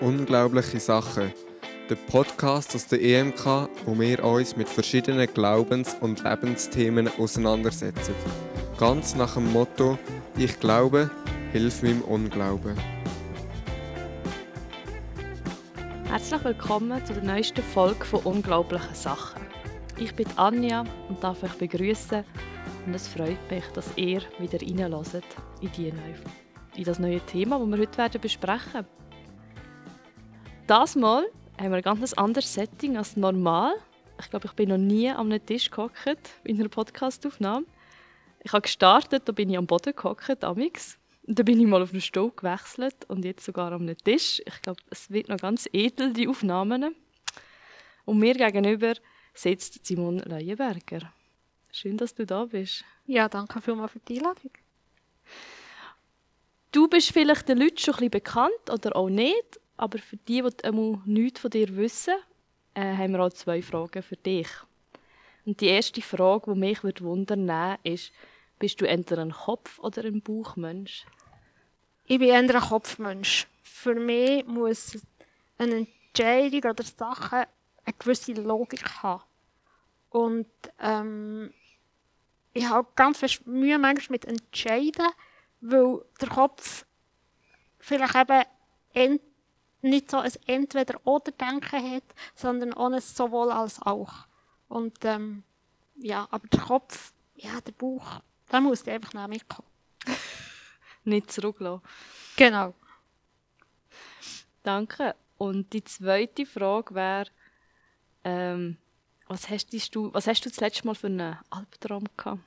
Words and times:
Unglaubliche 0.00 0.80
Sachen. 0.80 1.30
Der 1.90 1.94
Podcast 1.94 2.74
aus 2.74 2.86
der 2.86 3.02
EMK, 3.02 3.68
wo 3.84 3.98
wir 4.00 4.24
uns 4.24 4.56
mit 4.56 4.66
verschiedenen 4.66 5.26
Glaubens- 5.34 5.94
und 6.00 6.24
Lebensthemen 6.24 7.10
auseinandersetzen. 7.18 8.14
Ganz 8.78 9.14
nach 9.14 9.34
dem 9.34 9.52
Motto: 9.52 9.98
Ich 10.38 10.58
glaube, 10.58 11.10
hilf 11.52 11.82
meinem 11.82 12.00
Unglauben. 12.00 12.78
Herzlich 16.08 16.44
willkommen 16.44 17.04
zu 17.04 17.12
der 17.12 17.22
neuesten 17.22 17.62
Folge 17.62 18.06
von 18.06 18.20
Unglaublichen 18.20 18.94
Sachen. 18.94 19.42
Ich 19.98 20.14
bin 20.14 20.26
Anja 20.36 20.84
und 21.10 21.22
darf 21.22 21.42
euch 21.42 21.58
begrüßen 21.58 22.24
und 22.86 22.94
es 22.94 23.06
freut 23.06 23.50
mich, 23.50 23.66
dass 23.74 23.94
ihr 23.96 24.22
wieder 24.38 24.60
reinlässt 24.62 25.16
in, 25.60 25.70
die 25.72 25.92
neue, 25.92 26.14
in 26.74 26.84
das 26.84 26.98
neue 26.98 27.20
Thema, 27.20 27.58
das 27.58 27.78
wir 27.78 27.88
heute 28.02 28.18
besprechen 28.18 28.72
werden. 28.72 28.99
Das 30.70 30.94
Mal 30.94 31.26
haben 31.58 31.70
wir 31.70 31.78
ein 31.78 31.82
ganz 31.82 32.12
anderes 32.12 32.54
Setting 32.54 32.96
als 32.96 33.16
normal. 33.16 33.74
Ich 34.20 34.30
glaube, 34.30 34.46
ich 34.46 34.52
bin 34.52 34.68
noch 34.68 34.78
nie 34.78 35.10
an 35.10 35.32
einem 35.32 35.44
Tisch 35.44 35.68
gehockt 35.68 36.30
in 36.44 36.60
einer 36.60 36.68
Podcastaufnahme. 36.68 37.66
Ich 38.44 38.52
habe 38.52 38.62
gestartet, 38.62 39.24
da 39.28 39.32
bin 39.32 39.50
ich 39.50 39.58
am 39.58 39.66
Boden 39.66 39.92
gehockt, 39.96 40.44
amix. 40.44 40.96
Dann 41.24 41.44
bin 41.44 41.58
ich 41.58 41.66
mal 41.66 41.82
auf 41.82 41.90
einen 41.90 42.00
Stuhl 42.00 42.30
gewechselt 42.30 42.94
und 43.08 43.24
jetzt 43.24 43.44
sogar 43.44 43.72
am 43.72 43.92
Tisch. 43.96 44.40
Ich 44.46 44.62
glaube, 44.62 44.80
es 44.90 45.10
wird 45.10 45.28
noch 45.28 45.38
ganz 45.38 45.68
edel, 45.72 46.12
die 46.12 46.28
Aufnahmen. 46.28 46.94
Und 48.04 48.20
mir 48.20 48.34
gegenüber 48.34 48.92
sitzt 49.34 49.84
Simon 49.84 50.20
Leuenberger. 50.20 51.12
Schön, 51.72 51.96
dass 51.96 52.14
du 52.14 52.24
da 52.24 52.44
bist. 52.44 52.84
Ja, 53.06 53.28
danke 53.28 53.60
vielmals 53.60 53.90
für 53.90 53.98
die 53.98 54.18
Einladung. 54.18 54.52
Du 56.70 56.86
bist 56.86 57.10
vielleicht 57.10 57.48
den 57.48 57.58
Leuten 57.58 57.78
schon 57.78 57.94
ein 57.94 57.96
bisschen 57.96 58.10
bekannt 58.10 58.70
oder 58.70 58.94
auch 58.94 59.08
nicht. 59.08 59.59
Aber 59.80 59.96
für 59.98 60.18
die, 60.18 60.42
die 60.42 60.98
nichts 61.06 61.40
von 61.40 61.50
dir 61.50 61.74
wissen, 61.74 62.12
äh, 62.74 62.94
haben 62.98 63.14
wir 63.14 63.24
auch 63.24 63.32
zwei 63.32 63.62
Fragen 63.62 64.02
für 64.02 64.16
dich. 64.16 64.46
Und 65.46 65.58
die 65.62 65.68
erste 65.68 66.02
Frage, 66.02 66.52
die 66.52 66.60
mich 66.60 66.84
wundern 66.84 67.78
ist, 67.82 68.12
bist 68.58 68.78
du 68.82 68.86
entweder 68.86 69.22
ein 69.22 69.32
Kopf- 69.32 69.78
oder 69.78 70.04
ein 70.04 70.20
Bauchmensch? 70.20 71.06
Ich 72.04 72.18
bin 72.18 72.28
eher 72.28 72.40
ein 72.40 72.48
Kopfmensch. 72.48 73.46
Für 73.62 73.94
mich 73.94 74.44
muss 74.44 74.98
eine 75.56 75.86
Entscheidung 76.12 76.72
oder 76.72 76.84
Sache 76.84 77.48
eine 77.86 77.96
gewisse 77.98 78.34
Logik 78.34 78.86
haben. 79.02 79.22
Und 80.10 80.50
ähm, 80.78 81.54
ich 82.52 82.68
habe 82.68 82.86
ganz 82.96 83.16
viel 83.16 83.30
Mühe 83.46 83.78
manchmal 83.78 84.16
mit 84.16 84.26
Entscheiden, 84.26 85.06
weil 85.62 86.04
der 86.20 86.28
Kopf 86.28 86.84
vielleicht 87.78 88.14
eben 88.94 89.20
nicht 89.82 90.10
so 90.10 90.18
ein 90.18 90.32
Entweder-Oder-Denken 90.46 91.94
hat, 91.96 92.04
sondern 92.34 92.74
auch 92.74 92.90
ein 92.90 93.00
sowohl 93.00 93.50
als 93.50 93.80
auch. 93.82 94.26
Und 94.68 95.04
ähm, 95.04 95.42
ja, 95.96 96.28
aber 96.30 96.46
der 96.48 96.60
Kopf, 96.60 97.12
ja, 97.36 97.60
der 97.60 97.72
Bauch, 97.72 98.20
da 98.48 98.60
muss 98.60 98.82
der 98.82 98.94
einfach 98.94 99.14
nicht 99.14 99.28
mitkommen. 99.28 99.68
nicht 101.04 101.32
zurücklassen. 101.32 101.82
Genau. 102.36 102.74
Danke. 104.62 105.14
Und 105.38 105.72
die 105.72 105.84
zweite 105.84 106.44
Frage 106.44 106.94
wäre, 106.94 107.30
ähm, 108.24 108.76
was, 109.26 109.48
hast 109.48 109.70
du, 109.94 110.12
was 110.12 110.26
hast 110.26 110.44
du 110.44 110.50
das 110.50 110.60
letzte 110.60 110.86
Mal 110.86 110.94
für 110.94 111.06
einen 111.06 111.38
Albtraum 111.48 112.04
gehabt? 112.16 112.42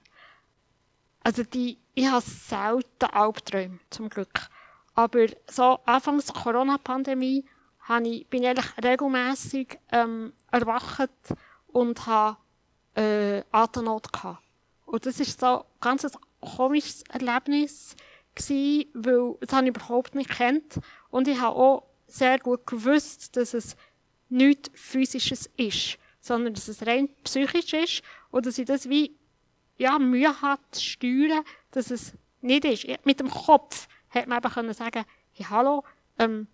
Also 1.24 1.44
die, 1.44 1.78
ich 1.96 2.06
habe 2.06 2.22
selten 2.22 3.06
Albträume, 3.06 3.80
zum 3.90 4.10
Glück. 4.10 4.50
Aber 4.96 5.26
so 5.50 5.80
anfangs 5.86 6.26
der 6.26 6.36
Corona-Pandemie 6.36 7.46
ich, 8.04 8.28
bin 8.28 8.44
ich 8.44 8.50
eigentlich 8.50 8.84
regelmässig 8.84 9.80
ähm, 9.92 10.34
erwacht 10.52 11.10
und 11.68 12.06
habe 12.06 12.38
äh, 12.96 13.44
Atemnot 13.52 14.14
gehabt. 14.14 14.44
Und 14.86 15.06
das 15.06 15.20
ist 15.20 15.40
so 15.40 15.66
ganz 15.82 16.06
ein 16.06 16.12
komisches 16.40 17.04
Erlebnis 17.10 17.96
gewesen, 18.36 18.90
weil 18.94 19.36
das 19.42 19.54
habe 19.54 19.68
ich 19.68 19.76
überhaupt 19.76 20.16
nicht 20.16 20.30
kennt 20.30 20.80
und 21.10 21.28
ich 21.28 21.40
habe 21.40 21.56
auch 21.56 21.84
sehr 22.08 22.40
gut 22.40 22.66
gewusst, 22.68 23.36
dass 23.36 23.54
es 23.54 23.76
nichts 24.30 24.70
Physisches 24.74 25.50
ist, 25.58 25.98
sondern 26.20 26.54
dass 26.54 26.68
es 26.68 26.86
rein 26.86 27.10
psychisch 27.24 27.74
ist 27.74 28.02
und 28.32 28.46
dass 28.46 28.58
ich 28.58 28.66
das 28.66 28.90
wie 28.90 29.16
ja, 29.78 29.98
Mühe 30.00 30.42
hat 30.42 30.60
zu 30.72 30.82
steuern, 30.82 31.44
dass 31.72 31.92
es 31.92 32.14
nicht 32.42 32.66
ist. 32.66 33.06
Mit 33.06 33.20
dem 33.20 33.30
Kopf 33.30 33.88
hätte 34.14 34.30
man 34.30 34.38
eben 34.38 34.54
können 34.54 34.74
sagen, 34.74 35.06
hey, 35.34 35.46
hallo, 35.50 35.84
ähm, 36.20 36.48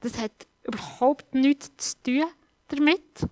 das 0.00 0.18
hat 0.18 0.46
überhaupt 0.62 1.34
nichts 1.34 1.74
zu 1.76 2.02
tun 2.02 2.24
damit. 2.68 3.26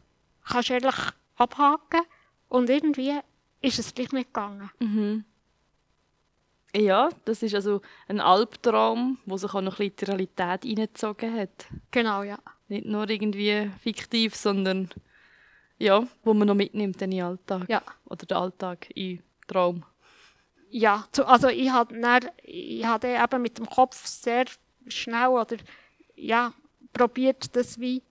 Kannst 0.44 0.70
ehrlich 0.70 0.94
abhaken. 1.37 2.03
Und 2.48 2.70
irgendwie 2.70 3.19
ist 3.60 3.78
es 3.78 3.94
gleich 3.94 4.12
nicht 4.12 4.32
gegangen. 4.32 4.70
Mhm. 4.78 5.25
Ja, 6.75 7.09
das 7.25 7.42
ist 7.42 7.54
also 7.54 7.81
ein 8.09 8.20
Albtraum, 8.20 9.19
der 9.25 9.38
sich 9.38 9.54
auch 9.54 9.60
noch 9.60 9.78
ein 9.81 9.91
bisschen 9.91 9.91
in 9.91 9.97
die 9.97 10.04
Realität 10.04 10.65
hineingezogen 10.65 11.34
hat. 11.38 11.66
Genau, 11.91 12.22
ja. 12.22 12.38
Nicht 12.69 12.86
nur 12.86 13.09
irgendwie 13.09 13.70
fiktiv, 13.81 14.34
sondern 14.34 14.91
ja, 15.78 16.06
wo 16.22 16.34
man 16.34 16.48
noch 16.48 16.54
mitnimmt 16.54 17.00
in 17.03 17.10
den 17.10 17.22
Alltag. 17.22 17.69
Ja. 17.69 17.82
Oder 18.06 18.26
den 18.26 18.36
Alltag 18.36 18.91
in 18.94 19.22
Traum 19.47 19.84
ja, 20.76 21.09
also 21.25 21.48
ich 21.48 21.70
habe 21.70 21.94
ich 22.42 22.84
habe 22.84 23.09
eben 23.09 23.42
mit 23.42 23.56
dem 23.56 23.66
Kopf 23.66 24.04
sehr 24.06 24.44
schnell 24.87 25.28
oder 25.28 25.56
ja 26.14 26.53
probiert, 26.92 27.56
das 27.56 27.81
wie 27.81 28.03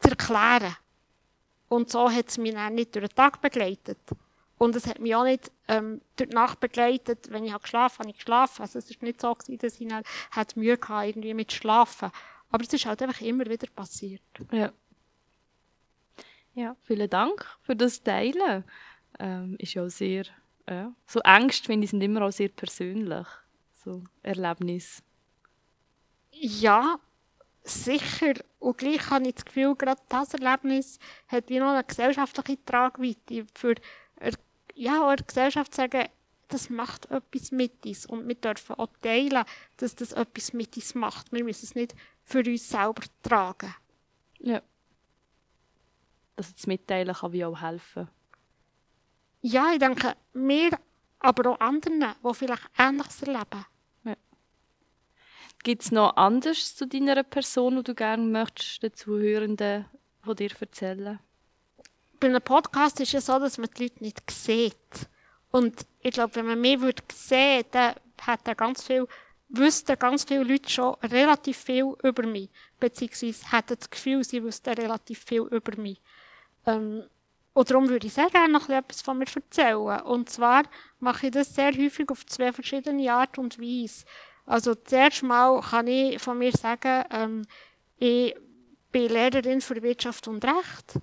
zu 0.00 0.10
erklären. 0.10 0.76
Und 1.68 1.88
so 1.88 2.10
hat 2.10 2.28
es 2.28 2.36
mich 2.36 2.52
dann 2.52 2.74
nicht 2.74 2.94
durch 2.94 3.08
den 3.08 3.14
Tag 3.14 3.40
begleitet. 3.40 3.98
Und 4.58 4.76
es 4.76 4.86
hat 4.86 4.98
mich 4.98 5.14
auch 5.14 5.24
nicht 5.24 5.50
ähm, 5.68 6.02
durch 6.16 6.28
die 6.28 6.34
Nacht 6.34 6.60
begleitet. 6.60 7.30
Wenn 7.30 7.44
ich 7.44 7.52
habe 7.52 7.62
geschlafen 7.62 7.94
habe, 7.94 8.08
habe 8.08 8.10
ich 8.10 8.16
geschlafen. 8.16 8.62
Also 8.62 8.78
es 8.78 8.90
war 8.90 8.96
nicht 9.00 9.20
so, 9.20 9.32
gewesen, 9.32 9.58
dass 9.58 9.80
ich 9.80 9.88
dann 9.88 10.02
hatte 10.30 10.58
Mühe 10.58 10.78
hatte, 10.78 11.08
irgendwie 11.08 11.32
mit 11.32 11.52
Schlafen. 11.52 12.10
Aber 12.50 12.62
es 12.62 12.72
ist 12.72 12.84
halt 12.84 13.00
einfach 13.00 13.22
immer 13.22 13.46
wieder 13.46 13.68
passiert. 13.68 14.20
Ja. 14.52 14.72
Ja, 16.52 16.76
vielen 16.82 17.08
Dank 17.08 17.46
für 17.62 17.76
das 17.76 18.02
Teilen. 18.02 18.64
Ähm, 19.18 19.56
ist 19.58 19.72
ja 19.72 19.84
auch 19.84 19.88
sehr 19.88 20.24
ja. 20.70 20.92
So 21.06 21.20
Ängste, 21.20 21.66
finde 21.66 21.84
ich, 21.84 21.90
sind 21.90 22.00
immer 22.00 22.22
auch 22.22 22.32
sehr 22.32 22.48
persönlich. 22.48 23.26
So 23.84 24.02
Erlebnis. 24.22 25.02
Ja, 26.32 26.98
sicher. 27.62 28.34
Und 28.58 28.78
gleich 28.78 29.10
habe 29.10 29.28
ich 29.28 29.34
das 29.34 29.44
Gefühl, 29.44 29.74
gerade 29.74 30.00
das 30.08 30.34
Erlebnis 30.34 30.98
hat 31.28 31.48
wie 31.48 31.58
noch 31.58 31.70
eine 31.70 31.84
gesellschaftliche 31.84 32.64
Tragweite. 32.64 33.46
Für 33.54 33.74
ja, 34.74 35.06
eine 35.08 35.22
Gesellschaft 35.22 35.74
sagen, 35.74 36.08
das 36.48 36.70
macht 36.70 37.10
etwas 37.10 37.52
mit 37.52 37.84
uns. 37.84 38.06
Und 38.06 38.26
wir 38.26 38.34
dürfen 38.34 38.76
auch 38.76 38.88
teilen, 39.02 39.44
dass 39.76 39.94
das 39.94 40.12
etwas 40.12 40.52
mit 40.52 40.76
uns 40.76 40.94
macht. 40.94 41.32
Wir 41.32 41.44
müssen 41.44 41.64
es 41.64 41.74
nicht 41.74 41.94
für 42.22 42.38
uns 42.40 42.68
selber 42.68 43.02
tragen. 43.22 43.74
Ja. 44.38 44.62
Dass 46.36 46.54
das 46.54 46.66
Mitteilen 46.66 47.14
kann 47.14 47.32
wie 47.32 47.44
auch 47.44 47.60
helfen 47.60 48.08
ja, 49.42 49.72
ich 49.72 49.78
denke, 49.78 50.14
mir, 50.32 50.70
aber 51.18 51.50
auch 51.50 51.60
anderen, 51.60 52.00
die 52.00 52.34
vielleicht 52.34 52.68
Ähnliches 52.78 53.22
erleben. 53.22 53.66
Ja. 54.04 54.16
Gibt 55.62 55.82
es 55.82 55.92
noch 55.92 56.16
anderes 56.16 56.76
zu 56.76 56.86
deiner 56.86 57.22
Person, 57.22 57.78
wo 57.78 57.82
du 57.82 57.94
gerne 57.94 58.24
möchtest, 58.24 58.82
den 58.82 58.94
Zuhörenden 58.94 59.86
von 60.22 60.36
dir 60.36 60.50
erzählen? 60.60 61.18
Bei 62.18 62.28
einem 62.28 62.42
Podcast 62.42 63.00
ist 63.00 63.08
es 63.08 63.12
ja 63.12 63.20
so, 63.20 63.38
dass 63.38 63.56
man 63.56 63.70
die 63.76 63.84
Leute 63.84 64.02
nicht 64.02 64.30
sieht. 64.30 64.74
Und 65.50 65.86
ich 66.00 66.12
glaube, 66.12 66.36
wenn 66.36 66.46
man 66.46 66.60
mich 66.60 66.80
würde 66.80 67.02
sehen, 67.12 67.64
dann 67.70 67.94
hätte 68.20 68.54
ganz 68.54 68.82
viel, 68.82 69.06
wüssten 69.48 69.98
ganz 69.98 70.24
viele 70.24 70.44
Leute 70.44 70.68
schon 70.68 70.94
relativ 71.02 71.56
viel 71.56 71.94
über 72.02 72.26
mich. 72.26 72.50
Beziehungsweise 72.78 73.50
hätten 73.50 73.76
das 73.78 73.90
Gefühl, 73.90 74.22
sie 74.22 74.42
wüssten 74.42 74.74
relativ 74.74 75.24
viel 75.24 75.42
über 75.42 75.76
mich. 75.80 76.00
Ähm, 76.66 77.04
und 77.52 77.70
darum 77.70 77.88
würde 77.88 78.06
ich 78.06 78.12
sehr 78.12 78.30
gerne 78.30 78.52
noch 78.52 78.68
etwas 78.68 79.02
von 79.02 79.18
mir 79.18 79.26
erzählen. 79.34 80.00
Und 80.02 80.30
zwar 80.30 80.62
mache 81.00 81.26
ich 81.26 81.32
das 81.32 81.54
sehr 81.54 81.72
häufig 81.72 82.08
auf 82.10 82.24
zwei 82.26 82.52
verschiedene 82.52 83.12
Art 83.12 83.38
und 83.38 83.58
Weise. 83.58 84.04
Also 84.46 84.74
zuerst 84.74 85.22
mal 85.22 85.60
kann 85.60 85.86
ich 85.86 86.20
von 86.20 86.38
mir 86.38 86.52
sagen, 86.52 87.04
ähm, 87.10 87.42
ich 87.98 88.34
bin 88.92 89.12
Lehrerin 89.12 89.60
für 89.60 89.82
Wirtschaft 89.82 90.28
und 90.28 90.44
Recht. 90.44 91.00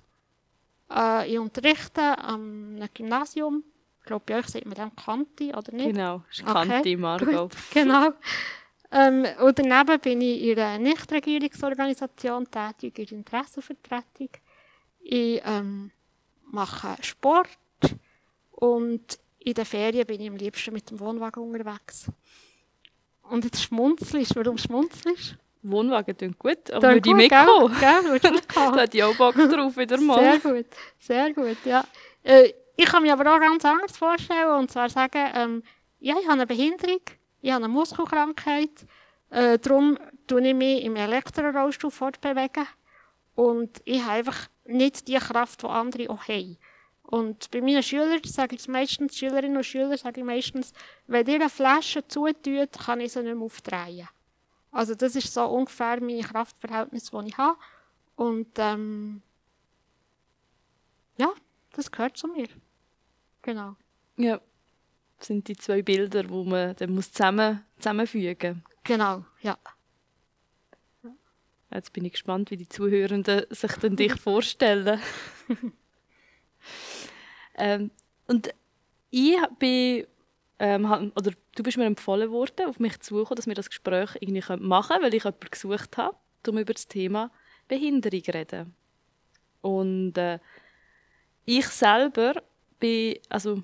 Äh, 0.90 1.32
ich 1.32 1.38
unterrichte 1.38 2.18
am 2.18 2.78
Gymnasium. 2.94 3.64
Ich 4.00 4.06
glaube, 4.06 4.24
bei 4.26 4.38
euch 4.38 4.46
sagt 4.46 4.64
man 4.64 4.74
dann 4.74 4.96
Kanti, 4.96 5.54
oder 5.54 5.72
nicht? 5.72 5.94
Genau, 5.94 6.22
ist 6.30 6.44
Kanti 6.44 6.78
okay, 6.78 6.96
Margot. 6.96 7.54
genau. 7.72 8.10
Ähm, 8.90 9.26
und 9.40 9.58
daneben 9.58 10.00
bin 10.00 10.20
ich 10.22 10.42
in 10.44 10.58
einer 10.58 10.78
Nichtregierungsorganisation 10.78 12.50
tätig, 12.50 12.98
in 12.98 13.04
der 13.06 13.18
Interessenvertretung. 13.18 14.30
Ich 15.00 15.42
ähm, 15.44 15.90
mache 16.50 16.96
Sport 17.02 17.48
und 18.50 19.18
in 19.38 19.54
den 19.54 19.64
Ferien 19.64 20.06
bin 20.06 20.20
ich 20.20 20.28
am 20.28 20.36
liebsten 20.36 20.72
mit 20.72 20.90
dem 20.90 21.00
Wohnwagen 21.00 21.42
unterwegs. 21.42 22.10
Und 23.22 23.44
jetzt 23.44 23.62
schmunzelst 23.62 24.34
Warum 24.36 24.58
schmunzelst 24.58 25.36
Wohnwagen 25.62 26.16
klingt 26.16 26.38
gut, 26.38 26.70
aber 26.70 26.94
würde 26.94 26.96
ich 26.98 27.02
gell? 27.02 27.14
mitkommen? 27.14 27.76
Gell, 27.78 28.20
du 28.20 28.40
Da 28.54 28.76
hätte 28.76 28.96
ich 28.96 29.04
auch 29.04 29.16
Bock 29.16 29.34
drauf, 29.34 29.76
wieder 29.76 30.00
mal. 30.00 30.40
Sehr 30.40 30.52
gut, 30.52 30.66
sehr 30.98 31.34
gut, 31.34 31.56
ja. 31.64 31.84
Äh, 32.22 32.52
ich 32.76 32.86
kann 32.86 33.02
mir 33.02 33.12
aber 33.12 33.34
auch 33.34 33.40
ganz 33.40 33.64
anders 33.64 33.96
vorstellen, 33.96 34.50
und 34.58 34.70
zwar 34.70 34.88
sagen, 34.88 35.30
ähm, 35.34 35.62
ja, 35.98 36.14
ich 36.20 36.26
habe 36.26 36.34
eine 36.34 36.46
Behinderung, 36.46 37.00
ich 37.40 37.50
habe 37.50 37.64
eine 37.64 37.72
Muskelkrankheit, 37.72 38.86
äh, 39.30 39.58
darum 39.58 39.98
tue 40.26 40.46
ich 40.46 40.54
mich 40.54 40.84
im 40.84 40.94
Elektrorollstuhl 40.94 41.90
fortbewegen 41.90 42.66
und 43.34 43.82
ich 43.84 44.00
habe 44.02 44.12
einfach 44.12 44.48
nicht 44.68 45.08
die 45.08 45.16
Kraft, 45.16 45.62
die 45.62 45.66
andere 45.66 46.10
auch 46.10 46.28
haben. 46.28 46.58
Und 47.02 47.50
bei 47.50 47.60
meinen 47.60 47.82
Schülern 47.82 48.20
sage 48.24 48.54
ich 48.54 48.60
es 48.60 48.68
meistens, 48.68 49.16
Schülerinnen 49.16 49.56
und 49.56 49.64
Schüler 49.64 49.96
sage 49.96 50.20
ich 50.20 50.26
meistens, 50.26 50.72
wenn 51.06 51.26
ihr 51.26 51.36
eine 51.36 51.48
Flasche 51.48 52.06
zutut, 52.06 52.72
kann 52.72 53.00
ich 53.00 53.12
sie 53.12 53.22
nicht 53.22 53.34
mehr 53.34 53.44
aufdrehen. 53.44 54.08
Also 54.70 54.94
das 54.94 55.16
ist 55.16 55.32
so 55.32 55.44
ungefähr 55.46 56.00
meine 56.00 56.22
Kraftverhältnis, 56.22 57.10
die 57.10 57.28
ich 57.28 57.38
habe. 57.38 57.58
Und 58.16 58.48
ähm, 58.58 59.22
ja, 61.16 61.32
das 61.72 61.90
gehört 61.90 62.16
zu 62.16 62.28
mir. 62.28 62.48
Genau. 63.42 63.76
Ja. 64.16 64.40
Das 65.18 65.26
sind 65.28 65.48
die 65.48 65.56
zwei 65.56 65.82
Bilder, 65.82 66.22
die 66.22 66.44
man 66.44 66.76
dann 66.76 66.94
muss 66.94 67.10
zusammen, 67.10 67.64
zusammenfügen 67.78 68.62
muss. 68.64 68.74
Genau, 68.84 69.24
ja. 69.40 69.58
Jetzt 71.72 71.92
bin 71.92 72.04
ich 72.04 72.12
gespannt, 72.12 72.50
wie 72.50 72.56
die 72.56 72.68
Zuhörenden 72.68 73.44
sich 73.50 73.72
dann 73.72 73.96
dich 73.96 74.14
vorstellen. 74.20 75.00
ähm, 77.56 77.90
und 78.26 78.54
ich 79.10 79.36
bin, 79.58 80.06
ähm, 80.58 81.12
oder 81.14 81.32
du 81.54 81.62
bist 81.62 81.76
mir 81.76 81.84
empfohlen 81.84 82.30
worden, 82.30 82.68
auf 82.68 82.78
mich 82.78 82.98
zugekommen, 83.00 83.36
dass 83.36 83.46
wir 83.46 83.54
das 83.54 83.68
Gespräch 83.68 84.16
irgendwie 84.20 84.42
machen 84.56 84.88
können, 84.88 85.04
weil 85.04 85.14
ich 85.14 85.24
jemanden 85.24 85.50
gesucht 85.50 85.96
habe, 85.96 86.16
um 86.46 86.58
über 86.58 86.72
das 86.72 86.88
Thema 86.88 87.30
Behinderung 87.68 88.24
zu 88.24 88.32
reden. 88.32 88.74
Und 89.60 90.16
äh, 90.16 90.38
ich 91.44 91.66
selber 91.66 92.42
bin, 92.78 93.16
also 93.28 93.62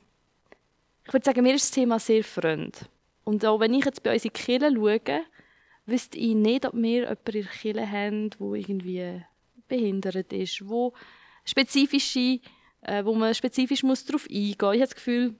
ich 1.07 1.13
würde 1.13 1.25
sagen, 1.25 1.43
mir 1.43 1.55
ist 1.55 1.67
das 1.67 1.71
Thema 1.71 1.99
sehr 1.99 2.25
fremd. 2.25 2.89
Und 3.25 3.45
auch 3.45 3.61
wenn 3.61 3.75
ich 3.75 3.85
jetzt 3.85 4.03
bei 4.03 4.13
uns 4.13 4.25
in 4.25 4.33
die 4.35 4.43
Kirche 4.43 4.71
schaue, 4.75 5.25
wüsste 5.87 6.19
ich 6.19 6.35
nicht, 6.35 6.67
ob 6.67 6.75
wir 6.75 6.91
jemanden 6.91 7.19
in 7.27 7.43
der 7.43 7.51
Kirche 7.51 7.91
haben, 7.91 8.31
der 8.31 8.53
irgendwie 8.53 9.23
behindert 9.69 10.33
ist, 10.33 10.67
wo 10.67 10.95
spezifische, 11.45 12.41
äh, 12.83 13.05
wo 13.05 13.15
man 13.15 13.35
spezifisch 13.35 13.83
muss 13.83 14.05
darauf 14.05 14.27
eingehen 14.29 14.57
muss. 14.61 14.75
Ich 14.75 14.81
habe 14.81 14.87
das 14.87 14.95
Gefühl, 14.95 15.35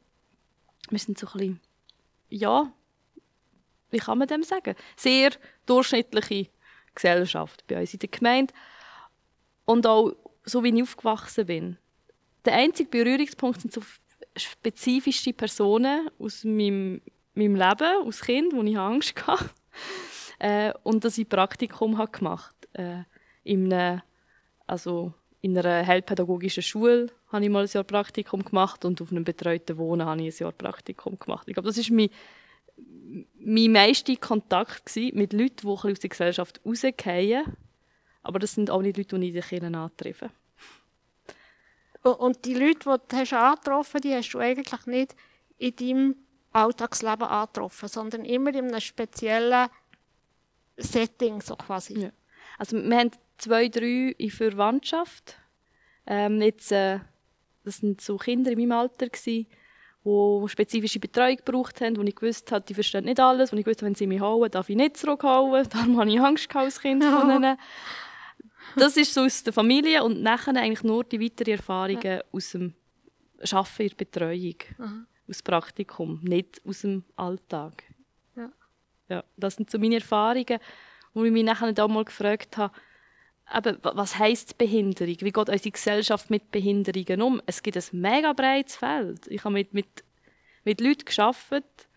wir 0.91 0.99
sind 0.99 1.19
so 1.19 1.27
ein 1.29 1.33
bisschen, 1.33 1.61
ja, 2.29 2.73
wie 3.91 3.99
kann 3.99 4.19
man 4.19 4.29
dem 4.29 4.43
sagen? 4.43 4.75
Sehr 4.97 5.31
durchschnittliche 5.67 6.51
Gesellschaft 6.95 7.65
bei 7.67 7.81
uns 7.81 7.95
in 7.95 8.01
der 8.01 8.09
Gemeinde. 8.09 8.53
Und 9.65 9.87
auch 9.87 10.13
so, 10.45 10.63
wie 10.63 10.75
ich 10.75 10.83
aufgewachsen 10.83 11.47
bin. 11.47 11.79
Der 12.45 12.55
einzige 12.55 12.91
Berührungspunkt 12.91 13.61
sind 13.63 13.73
so 13.73 13.81
spezifische 14.37 15.33
Personen 15.33 16.11
aus 16.19 16.45
meinem, 16.45 17.01
meinem 17.35 17.55
Leben, 17.55 18.05
als 18.05 18.21
Kind, 18.21 18.53
wo 18.53 18.63
ich 18.63 18.77
Angst 18.77 19.15
hatte. 19.27 19.51
Äh, 20.39 20.73
und 20.83 21.05
dass 21.05 21.19
ich 21.19 21.29
Praktikum 21.29 21.99
habe 21.99 22.11
gemacht 22.11 22.55
äh, 22.73 23.03
in 23.45 23.73
einer, 23.73 24.03
also 24.67 25.13
in 25.41 25.59
einer 25.59 25.87
heilpädagogischen 25.87 26.63
Schule 26.63 27.11
habe 27.29 27.45
ich 27.45 27.51
mal 27.51 27.65
ein 27.65 27.71
Jahr 27.71 27.85
Praktikum 27.85 28.45
gemacht 28.45 28.85
und 28.85 29.01
auf 29.03 29.11
einem 29.11 29.25
betreuten 29.25 29.77
Wohnen 29.77 30.07
habe 30.07 30.23
ich 30.23 30.35
ein 30.35 30.45
Jahr 30.45 30.53
Praktikum 30.53 31.19
gemacht. 31.19 31.49
Ich 31.49 31.55
glaube, 31.55 31.69
das 31.69 31.79
ist 31.79 31.91
mein, 31.91 32.09
mein 33.39 33.73
meiste 33.73 34.17
Kontakt 34.17 34.97
mit 34.97 35.33
Leuten, 35.33 35.57
die 35.57 35.67
aus 35.67 35.99
der 36.01 36.11
Gesellschaft 36.11 36.61
rausgehen. 36.65 37.45
Aber 38.23 38.39
das 38.39 38.55
sind 38.55 38.71
auch 38.71 38.81
nicht 38.81 38.97
Leute, 38.97 39.19
die 39.19 39.27
ich 39.27 39.35
in 39.35 39.41
den 39.41 39.49
Kirchen 39.49 39.75
antreffe. 39.75 40.31
Und, 42.03 42.45
die 42.45 42.55
Leute, 42.55 42.99
die 43.11 43.25
du 43.25 43.73
hast, 43.73 44.05
die 44.05 44.15
hast 44.15 44.33
du 44.33 44.39
eigentlich 44.39 44.87
nicht 44.87 45.17
in 45.59 45.77
deinem 45.77 46.17
Alltagsleben 46.53 47.27
angetroffen, 47.27 47.89
sondern 47.89 48.25
immer 48.25 48.51
in 48.51 48.69
einem 48.69 48.81
speziellen 48.81 49.69
Setting, 50.77 51.41
so 51.41 51.57
quasi. 51.57 51.99
Ja. 52.01 52.11
Also 52.59 52.77
wir 52.77 52.97
haben 52.97 53.11
zwei, 53.39 53.69
drei 53.69 54.15
in 54.19 54.31
Verwandtschaft. 54.31 55.37
Ähm, 56.07 56.41
jetzt, 56.41 56.73
äh, 56.73 57.01
das 57.65 57.79
sind 57.79 58.01
so 58.01 58.17
Kinder 58.17 58.51
in 58.53 58.59
meinem 58.59 58.73
Alter 58.73 59.09
gewesen, 59.09 59.47
die 60.05 60.49
spezifische 60.49 61.01
Betreuung 61.01 61.37
gebraucht 61.37 61.81
haben, 61.81 61.97
wo 61.97 62.03
ich 62.03 62.15
gewusst 62.15 62.53
habe, 62.53 62.65
die 62.67 62.75
verstehen 62.75 63.05
nicht 63.05 63.21
alles, 63.21 63.53
wo 63.53 63.57
ich 63.57 63.65
gewusst 63.65 63.81
habe, 63.81 63.87
wenn 63.87 63.95
sie 63.95 64.07
mich 64.07 64.21
hauen, 64.21 64.51
darf 64.51 64.69
ich 64.69 64.77
nicht 64.77 64.99
zurückhauen. 64.99 65.67
Darum 65.73 65.99
habe 65.99 66.11
ich 66.11 66.21
Angst 66.21 66.55
als 66.55 66.81
Kind 66.81 67.03
von 67.03 67.31
ihnen. 67.37 67.57
Das 68.77 68.97
ist 68.97 69.15
so 69.15 69.23
aus 69.23 69.43
der 69.43 69.53
Familie 69.53 70.03
und 70.03 70.23
nachher 70.23 70.57
eigentlich 70.57 70.83
nur 70.83 71.05
die 71.05 71.21
weiteren 71.21 71.53
Erfahrungen 71.53 72.21
aus 72.33 72.51
dem 72.51 72.75
Arbeiten 73.51 73.83
in 73.83 73.89
der 73.89 73.97
Betreuung, 73.97 74.57
aus 75.29 75.39
dem 75.39 75.45
Praktikum, 75.45 76.21
nicht 76.23 76.61
aus 76.67 76.81
dem 76.81 77.05
Alltag. 77.17 77.85
Ja. 79.09 79.25
Das 79.37 79.57
sind 79.57 79.71
so 79.71 79.79
meine 79.79 79.97
Erfahrungen, 79.97 80.59
wo 81.13 81.25
ich 81.25 81.33
mich 81.33 81.45
nachher 81.45 81.73
auch 81.83 81.89
mal 81.89 82.05
gefragt 82.05 82.57
habe, 82.57 82.75
eben, 83.55 83.79
wa- 83.83 83.93
was 83.95 84.19
heisst 84.19 84.57
Behinderung? 84.59 85.17
Wie 85.21 85.33
geht 85.33 85.49
unsere 85.49 85.71
Gesellschaft 85.71 86.31
mit 86.31 86.51
Behinderungen 86.51 87.23
um? 87.23 87.43
Es 87.47 87.63
gibt 87.63 87.77
ein 87.77 87.85
mega 87.93 88.33
breites 88.33 88.77
Feld. 88.77 89.27
Ich 89.29 89.45
habe 89.45 89.53
mit, 89.55 89.75
mit, 89.75 90.05
mit 90.65 90.81
Leuten 90.81 91.05
gearbeitet, 91.05 91.89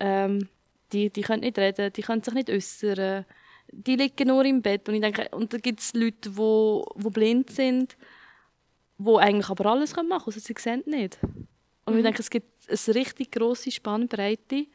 ähm, 0.00 0.48
die, 0.92 1.10
die 1.10 1.22
können 1.22 1.40
nicht 1.40 1.58
reden, 1.58 1.92
die 1.92 2.02
können 2.02 2.22
sich 2.22 2.34
nicht 2.34 2.50
äußern, 2.50 3.24
die 3.70 3.96
liegen 3.96 4.28
nur 4.28 4.44
im 4.44 4.62
Bett. 4.62 4.88
Und, 4.88 4.94
ich 4.94 5.00
denke, 5.00 5.28
und 5.32 5.52
da 5.52 5.58
gibt 5.58 5.80
es 5.80 5.94
Leute, 5.94 6.30
die 6.30 6.36
wo, 6.36 6.84
wo 6.94 7.10
blind 7.10 7.50
sind, 7.50 7.96
die 8.98 9.16
eigentlich 9.16 9.48
aber 9.48 9.66
alles 9.66 9.94
machen 9.96 10.08
können, 10.08 10.22
also 10.24 10.38
sie 10.38 10.54
sehen 10.58 10.82
nicht. 10.86 11.18
Und 11.84 11.96
ich 11.96 12.02
denke, 12.04 12.20
es 12.20 12.30
gibt 12.30 12.68
eine 12.68 12.94
richtig 12.94 13.32
grosse 13.32 13.70
Spannbreite. 13.70 14.66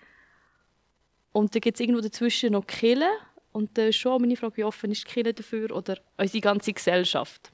Und 1.38 1.54
dann 1.54 1.62
gibt 1.62 1.76
es 1.76 1.82
irgendwo 1.82 2.02
dazwischen 2.02 2.54
noch 2.54 2.66
Killen. 2.66 3.12
Und 3.52 3.78
dann 3.78 3.90
ist 3.90 3.98
schon 3.98 4.20
meine 4.20 4.36
Frage, 4.36 4.58
wie 4.58 4.64
offen 4.64 4.90
ist 4.90 5.04
die 5.04 5.12
Kirche 5.14 5.36
dafür 5.36 5.72
oder 5.72 6.00
unsere 6.18 6.42
ganze 6.42 6.74
Gesellschaft? 6.74 7.52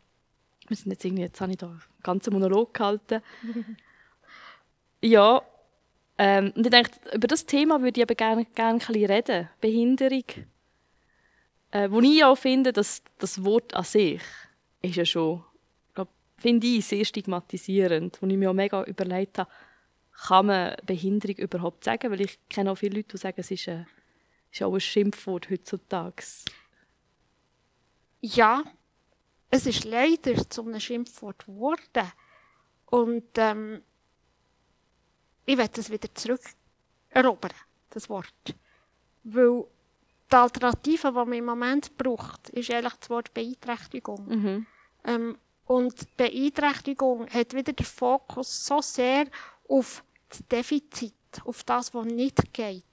Wir 0.70 0.78
sind 0.78 0.92
jetzt 0.92 1.04
irgendwie, 1.04 1.24
jetzt 1.24 1.42
habe 1.42 1.52
ich 1.52 1.58
da 1.58 1.68
einen 1.68 1.82
ganzen 2.02 2.32
Monolog 2.32 2.74
gehalten. 2.74 3.22
ja, 5.02 5.42
ähm, 6.18 6.54
und 6.56 6.66
ich 6.66 6.72
denke, 6.72 6.92
über 7.14 7.28
das 7.28 7.46
Thema 7.46 7.82
würde 7.82 8.00
ich 8.00 8.06
aber 8.06 8.16
gerne, 8.16 8.46
gerne 8.46 8.80
ein 8.80 8.88
bisschen 8.88 9.12
reden. 9.12 9.50
Behinderung. 9.60 10.24
Äh, 11.72 11.92
wo 11.92 12.00
ich 12.00 12.24
auch 12.24 12.38
finde, 12.38 12.72
dass 12.72 13.04
das 13.20 13.44
Wort 13.44 13.74
an 13.74 13.84
sich 13.84 14.22
ist 14.82 14.96
ja 14.96 15.04
schon, 15.04 15.44
glaub, 15.94 16.08
finde 16.38 16.68
ich, 16.68 16.86
sehr 16.86 17.04
stigmatisierend. 17.04 18.18
Wo 18.22 18.28
ich 18.28 18.38
mir 18.38 18.50
auch 18.50 18.54
mega 18.54 18.82
überlegt 18.86 19.40
habe, 19.40 19.50
kann 20.28 20.46
man 20.46 20.76
Behinderung 20.86 21.36
überhaupt 21.36 21.84
sagen? 21.84 22.12
Weil 22.12 22.22
ich 22.22 22.40
kenne 22.50 22.72
auch 22.72 22.76
viele 22.76 22.98
Leute, 22.98 23.10
die 23.10 23.18
sagen, 23.18 23.40
es 23.40 23.52
ist, 23.52 23.68
ein, 23.68 23.88
ist 24.52 24.64
auch 24.64 24.74
ein 24.74 24.80
Schimpfwort 24.80 25.50
heutzutage. 25.50 26.24
Ja, 28.22 28.64
es 29.50 29.66
ist 29.66 29.84
leider 29.84 30.50
zu 30.50 30.66
einem 30.66 30.80
Schimpfwort 30.80 31.46
geworden. 31.46 32.12
Und 32.86 33.26
ähm, 33.36 33.82
ich 35.46 35.58
werde 35.58 35.82
es 35.82 35.92
wieder 35.92 36.14
zurückerobern, 36.14 37.54
das 37.90 38.10
Wort. 38.10 38.56
Weil 39.24 39.66
die 40.32 40.36
Alternative, 40.36 41.08
die 41.10 41.14
man 41.14 41.34
im 41.34 41.46
Moment 41.46 41.98
braucht, 41.98 42.50
ist 42.50 42.72
eigentlich 42.72 42.94
das 42.94 43.10
Wort 43.10 43.34
Beeinträchtigung. 43.34 44.26
Mhm. 44.28 44.66
Ähm, 45.04 45.38
und 45.66 46.18
Beeinträchtigung 46.18 47.28
hat 47.30 47.54
wieder 47.54 47.74
den 47.74 47.86
Fokus 47.86 48.66
so 48.66 48.82
sehr 48.82 49.26
auf 49.68 50.04
das 50.34 50.48
Defizit, 50.48 51.14
auf 51.46 51.64
das, 51.64 51.94
was 51.94 52.06
nicht 52.06 52.54
geht. 52.54 52.84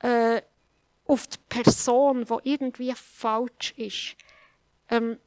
Äh, 0.00 0.42
auf 1.06 1.26
die 1.26 1.38
Person, 1.48 2.24
die 2.24 2.50
irgendwie 2.50 2.92
falsch 2.94 3.74
ist. 3.76 4.16
Ähm, 4.90 5.18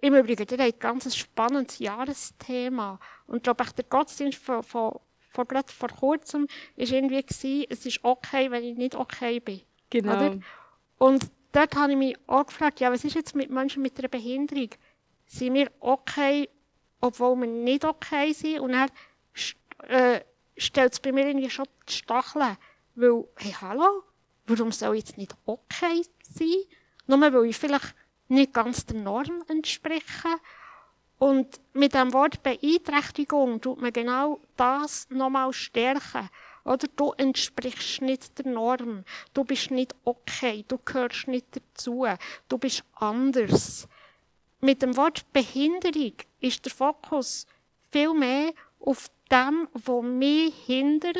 Im 0.00 0.14
Übrigen, 0.14 0.46
ihr 0.50 0.58
habt 0.58 0.74
ein 0.74 0.78
ganz 0.78 1.16
spannendes 1.16 1.78
Jahresthema. 1.78 2.98
Und 3.26 3.36
ich 3.36 3.42
glaube, 3.42 3.64
der 3.64 3.84
Gottesdienst 3.84 4.38
von, 4.38 4.62
von, 4.62 4.98
von, 5.30 5.46
gerade 5.46 5.72
vor 5.72 5.88
kurzem 5.88 6.46
war 6.76 6.86
irgendwie, 6.86 7.22
gewesen, 7.22 7.66
es 7.70 7.86
ist 7.86 8.02
okay, 8.02 8.50
wenn 8.50 8.64
ich 8.64 8.76
nicht 8.76 8.94
okay 8.94 9.40
bin. 9.40 9.62
Genau. 9.90 10.16
Oder? 10.16 10.38
Und 10.98 11.30
dort 11.52 11.74
habe 11.76 11.92
ich 11.92 11.98
mich 11.98 12.16
auch 12.26 12.46
gefragt, 12.46 12.80
ja, 12.80 12.90
was 12.92 13.04
ist 13.04 13.14
jetzt 13.14 13.34
mit 13.34 13.50
Menschen 13.50 13.82
mit 13.82 13.98
einer 13.98 14.08
Behinderung? 14.08 14.70
Sind 15.26 15.54
wir 15.54 15.70
okay, 15.80 16.48
obwohl 17.00 17.36
wir 17.40 17.46
nicht 17.46 17.84
okay 17.84 18.32
sind? 18.32 18.60
Und 18.60 18.72
dann 18.72 18.90
äh, 19.88 20.20
stellt 20.62 20.92
es 20.92 21.00
bei 21.00 21.12
mir 21.12 21.26
irgendwie 21.26 21.50
schon 21.50 21.66
die 21.88 21.92
Stacheln. 21.92 22.56
Weil, 22.94 23.24
hey, 23.36 23.54
hallo, 23.60 24.02
warum 24.46 24.72
soll 24.72 24.96
ich 24.96 25.04
jetzt 25.04 25.18
nicht 25.18 25.34
okay 25.46 26.02
sein? 26.22 26.64
Nur 27.06 27.20
weil 27.20 27.46
ich 27.46 27.56
vielleicht 27.56 27.94
nicht 28.28 28.52
ganz 28.52 28.86
der 28.86 28.98
Norm 28.98 29.44
entspreche. 29.48 30.28
Und 31.18 31.60
mit 31.72 31.94
dem 31.94 32.12
Wort 32.12 32.42
Beeinträchtigung 32.42 33.60
tut 33.60 33.80
man 33.80 33.92
genau 33.92 34.40
das 34.56 35.08
nochmal 35.10 35.52
stärken. 35.52 36.28
Oder 36.64 36.86
du 36.96 37.12
entsprichst 37.12 38.02
nicht 38.02 38.38
der 38.38 38.52
Norm. 38.52 39.04
Du 39.34 39.44
bist 39.44 39.70
nicht 39.70 39.94
okay. 40.04 40.64
Du 40.66 40.78
gehörst 40.78 41.28
nicht 41.28 41.46
dazu. 41.50 42.06
Du 42.48 42.58
bist 42.58 42.84
anders. 42.94 43.88
Mit 44.60 44.82
dem 44.82 44.96
Wort 44.96 45.24
Behinderung 45.32 46.14
ist 46.40 46.64
der 46.64 46.72
Fokus 46.72 47.46
viel 47.90 48.14
mehr 48.14 48.52
auf 48.78 49.10
dem, 49.32 49.68
was 49.72 50.02
mich 50.04 50.54
hindert, 50.66 51.16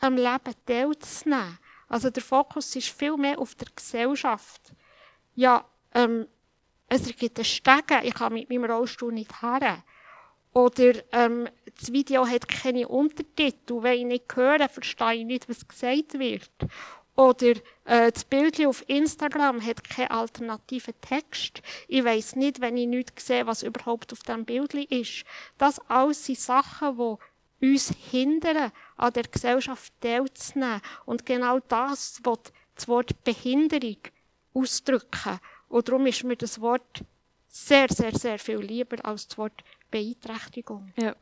am 0.00 0.16
Leben 0.16 0.54
teilzunehmen. 0.66 1.58
Also 1.88 2.08
der 2.08 2.22
Fokus 2.22 2.74
ist 2.76 2.88
viel 2.88 3.16
mehr 3.16 3.38
auf 3.38 3.54
der 3.54 3.68
Gesellschaft. 3.74 4.72
Ja, 5.34 5.64
ähm, 5.94 6.26
es 6.88 7.04
gibt 7.16 7.38
einen 7.38 7.44
Stegen, 7.44 8.04
ich 8.04 8.14
kann 8.14 8.32
mit 8.32 8.48
meinem 8.48 8.64
Rollstuhl 8.64 9.12
nicht 9.12 9.42
her. 9.42 9.82
Oder 10.54 10.94
ähm, 11.12 11.48
das 11.78 11.92
Video 11.92 12.26
hat 12.26 12.48
keine 12.48 12.86
Untertitel, 12.88 13.82
wenn 13.82 13.98
ich 13.98 14.04
nicht 14.04 14.36
höre, 14.36 14.68
verstehe 14.68 15.14
ich 15.14 15.24
nicht, 15.24 15.48
was 15.48 15.66
gesagt 15.66 16.18
wird. 16.18 16.50
Oder 17.14 17.52
äh, 17.84 18.10
das 18.10 18.24
Bild 18.24 18.64
auf 18.66 18.88
Instagram 18.88 19.64
hat 19.64 19.84
keinen 19.84 20.10
alternativen 20.10 20.94
Text. 21.02 21.62
Ich 21.88 22.04
weiß 22.04 22.36
nicht, 22.36 22.60
wenn 22.60 22.76
ich 22.76 22.86
nicht 22.86 23.18
sehe, 23.20 23.46
was 23.46 23.62
überhaupt 23.62 24.12
auf 24.12 24.22
dem 24.22 24.44
Bild 24.46 24.74
ist. 24.74 25.24
Das 25.58 25.78
alles 25.90 26.24
sind 26.24 26.38
Sachen, 26.38 26.96
die 26.96 27.16
uns 27.62 27.94
hindern, 28.10 28.72
an 28.96 29.12
der 29.12 29.24
Gesellschaft 29.24 29.92
teilzunehmen. 30.00 30.80
Und 31.06 31.24
genau 31.24 31.60
das 31.60 32.20
wird 32.24 32.52
das 32.74 32.88
Wort 32.88 33.22
Behinderung 33.24 33.98
ausdrücken. 34.52 35.38
Und 35.68 35.88
darum 35.88 36.06
ist 36.06 36.24
mir 36.24 36.36
das 36.36 36.60
Wort 36.60 37.04
sehr, 37.48 37.88
sehr, 37.88 38.14
sehr 38.18 38.38
viel 38.38 38.58
lieber 38.58 39.02
als 39.04 39.28
das 39.28 39.38
Wort 39.38 39.64
Beeinträchtigung. 39.90 40.92
Ja. 40.96 41.16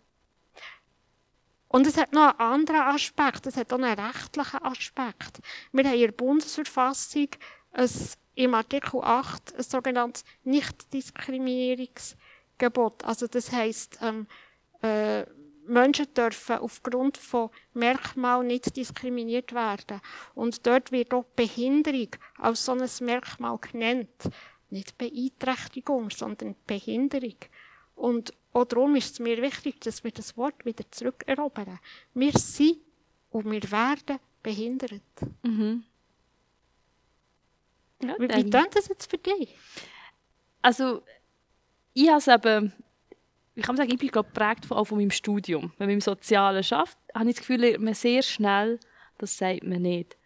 Und 1.68 1.86
es 1.86 1.96
hat 1.96 2.12
noch 2.12 2.30
einen 2.30 2.40
anderen 2.40 2.80
Aspekt, 2.80 3.46
es 3.46 3.56
hat 3.56 3.72
auch 3.72 3.78
einen 3.78 3.96
rechtlichen 3.98 4.62
Aspekt. 4.62 5.40
Wir 5.72 5.84
haben 5.84 5.94
in 5.94 6.00
der 6.00 6.12
Bundesverfassung 6.12 7.28
ein, 7.72 7.88
im 8.34 8.54
Artikel 8.54 9.00
8 9.02 9.54
ein 9.56 9.62
sogenanntes 9.62 10.24
Nichtdiskriminierungsgebot. 10.42 13.04
Also 13.04 13.28
das 13.28 13.52
heisst, 13.52 14.00
ähm, 14.02 14.26
äh, 14.82 15.24
Menschen 15.66 16.12
dürfen 16.14 16.58
aufgrund 16.58 17.16
von 17.16 17.50
Merkmalen 17.74 18.48
nicht 18.48 18.76
diskriminiert 18.76 19.54
werden. 19.54 20.00
Und 20.34 20.66
dort 20.66 20.92
wird 20.92 21.14
auch 21.14 21.24
Behinderung 21.36 22.08
als 22.38 22.64
so 22.64 22.72
ein 22.72 22.88
Merkmal 23.00 23.58
genannt. 23.58 24.30
Nicht 24.70 24.98
Beeinträchtigung, 24.98 26.10
sondern 26.10 26.54
Behinderung. 26.66 27.36
Und 27.94 28.32
auch 28.52 28.64
darum 28.64 28.96
ist 28.96 29.12
es 29.12 29.18
mir 29.20 29.40
wichtig, 29.42 29.80
dass 29.80 30.02
wir 30.04 30.10
das 30.10 30.36
Wort 30.36 30.64
wieder 30.64 30.84
zurückerobern. 30.90 31.78
Wir 32.14 32.32
sind 32.32 32.78
und 33.30 33.50
wir 33.50 33.70
werden 33.70 34.18
behindert. 34.42 35.02
Mhm. 35.42 35.84
Ja, 38.02 38.14
Wie, 38.18 38.28
wie 38.28 38.50
klingt 38.50 38.74
das 38.74 38.88
jetzt 38.88 39.10
für 39.10 39.18
dich? 39.18 39.54
Also, 40.62 41.02
ich 41.92 42.08
habe 42.08 42.18
es 42.18 42.28
eben, 42.28 42.72
ich 43.60 43.66
kann 43.66 43.76
sagen, 43.76 43.90
ich 43.92 43.98
bin 43.98 44.10
geprägt 44.10 44.64
von, 44.64 44.78
auch 44.78 44.86
von 44.86 44.96
meinem 44.96 45.10
Studium. 45.10 45.70
Wenn 45.76 45.88
man 45.88 45.94
im 45.94 46.00
Sozialen 46.00 46.62
schafft, 46.62 46.96
habe 47.14 47.28
ich 47.28 47.36
das 47.36 47.40
Gefühl, 47.40 47.60
lernt 47.60 47.84
man 47.84 47.92
sehr 47.92 48.22
schnell, 48.22 48.80
das 49.18 49.36
sagt 49.36 49.64
man 49.64 49.82
nicht. 49.82 50.16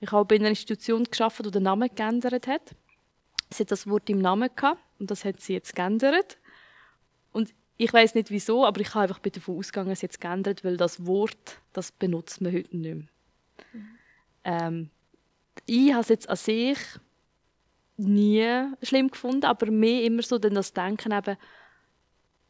Ich 0.00 0.12
habe 0.12 0.34
in 0.34 0.42
einer 0.42 0.50
Institution 0.50 1.04
geschafft, 1.04 1.44
die 1.44 1.50
den 1.50 1.62
Namen 1.62 1.88
geändert 1.94 2.46
hat. 2.46 2.74
Sie 3.48 3.62
hat 3.62 3.70
das 3.70 3.86
Wort 3.86 4.10
im 4.10 4.18
Namen 4.18 4.50
gehabt 4.54 4.82
und 4.98 5.10
das 5.10 5.24
hat 5.24 5.40
sie 5.40 5.54
jetzt 5.54 5.74
geändert. 5.74 6.36
Und 7.32 7.54
ich 7.78 7.90
weiß 7.90 8.14
nicht 8.14 8.30
wieso, 8.30 8.66
aber 8.66 8.82
ich 8.82 8.94
habe 8.94 9.04
einfach 9.04 9.20
davon 9.20 9.56
ausgegangen, 9.56 9.90
es 9.90 10.02
jetzt 10.02 10.20
geändert, 10.20 10.62
weil 10.62 10.76
das 10.76 11.06
Wort, 11.06 11.60
das 11.72 11.92
benutzt 11.92 12.42
man 12.42 12.52
heute 12.52 12.76
nicht 12.76 12.94
mehr. 12.94 13.06
Ähm, 14.44 14.90
ich 15.64 15.92
habe 15.92 16.02
es 16.02 16.08
jetzt 16.08 16.28
an 16.28 16.36
sich 16.36 16.78
nie 17.96 18.66
schlimm 18.82 19.08
gefunden, 19.08 19.46
aber 19.46 19.70
mehr 19.70 20.02
immer 20.02 20.22
so 20.22 20.38
dann 20.38 20.54
das 20.54 20.74
Denken 20.74 21.12
eben, 21.12 21.36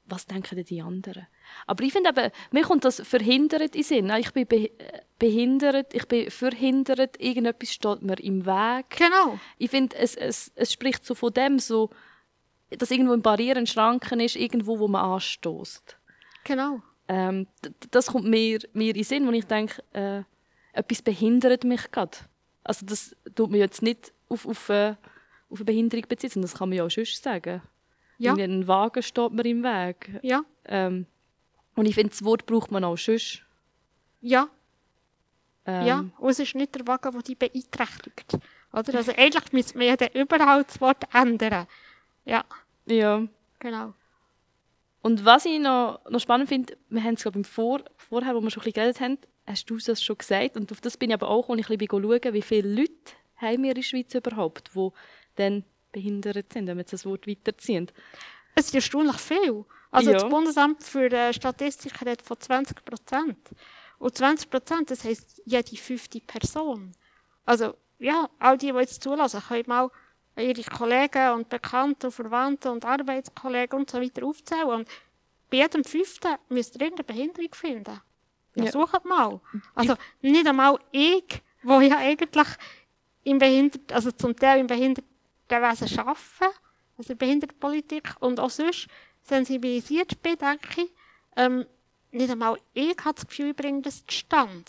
was 0.05 0.27
denken 0.27 0.57
denn 0.57 0.65
die 0.65 0.83
anderen? 0.83 1.27
Aber 1.67 1.85
ich 1.85 1.93
finde 1.93 2.11
eben, 2.11 2.31
mir 2.51 2.63
kommt 2.63 2.85
das 2.85 3.01
verhindert 3.01 3.75
in 3.75 3.83
Sinn. 3.83 4.11
Ich 4.19 4.33
bin 4.33 4.47
be 4.47 4.71
behindert, 5.19 5.95
ich 5.95 6.07
bin 6.09 6.31
verhindert, 6.31 7.21
irgendetwas 7.21 7.73
steht 7.73 8.03
mir 8.03 8.19
im 8.19 8.45
Weg. 8.45 8.91
Genau. 8.91 9.39
Ich 9.57 9.71
finde, 9.71 9.97
es, 9.97 10.17
es, 10.17 10.51
es 10.57 10.73
spricht 10.73 11.07
so 11.07 11.15
von 11.15 11.33
dem, 11.33 11.61
so, 11.61 11.91
dass 12.71 12.91
irgendwo 12.91 13.13
ein 13.13 13.23
Barrieren, 13.23 13.69
Schranken 13.69 14.19
ist, 14.19 14.35
irgendwo, 14.35 14.81
wo 14.81 14.89
man 14.89 15.05
anstößt. 15.05 15.97
Genau. 16.43 16.83
Ähm, 17.07 17.47
das 17.93 18.09
kommt 18.09 18.27
mir, 18.27 18.59
mir 18.73 18.97
in 18.97 19.05
Sinn, 19.05 19.27
wo 19.27 19.31
ich 19.31 19.45
denke, 19.45 19.83
äh, 19.93 20.23
etwas 20.73 21.03
behindert 21.03 21.63
mich 21.63 21.91
gerade. 21.93 22.19
Also 22.65 22.87
das 22.87 23.15
tut 23.35 23.51
man 23.51 23.61
jetzt 23.61 23.83
nicht 23.83 24.13
auf, 24.29 24.47
auf, 24.47 24.69
äh, 24.71 24.97
auf 25.51 25.59
eine 25.59 25.65
Behinderung 25.65 26.07
beziehen, 26.09 26.43
das 26.43 26.55
kann 26.55 26.69
man 26.69 26.79
ja 26.79 26.85
auch 26.85 26.91
sonst 26.91 27.23
sagen. 27.23 27.63
Ja. 28.23 28.35
Ein 28.35 28.69
Wagen 28.69 29.03
steht 29.03 29.33
mir 29.33 29.45
im 29.45 29.63
Weg. 29.63 30.19
Ja. 30.23 30.45
Ähm, 30.67 31.07
und 31.75 31.87
ich 31.87 31.95
finde, 31.95 32.11
das 32.11 32.25
Wort 32.25 32.47
braucht 32.47 32.71
man 32.71 32.85
auch 32.85 32.97
sonst. 32.99 33.43
Ja. 34.21 34.49
Ähm, 35.67 35.87
Ja. 35.87 36.05
Und 36.19 36.31
es 36.31 36.39
ist 36.39 36.55
nicht 36.55 36.75
der 36.75 36.87
Wagen, 36.87 37.13
der 37.13 37.23
dich 37.23 37.39
beeinträchtigt. 37.39 38.39
Oder? 38.73 38.95
Also 38.95 39.13
eigentlich 39.17 39.53
müsste 39.53 39.79
man 39.79 39.87
ja 39.87 39.97
dann 39.97 40.11
überall 40.15 40.65
das 40.65 40.81
Wort 40.81 41.05
ändern. 41.13 41.67
Ja, 42.25 42.45
ja. 42.87 43.27
genau. 43.59 43.95
Und 45.03 45.25
was 45.25 45.45
ich 45.45 45.59
noch, 45.59 46.01
noch 46.09 46.21
spannend 46.21 46.49
finde, 46.49 46.77
wir 46.89 47.03
haben 47.03 47.15
es 47.15 47.23
glaube 47.23 47.41
ich 47.41 47.47
vor, 47.47 47.81
vorher, 47.97 48.35
wo 48.37 48.41
wir 48.41 48.51
schon 48.51 48.63
ein 48.63 48.65
bisschen 48.65 48.73
geredet 48.75 49.01
haben, 49.01 49.19
hast 49.47 49.69
du 49.69 49.77
das 49.77 50.03
schon 50.03 50.17
gesagt 50.17 50.57
und 50.57 50.71
auf 50.71 50.81
das 50.81 50.97
bin 50.97 51.11
ich 51.11 51.15
aber 51.15 51.29
auch, 51.29 51.49
als 51.51 51.61
ich 51.61 51.69
ein 51.71 51.79
bisschen 51.79 52.03
schauen, 52.03 52.35
wie 52.35 52.43
viele 52.43 52.69
Leute 52.69 52.93
haben 53.37 53.63
wir 53.65 53.71
in 53.71 53.75
der 53.75 53.83
Schweiz 53.83 54.15
überhaupt, 54.15 54.71
die 54.77 54.89
dann 55.35 55.65
behindert 55.93 56.53
sind, 56.53 56.67
wenn 56.67 56.77
wir 56.77 56.83
jetzt 56.83 56.93
das 56.93 57.05
Wort 57.07 57.27
weiterziehen. 57.27 57.91
Es 58.55 58.67
ist 58.67 58.75
erstaunlich 58.75 59.17
viel. 59.17 59.65
Also 59.91 60.11
Ja. 60.11 60.19
das 60.19 60.29
Bundesamt 60.29 60.83
für 60.83 61.11
äh, 61.13 61.33
Statistik 61.33 62.01
redet 62.01 62.23
von 62.23 62.39
20 62.41 62.85
Prozent. 62.85 63.39
Und 63.99 64.17
20 64.17 64.51
Prozent, 64.51 64.91
das 64.91 65.05
heisst 65.05 65.41
jede 65.45 65.77
fünfte 65.77 66.21
Person. 66.21 66.93
Also 67.45 67.75
ja, 67.99 68.29
all 68.39 68.59
die, 68.59 68.73
die 68.73 68.79
jetzt 68.79 69.03
zulassen, 69.03 69.41
können 69.47 69.65
mal 69.67 69.91
ihre 70.37 70.63
Kollegen 70.65 71.31
und 71.35 71.49
Bekannte 71.49 72.07
und 72.09 72.13
Verwandte 72.13 72.71
und 72.73 72.85
Arbeitskollegen 72.85 73.79
und 73.81 73.91
so 73.91 74.01
weiter 74.01 74.25
aufzählen. 74.27 74.67
Und 74.69 74.89
bei 75.51 75.59
jedem 75.59 75.85
Fünften 75.85 76.35
müsst 76.49 76.75
ihr 76.77 76.81
irgendeine 76.83 77.05
Behinderung 77.05 77.53
finden. 77.55 78.01
Ja, 78.55 78.65
Ja. 78.65 78.71
sucht 78.73 79.05
mal. 79.05 79.41
Also 79.75 79.95
nicht 80.21 80.47
einmal 80.47 80.79
ich, 80.91 81.43
wo 81.63 81.81
ja 81.81 81.99
eigentlich 81.99 82.49
im 83.25 83.39
Behindert, 83.39 83.93
also 83.93 84.11
zum 84.11 84.35
Teil 84.35 84.61
im 84.61 84.67
Behindertenwesen 85.61 85.99
arbeite, 85.99 86.59
also 86.97 87.13
in 87.13 87.19
der 87.19 87.27
Behindertenpolitik 87.27 88.15
und 88.21 88.41
auch 88.41 88.51
sonst 88.51 88.89
sensibilisiert 89.23 90.21
bin, 90.23 90.37
denke 90.37 90.83
ich, 90.83 90.91
ähm, 91.37 91.67
nicht 92.11 92.31
einmal 92.31 92.59
ich 92.75 92.97
habe 93.05 93.15
das 93.15 93.27
Gefühl, 93.27 93.51
ich 93.51 93.57
bringe 93.57 93.83
das 93.83 94.05
zustande. 94.07 94.65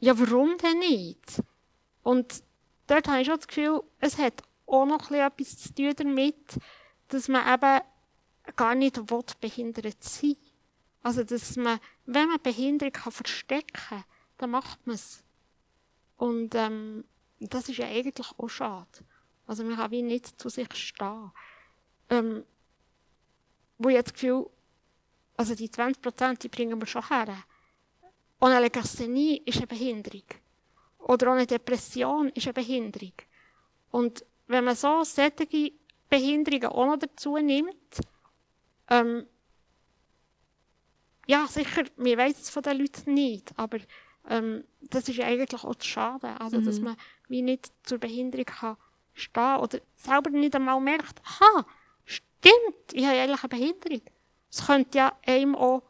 Ja, 0.00 0.18
warum 0.18 0.58
denn 0.58 0.78
nicht? 0.78 1.42
Und 2.02 2.42
dort 2.86 3.08
habe 3.08 3.20
ich 3.20 3.26
schon 3.26 3.36
das 3.36 3.48
Gefühl, 3.48 3.82
es 4.00 4.18
hat 4.18 4.42
auch 4.66 4.86
noch 4.86 5.10
etwas 5.10 5.58
zu 5.58 5.74
tun 5.74 5.92
damit, 5.96 6.58
dass 7.08 7.28
man 7.28 7.54
eben 7.54 7.84
gar 8.56 8.74
nicht 8.74 9.10
will, 9.10 9.24
behindert 9.40 10.02
sein. 10.02 10.36
Also, 11.02 11.22
dass 11.22 11.56
man, 11.56 11.78
wenn 12.04 12.28
man 12.28 12.42
Behinderung 12.42 12.92
kann 12.92 13.12
verstecken 13.12 13.72
kann, 13.72 14.04
dann 14.38 14.50
macht 14.50 14.86
man 14.86 14.96
es. 14.96 15.22
Und 16.16 16.54
ähm, 16.54 17.04
das 17.38 17.68
ist 17.68 17.78
ja 17.78 17.86
eigentlich 17.86 18.26
auch 18.38 18.48
schade. 18.48 18.86
Also, 19.46 19.64
man 19.64 19.76
kann 19.76 19.90
wie 19.90 20.02
nicht 20.02 20.40
zu 20.40 20.48
sich 20.48 20.72
stehen. 20.74 21.30
Ähm, 22.10 22.44
wo 23.78 23.88
ich 23.88 23.94
jetzt 23.96 24.12
das 24.12 24.14
Gefühl, 24.14 24.46
also 25.36 25.54
die 25.54 25.68
20%, 25.68 26.38
die 26.38 26.48
bringen 26.48 26.80
wir 26.80 26.86
schon 26.86 27.06
her. 27.08 27.44
Eine 28.40 28.60
Legasthenie 28.60 29.42
ist 29.44 29.58
eine 29.58 29.66
Behinderung. 29.66 30.24
Oder 30.98 31.32
eine 31.32 31.46
Depression 31.46 32.28
ist 32.30 32.46
eine 32.46 32.54
Behinderung. 32.54 33.12
Und 33.90 34.24
wenn 34.46 34.64
man 34.64 34.76
so 34.76 35.04
solche 35.04 35.72
Behinderungen 36.08 36.66
auch 36.66 36.86
noch 36.86 36.98
dazu 36.98 37.36
nimmt, 37.36 38.00
ähm, 38.88 39.26
ja, 41.26 41.46
sicher, 41.48 41.84
wir 41.96 42.18
wissen 42.18 42.40
es 42.40 42.50
von 42.50 42.62
den 42.62 42.78
Leuten 42.78 43.14
nicht, 43.14 43.52
aber 43.56 43.78
ähm, 44.28 44.64
das 44.80 45.08
ist 45.08 45.16
ja 45.16 45.26
eigentlich 45.26 45.64
auch 45.64 45.74
zu 45.74 45.88
schade. 45.88 46.40
Also, 46.40 46.60
dass 46.60 46.78
man 46.80 46.96
wie 47.28 47.42
nicht 47.42 47.72
zur 47.82 47.98
Behinderung 47.98 48.44
kann 48.44 48.76
stehen 49.16 49.56
oder 49.56 49.80
selber 49.96 50.30
nicht 50.30 50.54
einmal 50.54 50.80
merkt, 50.80 51.20
aha, 51.24 51.66
stimmt, 52.04 52.92
ich 52.92 53.04
habe 53.04 53.18
eigentlich 53.18 53.42
eine 53.42 53.48
Behinderung. 53.48 54.02
Es 54.50 54.66
könnte 54.66 54.98
ja 54.98 55.12
einem 55.26 55.56
auch 55.56 55.82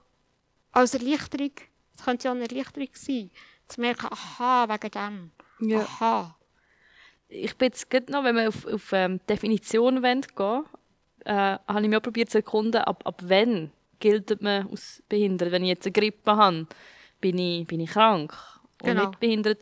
als 0.73 0.95
Erleichterung, 0.95 1.53
es 1.95 2.05
könnte 2.05 2.29
ja 2.29 2.33
eine 2.33 2.49
Erleichterung 2.49 2.89
sein, 2.93 3.31
zu 3.69 3.81
merken, 3.81 4.09
aha, 4.11 4.69
wegen 4.69 4.91
dem. 4.91 5.31
Ja. 5.69 5.81
Aha. 5.81 6.37
Ich 7.29 7.57
bin 7.57 7.67
jetzt 7.67 7.91
gerade 7.91 8.11
noch, 8.13 8.25
wenn 8.25 8.37
wir 8.37 8.49
auf, 8.49 8.65
auf 8.67 8.93
ähm, 8.93 9.21
Definition 9.29 10.03
wollen 10.03 10.23
gehen 10.23 10.65
äh, 11.27 11.59
habe 11.67 11.83
ich 11.83 11.89
mir 11.89 11.99
auch 11.99 12.03
probiert 12.03 12.31
zu 12.31 12.39
erkunden, 12.39 12.81
ab, 12.83 13.03
ab 13.05 13.21
wann 13.25 13.73
gilt 13.99 14.41
man 14.41 14.69
als 14.71 15.03
behindert, 15.09 15.51
wenn 15.51 15.63
ich 15.65 15.71
jetzt 15.71 15.87
eine 15.87 15.93
Grippe 15.93 16.37
habe. 16.37 16.67
bin 17.21 17.39
ich, 17.39 17.67
bin 17.67 17.81
ich 17.81 17.91
krank 17.91 18.33
und 18.83 18.89
Genau. 18.89 19.07
nicht 19.07 19.21
behindert. 19.21 19.61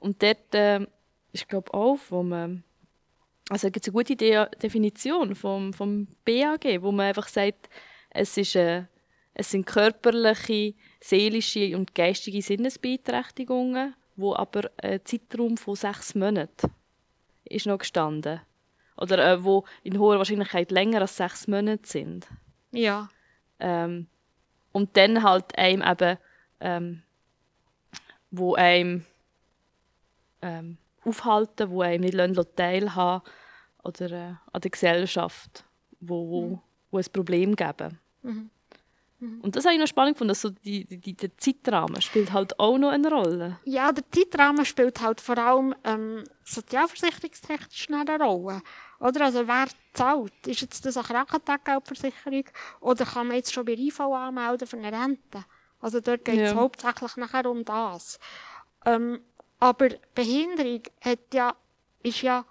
Und 0.00 0.22
dort 0.22 0.54
äh, 0.54 0.86
ist, 1.32 1.48
glaube 1.48 1.72
auch, 1.74 1.98
wo 2.08 2.22
man, 2.22 2.64
also 3.48 3.70
gibt 3.70 3.86
es 3.86 3.92
eine 3.92 4.02
gute 4.02 4.16
De 4.16 4.46
Definition 4.62 5.34
vom, 5.34 5.72
vom 5.72 6.08
BAG, 6.24 6.82
wo 6.82 6.90
man 6.92 7.06
einfach 7.06 7.28
sagt, 7.28 7.68
es, 8.10 8.36
ist, 8.36 8.56
äh, 8.56 8.84
es 9.34 9.50
sind 9.50 9.66
körperliche, 9.66 10.74
seelische 11.00 11.76
und 11.76 11.94
geistige 11.94 12.42
Sinnesbeeinträchtigungen, 12.42 13.94
wo 14.16 14.34
aber 14.34 14.70
ein 14.82 15.04
Zeitraum 15.04 15.56
von 15.56 15.76
sechs 15.76 16.14
Monaten 16.14 16.72
ist 17.44 17.66
noch 17.66 17.78
gestanden. 17.78 18.40
Oder 18.96 19.32
äh, 19.32 19.44
wo 19.44 19.64
in 19.82 19.98
hoher 19.98 20.18
Wahrscheinlichkeit 20.18 20.70
länger 20.70 21.02
als 21.02 21.16
sechs 21.16 21.46
Monate 21.46 21.86
sind. 21.86 22.26
Ja. 22.72 23.08
Ähm, 23.60 24.08
und 24.72 24.96
dann 24.96 25.22
halt 25.22 25.56
einem 25.56 25.82
eben, 25.82 26.18
ähm, 26.60 27.02
wo 28.30 28.54
einem 28.54 29.04
ähm, 30.42 30.78
aufhalten, 31.06 31.70
wo 31.70 31.82
einem 31.82 32.02
nicht 32.04 32.56
teilhaben 32.56 33.22
oder 33.82 34.10
äh, 34.10 34.34
an 34.52 34.60
der 34.60 34.70
Gesellschaft, 34.70 35.64
wo, 36.00 36.28
wo, 36.28 36.62
wo 36.90 36.98
ein 36.98 37.04
Problem 37.12 37.54
geben. 37.54 37.98
Und 39.42 39.56
das 39.56 39.64
habe 39.64 39.74
ich 39.74 39.80
noch 39.80 39.86
spannend 39.86 40.16
gefunden, 40.16 40.28
dass 40.28 40.42
so 40.42 40.50
die, 40.50 40.84
die, 40.84 40.98
die, 40.98 41.14
der 41.14 41.36
Zeitrahmen 41.38 42.02
spielt 42.02 42.32
halt 42.32 42.58
auch 42.60 42.76
noch 42.76 42.90
eine 42.90 43.08
Rolle. 43.08 43.58
Ja, 43.64 43.90
der 43.90 44.04
Zeitrahmen 44.10 44.64
spielt 44.66 45.00
halt 45.00 45.22
vor 45.22 45.38
allem 45.38 45.74
ähm, 45.84 46.24
sozialversicherungstechnisch 46.44 47.88
eine 47.90 48.18
Rolle. 48.22 48.60
Oder? 49.00 49.24
Also 49.24 49.48
wer 49.48 49.66
zahlt? 49.94 50.32
Ist 50.46 50.60
jetzt 50.60 50.84
das 50.84 50.96
eine 50.98 51.06
Krankentaggeldversicherung 51.06 52.44
oder 52.80 53.04
kann 53.06 53.28
man 53.28 53.36
jetzt 53.36 53.54
schon 53.54 53.64
bei 53.64 53.72
IV 53.72 54.00
anmelden 54.00 54.68
für 54.68 54.76
eine 54.76 54.92
Rente? 54.92 55.44
Also 55.80 56.00
dort 56.00 56.24
geht 56.24 56.40
es 56.40 56.52
Ja. 56.52 56.56
hauptsächlich 56.56 57.16
nachher 57.16 57.50
um 57.50 57.64
das. 57.64 58.18
Ähm, 58.84 59.20
aber 59.58 59.90
Behinderung 60.14 60.82
hat 61.00 61.32
ja, 61.32 61.54
ist 62.02 62.22
ja 62.22 62.44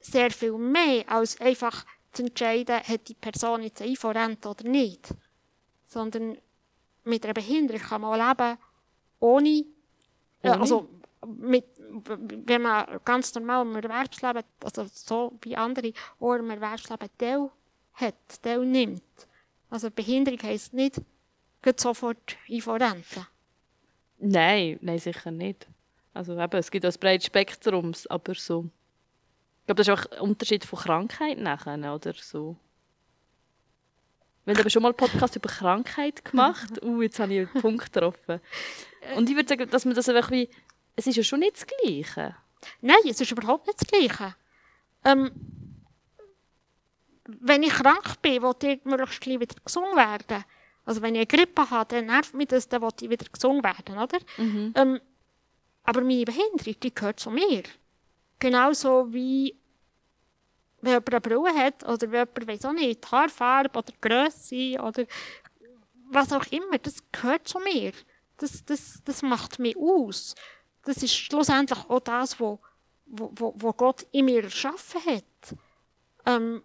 sehr 0.00 0.30
viel 0.30 0.58
mehr 0.58 1.04
als 1.08 1.40
einfach 1.40 1.84
zu 2.12 2.24
entscheiden, 2.24 2.80
hat 2.80 3.08
die 3.08 3.14
Person 3.14 3.62
jetzt 3.62 3.80
eine 3.80 3.92
IV-Rente 3.92 4.48
oder 4.48 4.68
nicht. 4.68 5.14
Sondern 5.86 6.38
mit 7.04 7.24
einer 7.24 7.34
Behinderung 7.34 7.80
kann 7.80 8.00
man 8.00 8.18
leben 8.18 8.58
ohne, 9.20 9.64
Äh, 10.42 10.50
also 10.50 10.88
mit, 11.24 11.64
wenn 11.78 12.62
man 12.62 13.00
ganz 13.04 13.34
normal 13.34 13.64
im 13.64 13.76
Erwerbsleben, 13.76 14.42
also 14.62 14.86
so 14.92 15.38
wie 15.42 15.56
andere, 15.56 15.92
auch 16.18 16.34
im 16.34 16.50
Erwerbsleben 16.50 17.08
Teil 17.16 17.50
hat, 17.94 18.42
Teil 18.42 18.66
nimmt. 18.66 19.02
Also 19.70 19.90
Behinderung 19.90 20.42
heisst 20.42 20.74
nicht, 20.74 21.00
geht 21.62 21.80
sofort 21.80 22.36
IV-Rente. 22.48 23.26
Nein, 24.18 24.78
nein, 24.82 24.98
sicher 24.98 25.30
nicht. 25.30 25.68
Also 26.14 26.38
eben, 26.38 26.56
es 26.58 26.70
gibt 26.70 26.84
ein 26.84 26.92
breites 27.00 27.26
Spektrum, 27.26 27.92
aber 28.08 28.34
so. 28.34 28.68
Ich 29.60 29.66
glaube, 29.66 29.82
das 29.82 29.88
ist 29.88 29.94
auch 29.94 30.12
ein 30.12 30.20
Unterschied 30.20 30.64
von 30.64 30.78
Krankheit 30.78 31.38
nachher, 31.38 31.94
oder 31.94 32.14
so. 32.14 32.56
Wir 34.44 34.56
haben 34.56 34.70
schon 34.70 34.82
mal 34.82 34.88
einen 34.88 34.96
Podcast 34.96 35.36
über 35.36 35.48
Krankheit 35.48 36.24
gemacht. 36.24 36.70
Uh, 36.82 37.02
jetzt 37.02 37.20
habe 37.20 37.32
ich 37.32 37.48
einen 37.48 37.62
Punkt 37.62 37.92
getroffen. 37.92 38.40
Und 39.16 39.30
ich 39.30 39.36
würde 39.36 39.48
sagen, 39.48 39.70
dass 39.70 39.84
man 39.84 39.94
das 39.94 40.08
einfach 40.08 40.30
wie... 40.30 40.48
Es 40.96 41.06
ist 41.06 41.16
ja 41.16 41.22
schon 41.22 41.40
nicht 41.40 41.56
das 41.56 41.66
Gleiche. 41.66 42.34
Nein, 42.80 42.96
es 43.08 43.20
ist 43.20 43.30
überhaupt 43.30 43.66
nicht 43.66 43.80
das 43.80 43.88
Gleiche. 43.88 44.34
Ähm, 45.04 45.30
wenn 47.24 47.62
ich 47.62 47.72
krank 47.72 48.20
bin, 48.20 48.42
will 48.42 48.54
ich 48.62 48.84
möglichst 48.84 49.20
gleich 49.20 49.40
wieder 49.40 49.54
gesund 49.64 49.96
werden. 49.96 50.44
Also 50.84 51.00
wenn 51.02 51.14
ich 51.14 51.20
eine 51.20 51.26
Grippe 51.26 51.70
habe, 51.70 51.94
dann 51.94 52.06
nervt 52.06 52.34
mich 52.34 52.48
das, 52.48 52.68
dann 52.68 52.82
will 52.82 52.90
ich 53.00 53.08
wieder 53.10 53.26
gesund 53.32 53.62
werden, 53.62 53.98
oder? 53.98 54.18
Ähm, 54.74 55.00
aber 55.84 56.00
meine 56.00 56.24
Behinderung, 56.24 56.80
die 56.80 56.94
gehört 56.94 57.20
zu 57.20 57.30
mir. 57.30 57.62
Genauso 58.38 59.12
wie 59.12 59.56
wenn 60.80 60.92
jemand 60.92 61.10
eine 61.10 61.20
Brille 61.20 61.54
hat 61.54 61.84
oder 61.84 62.10
wenn 62.10 62.26
jemand, 62.26 62.46
weiss 62.46 62.64
auch 62.64 62.72
nicht, 62.72 63.10
Haarfarbe 63.10 63.78
oder 63.78 63.92
Grösse 64.00 64.80
oder 64.80 65.06
was 66.10 66.32
auch 66.32 66.44
immer, 66.50 66.78
das 66.78 66.96
gehört 67.12 67.48
zu 67.48 67.58
mir. 67.60 67.92
Das, 68.36 68.64
das, 68.64 69.00
das 69.04 69.22
macht 69.22 69.58
mich 69.58 69.76
aus. 69.76 70.34
Das 70.84 70.96
ist 71.02 71.14
schlussendlich 71.14 71.78
auch 71.88 72.00
das, 72.00 72.38
wo, 72.40 72.58
wo, 73.06 73.30
wo, 73.36 73.54
wo 73.56 73.72
Gott 73.72 74.06
in 74.10 74.24
mir 74.24 74.42
erschaffen 74.42 75.00
hat. 75.06 75.56
Ähm, 76.26 76.64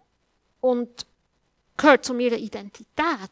und 0.60 1.06
gehört 1.76 2.04
zu 2.04 2.14
meiner 2.14 2.36
Identität. 2.36 3.30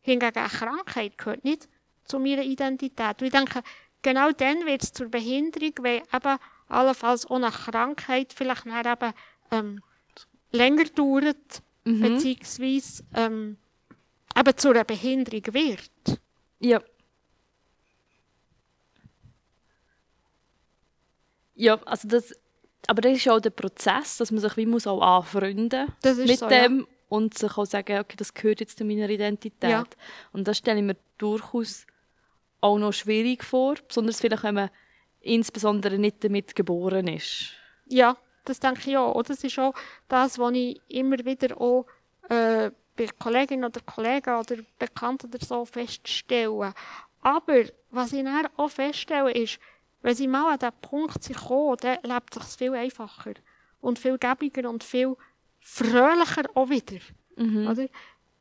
Hingegen 0.00 0.36
eine 0.36 0.48
Krankheit 0.48 1.18
gehört 1.18 1.44
nicht 1.44 1.68
zu 2.04 2.18
meiner 2.18 2.42
Identität. 2.42 3.20
Und 3.20 3.26
ich 3.26 3.32
denke, 3.32 3.62
genau 4.02 4.32
dann 4.32 4.66
wird 4.66 4.82
es 4.82 4.92
zur 4.92 5.08
Behinderung, 5.08 5.72
weil 5.80 6.02
eben 6.12 6.38
allenfalls 6.68 7.26
eine 7.30 7.50
Krankheit 7.50 8.32
vielleicht 8.32 8.66
dann 8.66 8.86
eben 8.86 9.14
ähm, 9.50 9.82
länger 10.50 10.84
dauert, 10.84 11.62
beziehungsweise 11.84 13.04
ähm, 13.14 13.56
eben 14.36 14.56
zu 14.56 14.70
einer 14.70 14.84
Behinderung 14.84 15.54
wird. 15.54 16.20
Ja. 16.60 16.80
Ja, 21.54 21.80
also 21.84 22.08
das... 22.08 22.34
Aber 22.88 23.00
das 23.00 23.12
ist 23.12 23.24
ja 23.26 23.34
auch 23.34 23.40
der 23.40 23.50
Prozess, 23.50 24.16
dass 24.16 24.32
man 24.32 24.40
sich 24.40 24.56
wie 24.56 24.66
muss 24.66 24.88
auch 24.88 25.00
anfreunden 25.00 25.86
mit 26.02 26.38
so, 26.38 26.48
ja. 26.48 26.66
dem 26.66 26.88
und 27.08 27.38
sich 27.38 27.56
auch 27.56 27.64
sagen, 27.64 28.00
okay, 28.00 28.16
das 28.16 28.34
gehört 28.34 28.58
jetzt 28.58 28.78
zu 28.78 28.84
meiner 28.84 29.08
Identität. 29.08 29.70
Ja. 29.70 29.84
Und 30.32 30.48
das 30.48 30.58
stelle 30.58 30.78
ich 30.80 30.84
mir 30.84 30.96
durchaus 31.18 31.86
auch 32.62 32.78
noch 32.78 32.92
schwierig 32.92 33.44
vor, 33.44 33.74
besonders 33.86 34.20
vielleicht, 34.20 34.44
wenn 34.44 34.54
man 34.54 34.70
insbesondere 35.20 35.98
nicht 35.98 36.24
damit 36.24 36.54
geboren 36.54 37.08
ist. 37.08 37.52
Ja, 37.86 38.16
das 38.44 38.60
denke 38.60 38.90
ich 38.90 38.96
auch. 38.96 39.14
Und 39.14 39.28
das 39.28 39.44
ist 39.44 39.58
auch 39.58 39.74
das, 40.08 40.38
was 40.38 40.52
ich 40.54 40.80
immer 40.88 41.18
wieder 41.24 41.60
auch 41.60 41.86
äh, 42.28 42.70
bei 42.96 43.08
Kolleginnen 43.18 43.64
oder 43.64 43.80
Kollegen 43.80 44.34
oder 44.34 44.56
Bekannten 44.78 45.26
oder 45.26 45.44
so 45.44 45.64
feststelle. 45.64 46.74
Aber 47.20 47.64
was 47.90 48.12
ich 48.12 48.24
dann 48.24 48.48
auch 48.56 48.70
feststelle, 48.70 49.32
ist, 49.32 49.58
wenn 50.02 50.14
sie 50.14 50.26
mal 50.26 50.52
an 50.52 50.58
diesen 50.58 50.72
Punkt 50.80 51.22
sind 51.22 51.38
gekommen, 51.38 51.76
dann 51.80 51.98
lebt 52.02 52.36
es 52.36 52.48
sich 52.48 52.58
viel 52.58 52.74
einfacher 52.74 53.34
und 53.80 53.98
viel 53.98 54.18
gäbiger 54.18 54.68
und 54.68 54.82
viel 54.82 55.16
fröhlicher 55.60 56.44
auch 56.54 56.68
wieder. 56.68 56.98
Oder? 57.70 57.86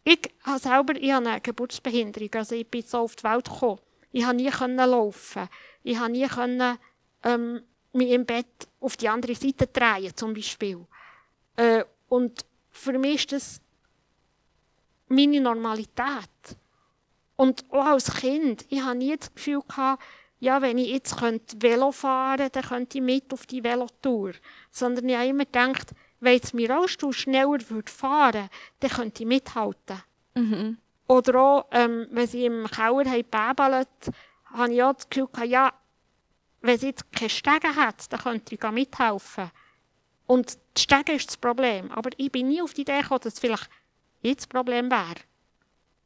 Ich 0.03 0.19
habe 0.43 0.59
selber 0.59 0.95
ich 0.95 1.11
habe 1.11 1.29
eine 1.29 1.41
Geburtsbehinderung, 1.41 2.29
also 2.33 2.55
ich 2.55 2.67
bin 2.67 2.81
so 2.81 2.99
auf 2.99 3.15
die 3.15 3.23
Welt 3.23 3.45
gekommen. 3.45 3.79
Ich 4.11 4.25
habe 4.25 4.35
nie 4.35 4.49
laufen. 4.49 5.47
Ich 5.83 5.97
habe 5.97 6.11
nie 6.11 6.27
ähm, 7.23 7.61
mich 7.93 8.09
im 8.09 8.25
Bett 8.25 8.67
auf 8.79 8.97
die 8.97 9.09
andere 9.09 9.35
Seite 9.35 9.67
drehen, 9.67 10.15
zum 10.15 10.33
Beispiel. 10.33 10.85
Äh, 11.55 11.83
und 12.09 12.45
für 12.71 12.97
mich 12.97 13.15
ist 13.15 13.31
das 13.31 13.61
meine 15.07 15.41
Normalität. 15.41 16.29
Und 17.35 17.65
auch 17.69 17.85
als 17.85 18.13
Kind, 18.13 18.65
ich 18.69 18.81
habe 18.81 18.97
nie 18.97 19.15
das 19.17 19.33
Gefühl 19.33 19.61
gehabt, 19.67 20.03
ja, 20.39 20.61
wenn 20.61 20.77
ich 20.77 20.89
jetzt 20.89 21.17
könnte 21.17 21.61
Velo 21.61 21.91
fahren 21.91 22.37
könnte, 22.37 22.61
dann 22.61 22.69
könnte 22.69 22.97
ich 22.97 23.03
mit 23.03 23.31
auf 23.31 23.45
die 23.45 23.63
Velotour. 23.63 24.31
Sondern 24.71 25.07
ich 25.07 25.15
habe 25.15 25.27
immer 25.27 25.45
gedacht, 25.45 25.91
wenn 26.19 26.33
jetzt 26.33 26.53
mein 26.53 26.71
Rollstuhl 26.71 27.13
schneller 27.13 27.69
würde 27.69 27.91
fahren 27.91 28.49
dann 28.79 28.89
könnte 28.89 29.23
ich 29.23 29.27
mithalten. 29.27 30.01
Oder 31.07 31.41
auch, 31.41 31.65
ähm, 31.71 32.07
wenn 32.11 32.27
sie 32.27 32.45
im 32.45 32.67
Keller 32.67 33.09
haben 33.09 33.23
gebäbelt, 33.23 34.15
habe 34.45 34.73
ich 34.73 34.83
auch 34.83 34.93
das 34.93 35.09
Gefühl 35.09 35.27
gehabt, 35.27 35.49
ja, 35.49 35.73
wenn 36.61 36.77
sie 36.77 36.87
jetzt 36.87 37.11
keine 37.11 37.29
Stege 37.29 37.75
hat, 37.75 38.11
dann 38.11 38.19
könnte 38.19 38.55
ich 38.55 38.71
mithelfen. 38.71 39.51
Und 40.27 40.57
die 40.77 40.81
Stege 40.81 41.13
ist 41.13 41.27
das 41.27 41.37
Problem. 41.37 41.91
Aber 41.91 42.09
ich 42.17 42.31
bin 42.31 42.47
nie 42.47 42.61
auf 42.61 42.73
die 42.73 42.81
Idee 42.81 43.01
gekommen, 43.01 43.21
dass 43.23 43.33
es 43.33 43.39
vielleicht 43.39 43.69
jetzt 44.21 44.41
das 44.41 44.47
Problem 44.47 44.89
wäre. 44.89 45.15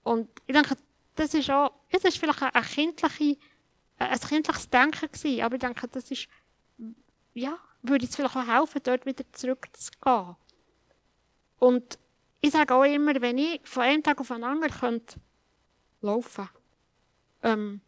Und 0.03 0.29
ich 0.47 0.53
denke, 0.55 0.75
das 1.15 1.33
ist 1.33 1.49
auch, 1.49 1.71
es 1.89 2.03
ist 2.03 2.17
vielleicht 2.17 2.41
eine 2.41 2.65
kindliche, 2.65 3.37
ein 3.97 4.19
kindliches 4.19 4.69
Denken 4.69 5.11
gewesen, 5.11 5.41
aber 5.41 5.55
ich 5.55 5.61
denke, 5.61 5.87
das 5.87 6.11
ist, 6.11 6.27
ja, 7.33 7.57
würde 7.81 8.05
jetzt 8.05 8.15
vielleicht 8.15 8.35
auch 8.35 8.47
helfen, 8.47 8.81
dort 8.83 9.05
wieder 9.05 9.23
zurückzugehen. 9.31 10.35
Und 11.59 11.99
ich 12.41 12.51
sage 12.51 12.73
auch 12.73 12.83
immer, 12.83 13.19
wenn 13.21 13.37
ich 13.37 13.61
von 13.63 13.83
einem 13.83 14.03
Tag 14.03 14.19
auf 14.19 14.27
den 14.27 14.43
anderen 14.43 14.73
könnte 14.73 15.19
laufen, 16.01 16.49
ähm, 17.43 17.81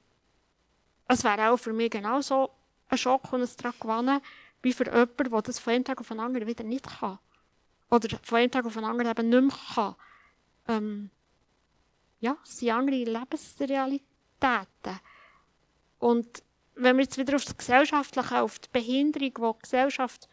es 1.07 1.23
wäre 1.23 1.49
auch 1.49 1.57
für 1.57 1.73
mich 1.73 1.91
genauso 1.91 2.51
ein 2.89 2.97
Schock 2.97 3.31
und 3.33 3.41
ein 3.41 3.57
Tragewannen, 3.57 4.21
wie 4.61 4.73
für 4.73 4.85
jemanden, 4.85 5.31
der 5.31 5.41
das 5.41 5.59
von 5.59 5.73
einem 5.73 5.83
Tag 5.83 5.99
auf 5.99 6.07
den 6.07 6.19
anderen 6.19 6.47
wieder 6.47 6.63
nicht 6.63 6.87
kann. 6.99 7.19
Oder 7.89 8.17
von 8.23 8.39
einem 8.39 8.51
Tag 8.51 8.65
auf 8.65 8.73
den 8.73 8.83
anderen 8.83 9.11
eben 9.11 9.29
nicht 9.29 9.41
mehr 9.41 9.75
kann. 9.75 9.95
Ähm, 10.67 11.09
ja, 12.19 12.37
es 12.43 12.59
sind 12.59 12.71
andere 12.71 13.03
Lebensrealitäten. 13.03 14.99
Und 15.99 16.43
wenn 16.75 16.97
wir 16.97 17.03
jetzt 17.03 17.17
wieder 17.17 17.35
auf 17.35 17.45
das 17.45 17.57
Gesellschaftliche, 17.57 18.41
auf 18.41 18.59
die 18.59 18.69
Behinderung, 18.71 19.33
die 19.33 19.41
die 19.41 19.61
Gesellschaft 19.61 20.27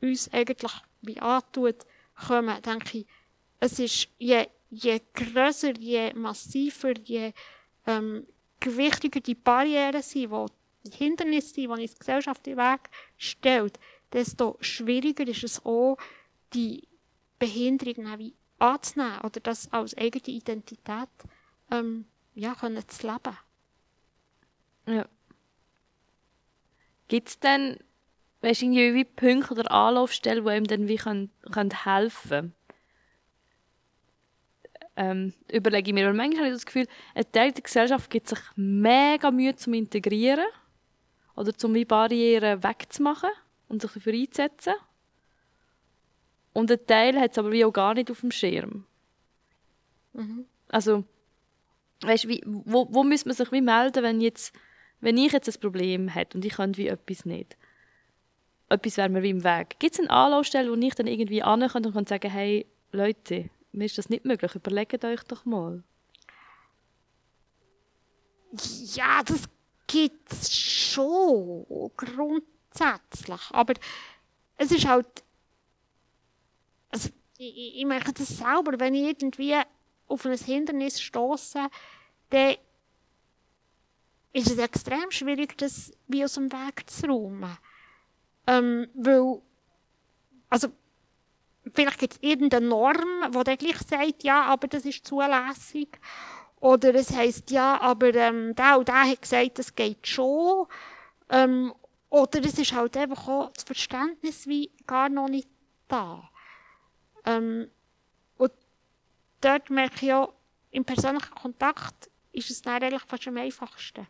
uns 0.00 0.32
eigentlich 0.32 0.72
wie 1.02 1.20
antut, 1.20 1.86
kommen, 2.26 2.62
denke 2.62 2.98
ich, 2.98 3.06
es 3.60 3.78
ist 3.78 4.08
je, 4.18 4.48
je 4.70 5.00
grösser, 5.12 5.78
je 5.78 6.12
massiver, 6.14 6.98
je 7.04 7.32
ähm, 7.86 8.26
gewichtiger 8.58 9.20
die 9.20 9.34
Barrieren 9.34 10.02
sind, 10.02 10.30
wo 10.30 10.46
die 10.84 10.90
Hindernisse 10.90 11.54
sind, 11.54 11.64
die 11.64 11.68
uns 11.68 11.92
die 11.92 11.98
Gesellschaft 11.98 12.46
in 12.46 12.56
den 12.56 12.64
Weg 12.64 12.80
stellt, 13.16 13.78
desto 14.12 14.56
schwieriger 14.60 15.26
ist 15.28 15.44
es 15.44 15.64
auch, 15.64 15.98
die 16.54 16.88
Behinderung 17.38 18.18
wie 18.18 18.34
anzunehmen 18.58 19.20
oder 19.20 19.40
das 19.40 19.72
als 19.72 19.96
eigene 19.96 20.36
Identität 20.36 21.08
ähm, 21.70 22.06
ja, 22.34 22.54
können 22.54 22.86
zu 22.88 23.06
leben. 23.06 23.36
Ja. 24.86 25.06
Gibt 27.08 27.28
es 27.28 27.38
denn 27.38 27.78
weißt, 28.40 28.62
irgendwie 28.62 28.94
wie 28.94 29.04
Punkte 29.04 29.52
oder 29.52 29.70
Anlaufstellen, 29.70 30.44
die 30.44 30.56
ihm 30.56 30.66
dann 30.66 30.88
wie 30.88 30.96
können, 30.96 31.30
können 31.52 31.84
helfen 31.84 32.54
ähm, 35.00 35.32
überlege 35.50 35.90
ich 35.90 35.94
mir. 35.94 36.06
Weil 36.06 36.12
manchmal 36.12 36.44
habe 36.44 36.48
ich 36.48 36.56
das 36.56 36.66
Gefühl, 36.66 36.86
ein 37.14 37.32
Teil 37.32 37.52
der 37.52 37.62
Gesellschaft 37.62 38.10
gibt 38.10 38.28
sich 38.28 38.38
mega 38.54 39.30
Mühe 39.30 39.56
zum 39.56 39.72
Integrieren 39.72 40.46
oder 41.36 41.56
zum 41.56 41.74
wie 41.74 41.86
Barrieren 41.86 42.62
wegzumachen 42.62 43.30
und 43.68 43.80
sich 43.80 43.90
dafür 43.90 44.12
einzusetzen. 44.12 44.74
Und 46.52 46.70
ein 46.70 46.86
Teil 46.86 47.18
hat 47.18 47.32
es 47.32 47.38
aber 47.38 47.50
wie 47.50 47.64
auch 47.64 47.72
gar 47.72 47.94
nicht 47.94 48.10
auf 48.10 48.20
dem 48.20 48.30
Schirm. 48.30 48.84
Mhm. 50.12 50.44
Also, 50.68 51.04
weißt, 52.02 52.28
wie, 52.28 52.42
wo, 52.44 52.86
wo 52.90 53.02
muss 53.02 53.24
man 53.24 53.34
sich 53.34 53.50
wie 53.52 53.62
melden, 53.62 54.02
wenn, 54.02 54.20
jetzt, 54.20 54.52
wenn 55.00 55.16
ich 55.16 55.32
jetzt 55.32 55.48
ein 55.48 55.60
Problem 55.60 56.08
hätte 56.08 56.36
und 56.36 56.44
ich 56.44 56.54
könnte 56.54 56.76
wie 56.76 56.88
etwas 56.88 57.24
nicht? 57.24 57.56
Etwas 58.68 58.98
wäre 58.98 59.08
mir 59.08 59.22
wie 59.22 59.30
im 59.30 59.44
Weg. 59.44 59.76
Gibt 59.78 59.94
es 59.94 60.00
eine 60.00 60.10
Anlaufstelle, 60.10 60.70
wo 60.70 60.74
ich 60.74 60.94
dann 60.94 61.06
irgendwie 61.06 61.42
an 61.42 61.66
kann 61.66 61.86
und 61.86 61.94
kann 61.94 62.04
sagen, 62.04 62.30
hey, 62.30 62.66
Leute, 62.92 63.48
mir 63.72 63.84
ist 63.84 63.98
das 63.98 64.08
nicht 64.08 64.24
möglich, 64.24 64.54
überlegt 64.54 65.04
euch 65.04 65.22
doch 65.24 65.44
mal. 65.44 65.82
Ja, 68.94 69.22
das 69.22 69.42
gibt 69.86 70.32
es 70.32 70.52
schon, 70.52 71.90
grundsätzlich. 71.96 73.40
Aber 73.50 73.74
es 74.56 74.72
ist 74.72 74.86
halt, 74.86 75.06
also 76.90 77.10
ich, 77.38 77.76
ich 77.76 77.84
merke 77.86 78.12
das 78.12 78.28
selber, 78.28 78.78
wenn 78.78 78.94
ich 78.94 79.06
irgendwie 79.06 79.56
auf 80.08 80.26
ein 80.26 80.36
Hindernis 80.36 81.00
stoße, 81.00 81.68
dann 82.30 82.56
ist 84.32 84.50
es 84.50 84.58
extrem 84.58 85.10
schwierig, 85.10 85.56
das 85.58 85.92
wie 86.06 86.24
aus 86.24 86.34
dem 86.34 86.52
Weg 86.52 86.88
zu 86.88 87.06
räumen. 87.06 87.56
Ähm, 88.46 88.88
weil, 88.94 89.40
also, 90.48 90.68
vielleicht 91.72 91.98
gibt 91.98 92.14
es 92.14 92.18
irgendeine 92.22 92.66
Norm, 92.66 93.30
die 93.32 93.44
dann 93.44 93.56
gleich 93.56 93.78
sagt, 93.78 94.22
ja, 94.22 94.44
aber 94.44 94.68
das 94.68 94.84
ist 94.84 95.06
zulässig. 95.06 95.98
Oder 96.60 96.94
es 96.94 97.14
heisst, 97.14 97.50
ja, 97.50 97.80
aber 97.80 98.14
ähm, 98.14 98.54
der 98.54 98.78
und 98.78 98.88
der 98.88 99.10
hat 99.10 99.22
gesagt, 99.22 99.58
das 99.58 99.74
geht 99.74 100.06
schon. 100.06 100.66
Ähm, 101.30 101.72
oder 102.10 102.40
es 102.40 102.58
ist 102.58 102.72
halt 102.72 102.96
einfach 102.96 103.28
auch 103.28 103.52
das 103.52 103.64
Verständnis 103.64 104.46
wie 104.46 104.70
gar 104.86 105.08
noch 105.08 105.28
nicht 105.28 105.48
da. 105.88 106.28
Ähm, 107.24 107.70
und 108.36 108.52
dort 109.40 109.70
merke 109.70 110.06
ich 110.06 110.12
auch, 110.12 110.34
im 110.70 110.84
persönlichen 110.84 111.34
Kontakt 111.34 112.10
ist 112.32 112.50
es 112.50 112.62
dann 112.62 112.82
eigentlich 112.82 113.02
fast 113.02 113.26
am 113.28 113.36
einfachsten, 113.36 114.06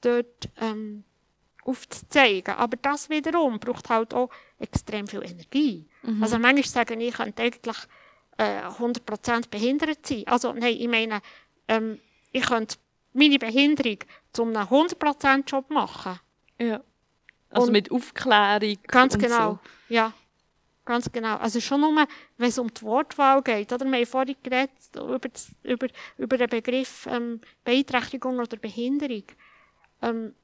dort 0.00 0.48
ähm, 0.60 1.04
aufzuzeigen. 1.64 2.54
Aber 2.54 2.76
das 2.76 3.08
wiederum 3.08 3.58
braucht 3.58 3.88
halt 3.88 4.14
auch 4.14 4.30
extrem 4.58 5.06
viel 5.06 5.22
Energie. 5.22 5.88
Mhm. 6.02 6.22
Also 6.22 6.38
manchmal 6.38 6.64
sagen, 6.64 7.00
ich 7.00 7.14
könnte 7.14 7.42
eigentlich 7.42 7.76
äh, 8.38 8.62
100% 8.62 9.48
behindert 9.50 10.06
sein. 10.06 10.24
Also 10.26 10.52
nein, 10.52 10.76
ich 10.78 10.88
meine, 10.88 11.20
ähm, 11.68 11.98
ich 12.32 12.44
könnte 12.44 12.76
meine 13.12 13.38
Behinderung 13.38 13.98
zu 14.32 14.42
einem 14.42 14.56
100%-Job 14.56 15.70
machen. 15.70 16.18
Ja. 16.58 16.80
Also 17.50 17.66
und 17.66 17.72
mit 17.72 17.90
Aufklärung. 17.90 18.78
Ganz 18.86 19.18
genau, 19.18 19.52
so. 19.52 19.94
ja. 19.94 20.12
Ganz 20.84 21.10
genau. 21.12 21.36
Also 21.36 21.60
schon 21.60 21.80
nur, 21.80 22.06
wenn 22.38 22.48
es 22.48 22.58
um 22.58 22.72
die 22.72 22.82
Wortwahl 22.82 23.40
geht. 23.42 23.72
Oder? 23.72 23.86
Wir 23.86 23.98
haben 23.98 24.06
vorhin 24.06 24.34
geredet 24.42 24.70
über, 24.96 25.18
das, 25.20 25.52
über, 25.62 25.86
über 26.18 26.36
den 26.36 26.48
Begriff 26.48 27.06
ähm, 27.08 27.40
Beeinträchtigung 27.62 28.40
oder 28.40 28.56
Behinderung. 28.56 29.22
Ähm, 30.02 30.34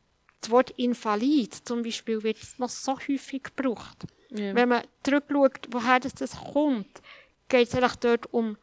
das 0.40 0.51
Wort 0.51 0.70
Invalid 0.70 1.55
zum 1.55 1.83
Beispiel 1.83 2.22
wird 2.22 2.38
noch 2.59 2.68
so 2.68 2.96
häufig 2.96 3.42
gebraucht. 3.44 4.07
Ja. 4.31 4.55
Wenn 4.55 4.68
man 4.68 4.83
zurückschaut, 5.03 5.68
woher 5.70 6.01
das, 6.01 6.14
das 6.14 6.37
kommt, 6.37 7.03
geht 7.48 7.68
es 7.68 7.74
eigentlich 7.74 7.96
dort 7.96 8.33
um, 8.33 8.57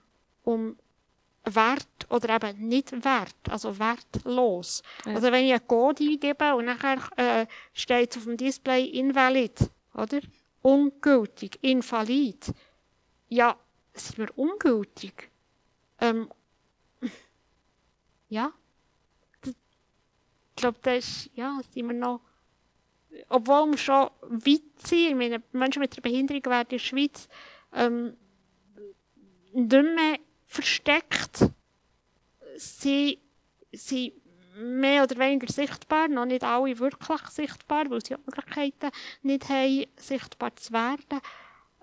um 0.44 0.78
Wert 1.44 2.08
oder 2.10 2.36
eben 2.36 2.68
nicht 2.68 2.92
Wert, 3.04 3.36
also 3.50 3.78
wertlos. 3.78 4.82
Ja. 5.06 5.16
Also 5.16 5.32
wenn 5.32 5.46
ich 5.46 5.54
einen 5.54 5.68
Code 5.68 6.04
eingebe 6.04 6.56
und 6.56 6.66
nachher 6.66 7.00
äh, 7.18 7.46
steht 7.74 8.18
auf 8.18 8.24
dem 8.24 8.38
Display 8.38 8.86
invalid, 8.86 9.70
oder? 9.94 10.20
Ungültig, 10.62 11.60
invalid. 11.62 12.52
Ja, 13.30 13.56
sind 13.94 14.18
wir 14.18 14.38
ungültig? 14.38 15.30
Ähm, 16.00 16.30
ja, 18.30 18.52
glaube, 20.56 20.80
das 20.82 21.08
ist, 21.08 21.30
ja, 21.36 21.60
sind 21.72 21.88
wir 21.88 21.94
noch, 21.94 22.22
obwohl 23.30 23.72
wir 23.72 23.78
schon 23.78 24.10
weit 24.22 24.62
sind, 24.78 25.10
ich 25.10 25.16
meine, 25.16 25.42
Menschen 25.52 25.80
mit 25.80 25.94
einer 25.94 26.02
Behinderung 26.02 26.46
werden 26.46 26.68
in 26.70 26.78
der 26.78 26.80
Schweiz 26.80 27.28
ähm, 27.74 28.16
nicht 29.54 29.72
mehr 29.72 30.20
versteckt, 30.46 31.50
sie 32.58 33.20
sind 33.72 34.14
mehr 34.58 35.04
oder 35.04 35.18
weniger 35.18 35.52
sichtbar, 35.52 36.08
noch 36.08 36.26
nicht 36.26 36.44
alle 36.44 36.78
wirklich 36.80 37.28
sichtbar, 37.30 37.90
weil 37.90 38.04
sie 38.04 38.16
die 38.16 38.22
Möglichkeiten 38.26 38.92
nicht 39.22 39.50
haben, 39.50 39.86
sichtbar 39.98 40.56
zu 40.56 40.72
werden. 40.74 41.22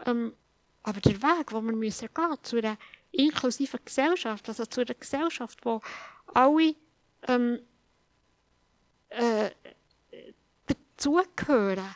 Ähm, 0.07 0.35
aber 0.83 1.01
der 1.01 1.23
Weg, 1.23 1.49
den 1.49 1.67
wir 1.67 1.77
müssen 1.77 2.09
gehen, 2.13 2.37
zu 2.43 2.59
einer 2.59 2.77
inklusiven 3.13 3.81
Gesellschaft, 3.85 4.49
also 4.49 4.65
zu 4.65 4.81
einer 4.81 4.95
Gesellschaft, 4.95 5.65
wo 5.65 5.81
alle 6.33 6.75
ähm, 7.29 7.61
äh, 9.16 9.51
dazugehören. 10.66 11.94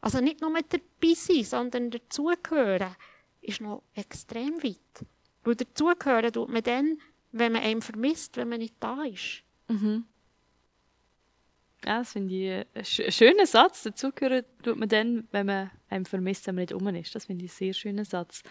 Also 0.00 0.20
nicht 0.20 0.40
nur 0.40 0.50
mit 0.50 0.72
dabei 0.72 1.14
sein, 1.14 1.44
sondern 1.44 1.90
dazugehören, 1.90 2.94
ist 3.40 3.60
noch 3.60 3.82
extrem 3.94 4.62
weit. 4.62 5.06
Weil 5.44 5.56
dazugehören 5.56 6.32
tut 6.32 6.48
man 6.48 6.62
dann, 6.62 6.98
wenn 7.32 7.52
man 7.52 7.62
einen 7.62 7.82
vermisst, 7.82 8.36
wenn 8.36 8.48
man 8.48 8.58
nicht 8.58 8.74
da 8.80 9.02
ist. 9.04 9.42
Mhm. 9.68 10.06
Ja, 11.84 12.00
das 12.00 12.12
finde 12.12 12.34
ich 12.34 12.66
einen 12.74 13.12
schönen 13.12 13.46
Satz. 13.46 13.84
Dazugehören 13.84 14.44
tut 14.62 14.76
man 14.76 14.88
dann, 14.88 15.28
wenn 15.30 15.46
man 15.46 15.70
einen 15.88 16.06
vermisst, 16.06 16.46
wenn 16.46 16.56
man 16.56 16.62
nicht 16.62 16.72
um 16.72 16.86
ist. 16.88 17.14
Das 17.14 17.26
finde 17.26 17.44
ich 17.44 17.52
einen 17.52 17.58
sehr 17.58 17.72
schönen 17.72 18.04
Satz. 18.04 18.42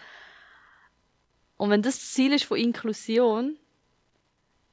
Und 1.56 1.70
wenn 1.70 1.82
das, 1.82 1.96
das 1.96 2.12
Ziel 2.12 2.32
ist 2.32 2.44
von 2.44 2.58
Inklusion, 2.58 3.58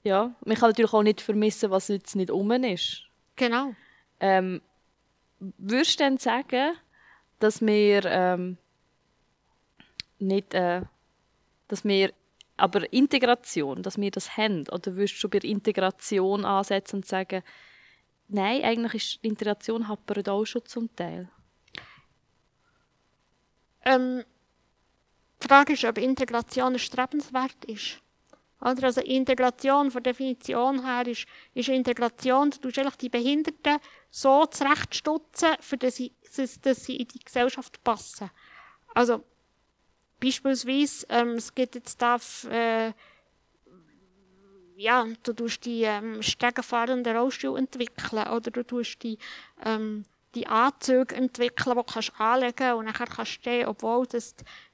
ja, 0.03 0.35
man 0.45 0.55
kann 0.55 0.69
natürlich 0.69 0.93
auch 0.93 1.03
nicht 1.03 1.19
vermissen, 1.19 1.71
was 1.71 1.88
jetzt 1.88 2.15
nicht 2.15 2.29
um 2.31 2.51
ist. 2.51 3.03
Genau. 3.36 3.74
Ähm, 4.19 4.62
würdest 5.39 6.00
du 6.00 6.04
denn 6.04 6.17
sagen, 6.17 6.76
dass 7.39 7.62
wir 7.62 8.06
ähm, 8.06 8.58
nicht, 10.19 10.54
äh, 10.54 10.82
dass 11.67 11.84
wir, 11.84 12.13
aber 12.58 12.91
Integration, 12.93 13.84
dass 13.84 13.98
wir 13.98 14.12
das 14.12 14.38
haben? 14.38 14.65
Oder 14.71 14.95
würdest 14.95 15.21
du 15.24 15.30
bei 15.30 15.39
Integration 15.39 16.45
ansetzen 16.45 16.98
und 16.98 17.06
sagen, 17.06 17.43
nein, 18.28 18.63
eigentlich 18.63 19.15
ist 19.15 19.19
Integration 19.24 19.88
happert 19.88 20.30
auch 20.30 20.45
schon 20.45 20.65
zum 20.65 20.95
Teil? 20.95 21.30
Ähm, 23.84 24.24
die 25.43 25.48
Frage 25.48 25.74
ist, 25.74 25.84
ob 25.86 25.98
Integration 25.98 26.74
erstrebenswert 26.74 27.65
ist. 27.65 28.02
Oder? 28.62 28.84
Also 28.86 29.02
Integration 29.02 29.91
von 29.91 30.04
Definition 30.04 30.86
her 30.86 31.08
ist, 31.08 31.26
ist 31.54 31.70
Integration, 31.70 32.52
du 32.52 32.60
tust 32.60 32.80
eigentlich 32.80 32.96
die 32.96 33.10
Behinderten 33.10 33.78
so 34.10 34.46
zurechtstutzen, 34.46 35.56
für 35.60 35.78
dass 35.78 35.98
sie, 35.98 36.13
dass 36.62 36.86
sie 36.86 36.98
in 36.98 37.08
die 37.08 37.20
Gesellschaft 37.20 37.84
passen. 37.84 38.30
Also 38.94 39.24
beispielsweise, 40.20 41.06
ähm, 41.10 41.32
es 41.34 41.54
gibt 41.54 41.76
jetzt 41.76 42.02
da, 42.02 42.18
äh, 42.50 42.94
ja, 44.78 45.06
du 45.24 45.34
tust 45.34 45.65
die 45.65 45.84
ähm, 45.84 46.22
stegenfahrenden 46.22 47.15
Rollstuhl 47.15 47.58
entwickeln 47.58 48.28
oder 48.28 48.52
du 48.52 48.63
tust 48.63 49.04
die 49.04 49.18
ähm, 49.63 50.06
die 50.36 50.48
Anzüge 50.48 51.15
entwickeln, 51.15 51.76
die 51.76 51.84
du 51.84 51.84
kannst 51.84 52.19
anlegen 52.19 52.74
und 52.74 52.86
nachher 52.86 53.08
kannst 53.08 53.32
stehen, 53.32 53.67
obwohl 53.67 54.06
du 54.06 54.19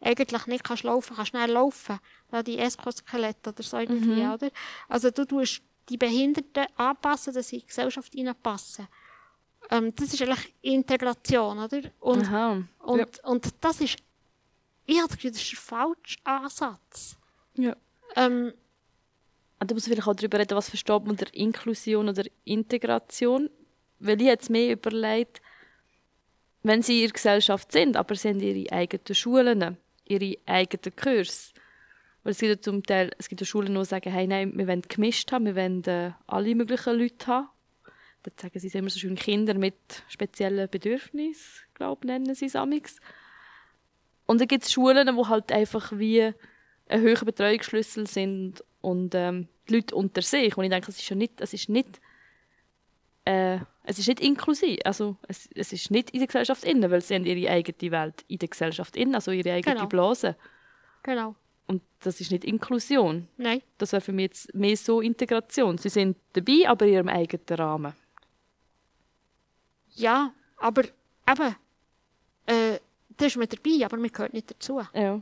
eigentlich 0.01 0.47
nicht 0.47 0.63
kannst 0.63 0.83
laufen 0.83 1.15
kannst, 1.15 1.29
schnell 1.29 1.51
laufen. 1.51 1.99
Ja, 2.31 2.43
die 2.43 2.57
Eskoskelette 2.57 3.51
oder 3.51 3.63
so 3.63 3.77
irgendwie, 3.77 4.23
mhm. 4.23 4.31
oder? 4.31 4.49
Also 4.89 5.11
du 5.11 5.25
tust 5.25 5.61
die 5.89 5.97
Behinderten 5.97 6.65
anpassen, 6.75 7.33
dass 7.33 7.49
sie 7.49 7.57
in 7.57 7.61
die 7.61 7.67
Gesellschaft 7.67 8.15
reinpassen. 8.15 8.87
Ähm, 9.69 9.93
das 9.95 10.13
ist 10.13 10.21
eigentlich 10.21 10.53
Integration, 10.61 11.59
oder? 11.59 11.81
Und, 11.99 12.25
Aha. 12.27 12.63
und, 12.79 12.99
ja. 12.99 13.29
und 13.29 13.53
das 13.61 13.81
ist, 13.81 13.97
ich 14.85 14.97
habe 14.97 15.07
das 15.07 15.17
Gefühl, 15.17 15.31
das 15.31 15.41
ist 15.41 15.53
ein 15.53 15.57
falscher 15.57 16.19
Ansatz. 16.23 17.17
Ja. 17.55 17.75
Ähm, 18.15 18.53
Und 19.59 19.69
da 19.69 19.75
muss 19.75 19.85
man 19.85 19.93
vielleicht 19.93 20.07
auch 20.07 20.15
darüber 20.15 20.39
reden, 20.39 20.57
was 20.57 20.69
versteht 20.69 21.01
man 21.01 21.11
unter 21.11 21.33
Inklusion 21.33 22.09
oder 22.09 22.23
Integration. 22.45 23.49
Weil 23.99 24.19
ich 24.19 24.27
jetzt 24.27 24.49
mehr 24.49 24.73
überlegt, 24.73 25.41
wenn 26.63 26.81
sie 26.81 27.01
in 27.01 27.07
der 27.07 27.13
Gesellschaft 27.13 27.71
sind, 27.71 27.97
aber 27.97 28.15
sie 28.15 28.29
haben 28.29 28.39
ihre 28.39 28.71
eigenen 28.71 29.15
Schulen, 29.15 29.77
ihre 30.05 30.37
eigenen 30.45 30.95
Kurse. 30.95 31.51
Weil 32.23 32.31
es 32.31 32.39
gibt 32.39 32.49
ja 32.49 32.61
zum 32.61 32.83
Teil, 32.83 33.11
es 33.17 33.29
gibt 33.29 33.41
ja 33.41 33.47
Schulen, 33.47 33.73
die 33.73 33.85
sagen, 33.85 34.11
hey, 34.11 34.27
nein, 34.27 34.51
wir 34.55 34.67
wollen 34.67 34.83
gemischt 34.83 35.31
haben, 35.31 35.45
wir 35.45 35.55
wollen 35.55 35.83
äh, 35.85 36.11
alle 36.27 36.53
möglichen 36.55 36.97
Leute 36.97 37.27
haben. 37.27 37.49
Dann 38.23 38.33
sagen 38.37 38.59
sie 38.59 38.77
immer 38.77 38.89
so 38.89 38.99
schön, 38.99 39.15
Kinder 39.15 39.55
mit 39.55 40.03
speziellen 40.07 40.69
Bedürfnissen, 40.69 41.63
glaube 41.73 42.05
nennen 42.05 42.35
sie 42.35 42.45
es 42.45 42.55
amix. 42.55 42.97
Und 44.27 44.39
dann 44.39 44.47
gibt 44.47 44.63
es 44.63 44.71
Schulen, 44.71 45.15
wo 45.15 45.27
halt 45.27 45.51
einfach 45.51 45.91
wie 45.97 46.31
ein 46.87 47.01
höherer 47.01 47.25
Betreuungsschlüssel 47.25 48.05
sind 48.05 48.63
und 48.81 49.15
ähm, 49.15 49.47
die 49.67 49.75
Leute 49.75 49.95
unter 49.95 50.21
sich. 50.21 50.55
Und 50.55 50.63
ich 50.63 50.69
denke, 50.69 50.91
es 50.91 50.99
ist 50.99 51.09
ja 51.09 51.15
nicht, 51.15 51.41
es 51.41 51.53
ist 51.53 51.69
nicht, 51.69 51.99
äh, 53.25 53.59
es 53.83 53.99
ist 53.99 54.07
nicht 54.07 54.19
inklusiv. 54.19 54.79
Also 54.85 55.17
es, 55.27 55.49
es 55.55 55.73
ist 55.73 55.91
nicht 55.91 56.11
in 56.11 56.19
der 56.19 56.27
Gesellschaft 56.27 56.63
innen, 56.63 56.89
weil 56.91 57.01
sie 57.01 57.15
haben 57.15 57.25
ihre 57.25 57.51
eigene 57.51 57.91
Welt 57.91 58.23
in 58.27 58.39
der 58.39 58.49
Gesellschaft 58.49 58.95
innen, 58.95 59.15
also 59.15 59.31
ihre 59.31 59.53
eigene 59.53 59.75
Genau. 59.75 59.87
Blase. 59.87 60.35
Genau. 61.03 61.35
Und 61.67 61.81
das 62.01 62.19
ist 62.21 62.31
nicht 62.31 62.43
Inklusion. 62.43 63.27
Nein. 63.37 63.61
Das 63.77 63.91
wäre 63.93 64.01
für 64.01 64.11
mich 64.11 64.23
jetzt 64.23 64.53
mehr 64.53 64.77
so 64.77 65.01
Integration. 65.01 65.77
Sie 65.77 65.89
sind 65.89 66.17
dabei, 66.33 66.67
aber 66.67 66.85
in 66.85 66.93
ihrem 66.93 67.07
eigenen 67.09 67.45
Rahmen. 67.49 67.93
Ja, 69.95 70.33
aber 70.57 70.83
eben, 71.29 71.55
äh, 72.45 72.79
das 73.17 73.27
ist 73.27 73.37
mit 73.37 73.53
dabei, 73.53 73.85
aber 73.85 73.97
man 73.97 74.11
gehört 74.11 74.33
nicht 74.33 74.51
dazu. 74.51 74.81
Ja. 74.93 75.21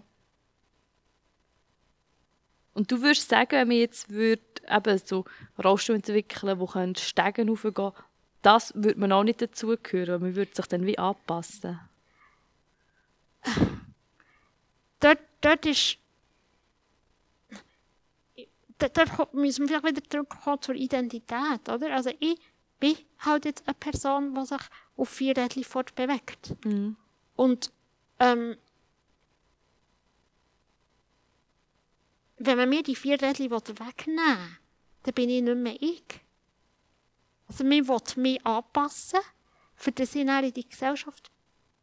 Und 2.73 2.91
du 2.91 3.01
würdest 3.01 3.29
sagen, 3.29 3.51
wenn 3.51 3.69
wir 3.69 3.79
jetzt 3.79 4.09
würd, 4.09 4.41
eben 4.69 4.97
so 5.03 5.25
Rollstuhl 5.61 5.95
entwickeln, 5.95 6.59
wo 6.59 6.65
können 6.65 6.95
Stegen 6.95 7.49
raufgehen, 7.49 7.91
das 8.41 8.73
würde 8.75 8.99
man 8.99 9.11
auch 9.11 9.23
nicht 9.23 9.41
dazugehören. 9.41 10.21
Man 10.21 10.35
würde 10.35 10.55
sich 10.55 10.65
dann 10.67 10.85
wie 10.85 10.97
anpassen. 10.97 11.79
Dort, 14.99 15.19
dort 15.41 15.65
ist. 15.65 15.97
Dort, 18.77 18.97
dort 18.97 19.33
müssen 19.33 19.67
wir 19.67 19.79
vielleicht 19.79 19.97
wieder 19.97 20.09
zurückkommen 20.09 20.61
zur 20.61 20.75
Identität, 20.75 21.67
oder? 21.67 21.93
Also 21.93 22.11
ich 22.19 22.39
bin 22.79 22.97
halt 23.19 23.45
jetzt 23.45 23.67
eine 23.67 23.73
Person, 23.73 24.33
die 24.33 24.45
sich 24.45 24.61
auf 24.95 25.09
vier 25.09 25.35
Rädchen 25.35 25.63
fortbewegt. 25.63 26.55
Mhm. 26.65 26.95
Und 27.35 27.71
ähm, 28.19 28.55
wenn 32.37 32.57
man 32.57 32.69
mir 32.69 32.83
die 32.83 32.95
vier 32.95 33.21
Rädchen 33.21 33.51
wegnehmen 33.51 34.17
will, 34.17 34.57
dann 35.03 35.13
bin 35.13 35.29
ich 35.29 35.41
nicht 35.41 35.57
mehr 35.57 35.81
ich. 35.81 36.21
Also 37.49 37.63
man 37.63 37.85
will 37.87 38.23
mich 38.23 38.45
anpassen, 38.45 39.19
für 39.75 39.91
das 39.91 40.15
ich 40.15 40.25
dann 40.25 40.45
in 40.45 40.53
die 40.53 40.69
Gesellschaft 40.69 41.31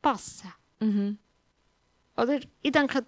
passe. 0.01 0.47
Mhm. 0.79 1.19
Oder? 2.17 2.41
Ich 2.63 2.73
denke, 2.73 3.05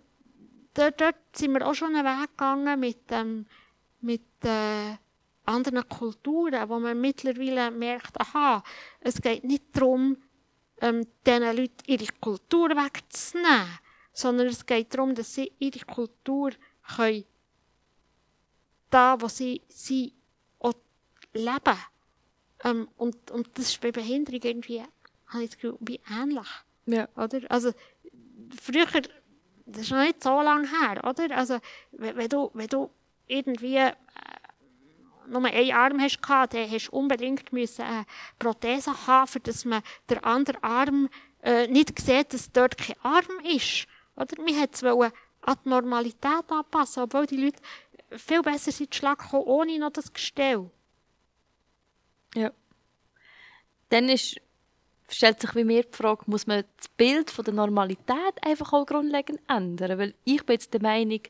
dort, 0.74 1.00
dort 1.00 1.16
sind 1.32 1.52
wir 1.52 1.66
auch 1.66 1.74
schon 1.74 1.94
einen 1.94 2.04
Weg 2.04 2.30
gegangen 2.30 2.80
mit, 2.80 3.00
ähm, 3.10 3.46
mit 4.00 4.26
äh, 4.42 4.96
anderen 5.44 5.88
Kulturen, 5.88 6.68
wo 6.68 6.78
man 6.80 7.00
mittlerweile 7.00 7.70
merkt, 7.70 8.20
aha, 8.20 8.62
es 9.00 9.20
geht 9.20 9.44
nicht 9.44 9.64
darum, 9.72 10.16
ähm, 10.80 11.06
diesen 11.26 11.56
Leuten 11.56 11.84
ihre 11.86 12.12
Kultur 12.20 12.70
wegzunehmen, 12.70 13.78
sondern 14.12 14.48
es 14.48 14.66
geht 14.66 14.92
darum, 14.92 15.14
dass 15.14 15.32
sie 15.34 15.52
ihre 15.58 15.84
Kultur 15.84 16.50
können, 16.96 17.24
da, 18.90 19.20
wo 19.20 19.28
sie, 19.28 19.62
sie 19.68 20.12
auch 20.58 20.74
leben. 21.32 21.78
Ähm, 22.64 22.88
und, 22.96 23.30
und 23.30 23.48
das 23.54 23.66
ist 23.66 23.80
bei 23.80 23.92
Behinderung 23.92 24.40
irgendwie, 24.42 24.82
habe 25.28 25.44
ich 25.44 25.50
das 25.50 25.58
Gefühl, 25.58 25.76
wie 25.80 26.00
ähnlich. 26.10 26.48
Ja. 26.86 27.08
Oder? 27.16 27.40
Also, 27.50 27.72
früher, 28.60 28.86
das 29.66 29.82
ist 29.82 29.90
noch 29.90 30.02
nicht 30.02 30.22
so 30.22 30.40
lange 30.40 30.68
her, 30.68 31.04
oder? 31.04 31.36
Also, 31.36 31.58
wenn, 31.92 32.16
wenn, 32.16 32.28
du, 32.28 32.50
wenn 32.54 32.66
du 32.66 32.90
irgendwie 33.26 33.76
äh, 33.76 33.92
nur 35.28 35.44
einen 35.44 35.72
Arm 35.72 36.00
hast, 36.00 36.22
gehabt, 36.22 36.54
dann 36.54 36.70
hast 36.70 36.88
du 36.88 36.96
unbedingt 36.96 37.52
müssen 37.52 37.82
eine 37.82 38.06
Prothese 38.38 39.06
haben, 39.06 39.28
für 39.28 39.40
dass 39.40 39.64
man 39.64 39.82
den 40.08 40.24
anderen 40.24 40.62
Arm 40.62 41.08
äh, 41.42 41.66
nicht 41.66 41.98
sieht, 41.98 42.32
dass 42.32 42.50
dort 42.50 42.78
kein 42.78 42.96
Arm 43.02 43.40
ist. 43.44 43.86
Oder? 44.16 44.42
Man 44.42 44.58
hat 44.58 44.74
es 44.74 44.82
an 44.82 45.56
die 45.64 45.68
Normalität 45.68 46.50
anpassen, 46.50 47.04
obwohl 47.04 47.26
die 47.26 47.36
Leute 47.36 47.62
viel 48.10 48.42
besser 48.42 48.72
sind 48.72 48.94
Schlag 48.94 49.32
ohne 49.32 49.78
noch 49.78 49.92
das 49.92 50.12
Gestell. 50.12 50.70
Ja. 52.34 52.52
Dann 53.88 54.08
ist, 54.08 54.40
stellt 55.08 55.40
sich 55.40 55.52
bei 55.52 55.64
mir 55.64 55.82
die 55.82 55.96
Frage, 55.96 56.24
muss 56.26 56.46
man 56.46 56.64
das 56.76 56.88
Bild 56.88 57.30
von 57.30 57.44
der 57.44 57.54
Normalität 57.54 58.34
einfach 58.42 58.72
auch 58.72 58.86
grundlegend 58.86 59.40
ändern? 59.48 59.98
Weil 59.98 60.14
ich 60.24 60.44
bin 60.44 60.54
jetzt 60.54 60.74
der 60.74 60.82
Meinung, 60.82 61.20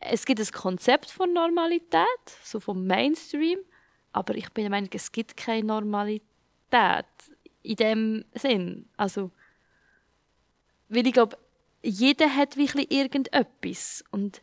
es 0.00 0.24
gibt 0.24 0.40
ein 0.40 0.52
Konzept 0.52 1.10
von 1.10 1.32
Normalität, 1.32 2.06
so 2.42 2.60
vom 2.60 2.86
Mainstream, 2.86 3.58
aber 4.12 4.34
ich 4.36 4.50
bin 4.50 4.64
der 4.64 4.70
Meinung, 4.70 4.90
es 4.92 5.10
gibt 5.10 5.36
keine 5.36 5.66
Normalität 5.66 7.06
in 7.62 7.76
dem 7.76 8.24
Sinn. 8.34 8.88
Also, 8.96 9.30
weil 10.88 11.06
ich 11.06 11.12
glaube, 11.12 11.38
jeder 11.82 12.34
hat 12.34 12.56
wirklich 12.56 12.90
irgendetwas 12.90 14.04
und 14.10 14.42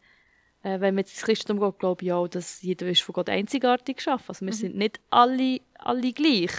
äh, 0.64 0.80
wenn 0.80 0.96
man 0.96 1.00
jetzt 1.00 1.14
ins 1.14 1.24
Christentum 1.24 1.60
geht, 1.60 1.80
glaube 1.80 2.06
ich 2.06 2.14
auch, 2.14 2.28
dass 2.28 2.62
jeder 2.62 2.88
ist 2.88 3.02
von 3.02 3.14
Gott 3.14 3.30
einzigartig 3.30 3.98
geschaffen. 3.98 4.26
Also 4.30 4.46
wir 4.46 4.54
sind 4.54 4.76
nicht 4.76 5.00
alle, 5.10 5.62
alle 5.80 6.14
gleich 6.14 6.52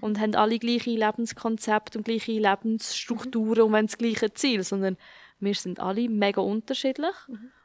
und 0.00 0.18
haben 0.18 0.34
alle 0.34 0.58
gleiche 0.58 0.90
Lebenskonzepte 0.90 1.98
und 1.98 2.04
gleiche 2.04 2.32
Lebensstrukturen 2.32 3.62
und 3.62 3.76
haben 3.76 3.86
das 3.86 3.98
gleiche 3.98 4.32
Ziel, 4.32 4.62
sondern 4.62 4.96
wir 5.38 5.54
sind 5.54 5.80
alle 5.80 6.08
mega 6.08 6.40
unterschiedlich 6.40 7.14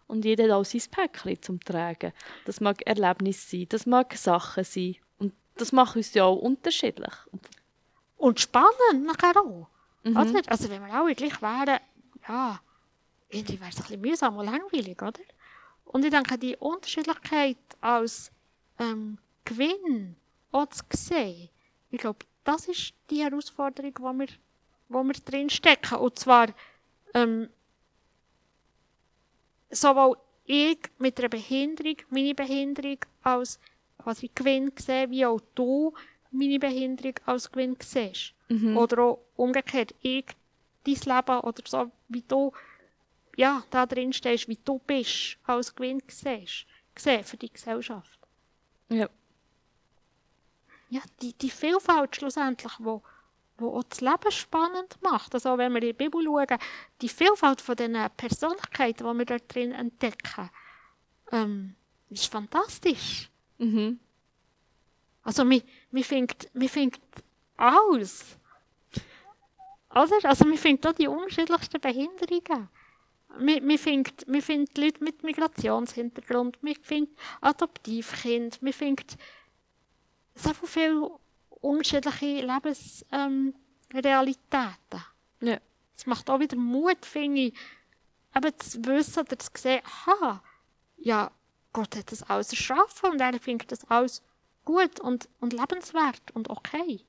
und 0.07 0.25
jeder 0.25 0.43
hat 0.43 0.51
auch 0.51 0.65
sein 0.65 0.81
Päckchen 0.91 1.41
zum 1.41 1.59
Tragen. 1.61 2.11
Das 2.45 2.59
mag 2.59 2.85
Erlebnis 2.85 3.49
sein, 3.49 3.65
das 3.69 3.85
mag 3.85 4.13
Sachen 4.15 4.63
sein 4.63 4.97
und 5.17 5.33
das 5.55 5.71
macht 5.71 5.95
uns 5.95 6.13
ja 6.13 6.25
auch 6.25 6.37
unterschiedlich. 6.37 7.13
Und 8.17 8.39
spannend 8.39 9.05
nachher 9.05 9.39
auch. 9.41 9.67
Oder? 10.03 10.41
Also 10.47 10.69
wenn 10.69 10.85
wir 10.85 10.93
alle 10.93 11.15
gleich 11.15 11.41
wären, 11.41 11.79
ja, 12.27 12.59
irgendwie 13.29 13.59
wäre 13.59 13.69
es 13.69 13.77
ein 13.77 13.83
bisschen 13.83 14.01
mühsam 14.01 14.37
und 14.37 14.45
langweilig, 14.45 15.01
oder? 15.01 15.21
Und 15.91 16.05
ich 16.05 16.11
denke, 16.11 16.37
die 16.37 16.55
Unterschiedlichkeit 16.55 17.57
als 17.81 18.31
ähm, 18.79 19.17
Gewinn 19.43 20.15
auch 20.51 20.67
zu 20.67 20.83
sehen, 20.93 21.49
ich 21.89 21.99
glaube, 21.99 22.25
das 22.43 22.67
ist 22.67 22.93
die 23.09 23.23
Herausforderung, 23.23 23.93
wo 23.99 24.13
wir, 24.13 24.27
wo 24.87 25.03
wir 25.03 25.13
drin 25.13 25.49
stecken. 25.49 25.95
Und 25.95 26.17
zwar 26.17 26.47
ähm, 27.13 27.49
sowohl 29.69 30.17
ich 30.45 30.79
mit 30.97 31.19
einer 31.19 31.29
Behinderung, 31.29 31.97
meine 32.09 32.33
Behinderung 32.33 32.97
als 33.23 33.59
quasi 33.97 34.31
Gewinn 34.33 34.71
sehe, 34.77 35.09
wie 35.11 35.25
auch 35.25 35.41
du 35.55 35.93
meine 36.31 36.59
Behinderung 36.59 37.15
als 37.25 37.51
Gewinn 37.51 37.75
siehst. 37.81 38.33
Oder 38.77 39.03
auch 39.03 39.19
umgekehrt, 39.35 39.93
ich 40.01 40.25
dein 40.85 40.95
Leben 40.95 41.39
oder 41.41 41.63
so, 41.65 41.91
wie 42.07 42.21
du 42.21 42.51
ja, 43.37 43.63
da 43.69 43.85
drin 43.85 44.13
stehst, 44.13 44.47
wie 44.47 44.59
du 44.63 44.79
bist, 44.79 45.37
als 45.43 45.73
Gewinn 45.73 46.01
siehst, 46.07 46.65
gesehen 46.95 47.23
für 47.23 47.37
die 47.37 47.51
Gesellschaft. 47.51 48.19
ja. 48.89 49.09
Ja, 50.91 50.99
die, 51.21 51.31
die 51.31 51.49
Vielfalt 51.49 52.17
schlussendlich, 52.17 52.73
wo, 52.79 53.01
wo 53.57 53.77
auch 53.77 53.83
das 53.83 54.01
Leben 54.01 54.29
spannend 54.29 55.01
macht. 55.01 55.33
Also 55.33 55.57
wenn 55.57 55.71
wir 55.71 55.81
in 55.81 55.87
die 55.87 55.93
Bibel 55.93 56.21
schauen, 56.21 56.59
die 57.01 57.07
Vielfalt 57.07 57.61
von 57.61 57.77
den 57.77 57.97
Persönlichkeiten, 58.17 59.07
die 59.07 59.17
wir 59.19 59.25
dort 59.25 59.55
drin 59.55 59.71
entdecken, 59.71 60.49
ähm, 61.31 61.75
ist 62.09 62.29
fantastisch. 62.29 63.29
Mhm. 63.57 64.01
Also 65.23 65.45
mir, 65.45 65.61
mir 65.91 66.03
findet, 66.03 66.53
mir 66.53 66.67
findet 66.67 67.01
alles. 67.55 68.37
Oder? 69.91 70.17
Also 70.23 70.45
mir 70.45 70.57
findet 70.57 70.87
auch 70.87 70.93
die 70.93 71.07
unterschiedlichsten 71.07 71.79
Behinderungen. 71.79 72.67
Wir, 73.39 73.65
wir 73.65 73.79
findet, 73.79 74.25
wir 74.27 74.41
findet 74.41 74.77
Leute 74.77 75.03
mit 75.03 75.23
Migrationshintergrund, 75.23 76.57
wir 76.61 76.75
findet 76.81 77.17
Adoptivkinder, 77.39 78.57
wir 78.61 78.73
findet 78.73 79.17
so 80.35 80.53
viele 80.53 81.11
unterschiedliche 81.61 82.45
Lebensrealitäten. 82.45 83.53
Ähm. 84.91 85.03
Ja. 85.41 85.59
Es 85.97 86.05
macht 86.05 86.29
auch 86.29 86.39
wieder 86.39 86.57
Mut, 86.57 87.05
finde 87.05 87.41
ich, 87.41 87.53
eben 88.35 88.59
zu 88.59 88.83
wissen 88.85 89.19
oder 89.19 89.37
zu 89.37 89.49
sehen, 89.55 89.81
aha, 89.85 90.41
ja, 90.97 91.31
Gott 91.73 91.95
hat 91.95 92.11
das 92.11 92.23
alles 92.23 92.49
erschaffen 92.49 93.11
und 93.11 93.21
er 93.21 93.39
findet 93.39 93.71
das 93.71 93.85
alles 93.85 94.21
gut 94.65 94.99
und, 94.99 95.29
und 95.39 95.53
lebenswert 95.53 96.31
und 96.33 96.49
okay. 96.49 97.05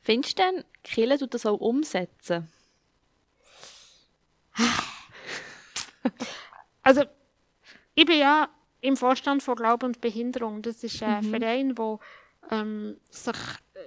Findest 0.00 0.38
du 0.38 0.42
denn, 0.42 0.64
Kille 0.82 1.18
tut 1.18 1.34
das 1.34 1.46
auch 1.46 1.60
umsetzen? 1.60 2.51
Also, 6.82 7.04
ich 7.94 8.04
bin 8.06 8.18
ja 8.18 8.48
im 8.80 8.96
Vorstand 8.96 9.42
von 9.42 9.54
Glauben 9.56 9.86
und 9.86 10.00
Behinderung. 10.00 10.62
Das 10.62 10.82
ist 10.82 11.02
ein 11.02 11.24
Mhm. 11.24 11.30
Verein, 11.30 11.78
wo 11.78 12.00
ähm, 12.50 12.96
sich 13.10 13.36
äh, 13.74 13.80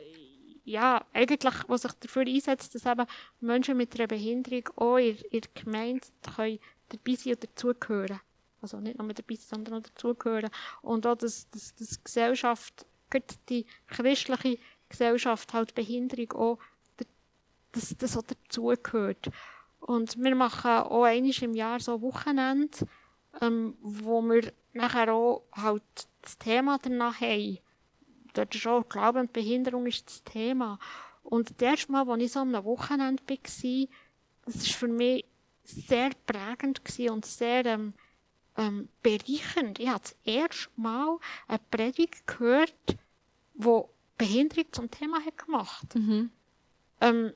ja 0.64 1.04
eigentlich, 1.14 1.54
wo 1.68 1.76
sich 1.76 1.92
dafür 1.94 2.24
einsetzt, 2.26 2.74
dass 2.74 2.86
eben 2.86 3.06
Menschen 3.42 3.76
mit 3.78 3.94
einer 3.96 4.08
Behinderung 4.08 4.70
auch 4.78 4.98
in, 4.98 5.18
in 5.30 5.42
der 5.42 5.50
Gemeinde 5.64 6.08
können 6.36 6.60
dabei 6.90 7.16
sein 7.16 7.34
und 7.34 7.44
dazugehören. 7.44 8.20
Also 8.62 8.80
nicht 8.80 8.98
nur 8.98 9.08
dabei 9.14 9.36
sein, 9.36 9.66
sondern 9.66 9.74
auch 9.76 9.84
dazugehören. 9.84 10.50
Und 10.82 11.06
auch, 11.06 11.16
dass, 11.16 11.50
dass, 11.50 11.76
dass 11.76 11.90
die 11.98 12.04
Gesellschaft, 12.04 12.86
gerade 13.10 13.26
die 13.50 13.66
christliche 13.88 14.58
Gesellschaft, 14.88 15.54
halt 15.54 15.76
Behinderung 15.76 16.32
auch, 16.32 16.60
da- 16.98 17.06
dass 17.74 17.94
das 17.98 18.16
auch 18.18 18.24
dazugehört. 18.24 19.30
Und 19.86 20.18
wir 20.18 20.36
machen 20.36 20.72
auch 20.72 21.04
einmal 21.04 21.44
im 21.44 21.54
Jahr 21.54 21.80
so 21.80 22.02
Wochenende, 22.02 22.76
ähm, 23.40 23.76
wo 23.82 24.20
wir 24.24 24.52
nachher 24.74 25.14
auch 25.14 25.44
halt 25.52 25.84
das 26.24 26.40
Thema 26.40 26.80
danach 26.82 27.22
haben. 27.22 27.60
Dort 28.34 28.56
ist 28.56 28.66
auch 28.66 28.90
Glauben 28.90 29.20
und 29.20 29.34
Behinderung 29.34 29.86
ist 29.86 30.08
das 30.08 30.24
Thema. 30.24 30.80
Und 31.22 31.52
das 31.52 31.68
erste 31.68 31.92
Mal, 31.92 32.10
als 32.10 32.24
ich 32.24 32.32
so 32.32 32.40
am 32.40 32.52
Wochenende 32.64 33.22
war, 33.28 33.38
das 33.44 33.64
war 33.64 34.74
für 34.74 34.88
mich 34.88 35.26
sehr 35.64 36.10
prägend 36.26 36.82
und 37.12 37.26
sehr 37.26 37.66
ähm, 37.68 37.94
ähm, 38.58 38.90
bereichernd. 39.04 39.78
Ich 39.80 39.88
habe 39.88 40.02
das 40.02 40.16
erste 40.24 40.70
Mal 40.78 41.20
eine 41.48 41.60
Predigt 41.70 42.26
gehört, 42.26 42.98
wo 43.54 43.92
Behinderung 44.18 44.66
zum 44.72 44.90
Thema 44.90 45.24
hat 45.24 45.38
gemacht 45.38 45.94
Mhm. 45.94 46.32
ähm, 47.02 47.34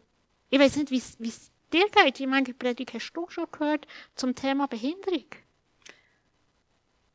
Ich 0.49 0.59
weiß 0.59 0.77
nicht, 0.77 0.89
wie 0.89 0.97
es 0.97 1.51
manche 2.27 2.53
Predigt 2.53 2.93
hast 2.93 3.12
du 3.13 3.29
schon 3.29 3.47
gehört 3.51 3.88
zum 4.15 4.36
Thema 4.36 4.67
Behinderung? 4.67 5.25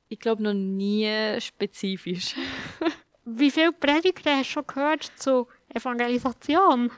Ich 0.09 0.21
glaube 0.21 0.43
noch 0.43 0.55
nie 0.55 1.41
spezifisch. 1.41 2.35
Wie 3.25 3.51
viele 3.51 3.73
Predigten 3.73 4.37
hast 4.37 4.51
du 4.51 4.53
schon 4.53 4.67
gehört 4.67 5.05
zu 5.17 5.49
Evangelisation? 5.69 6.91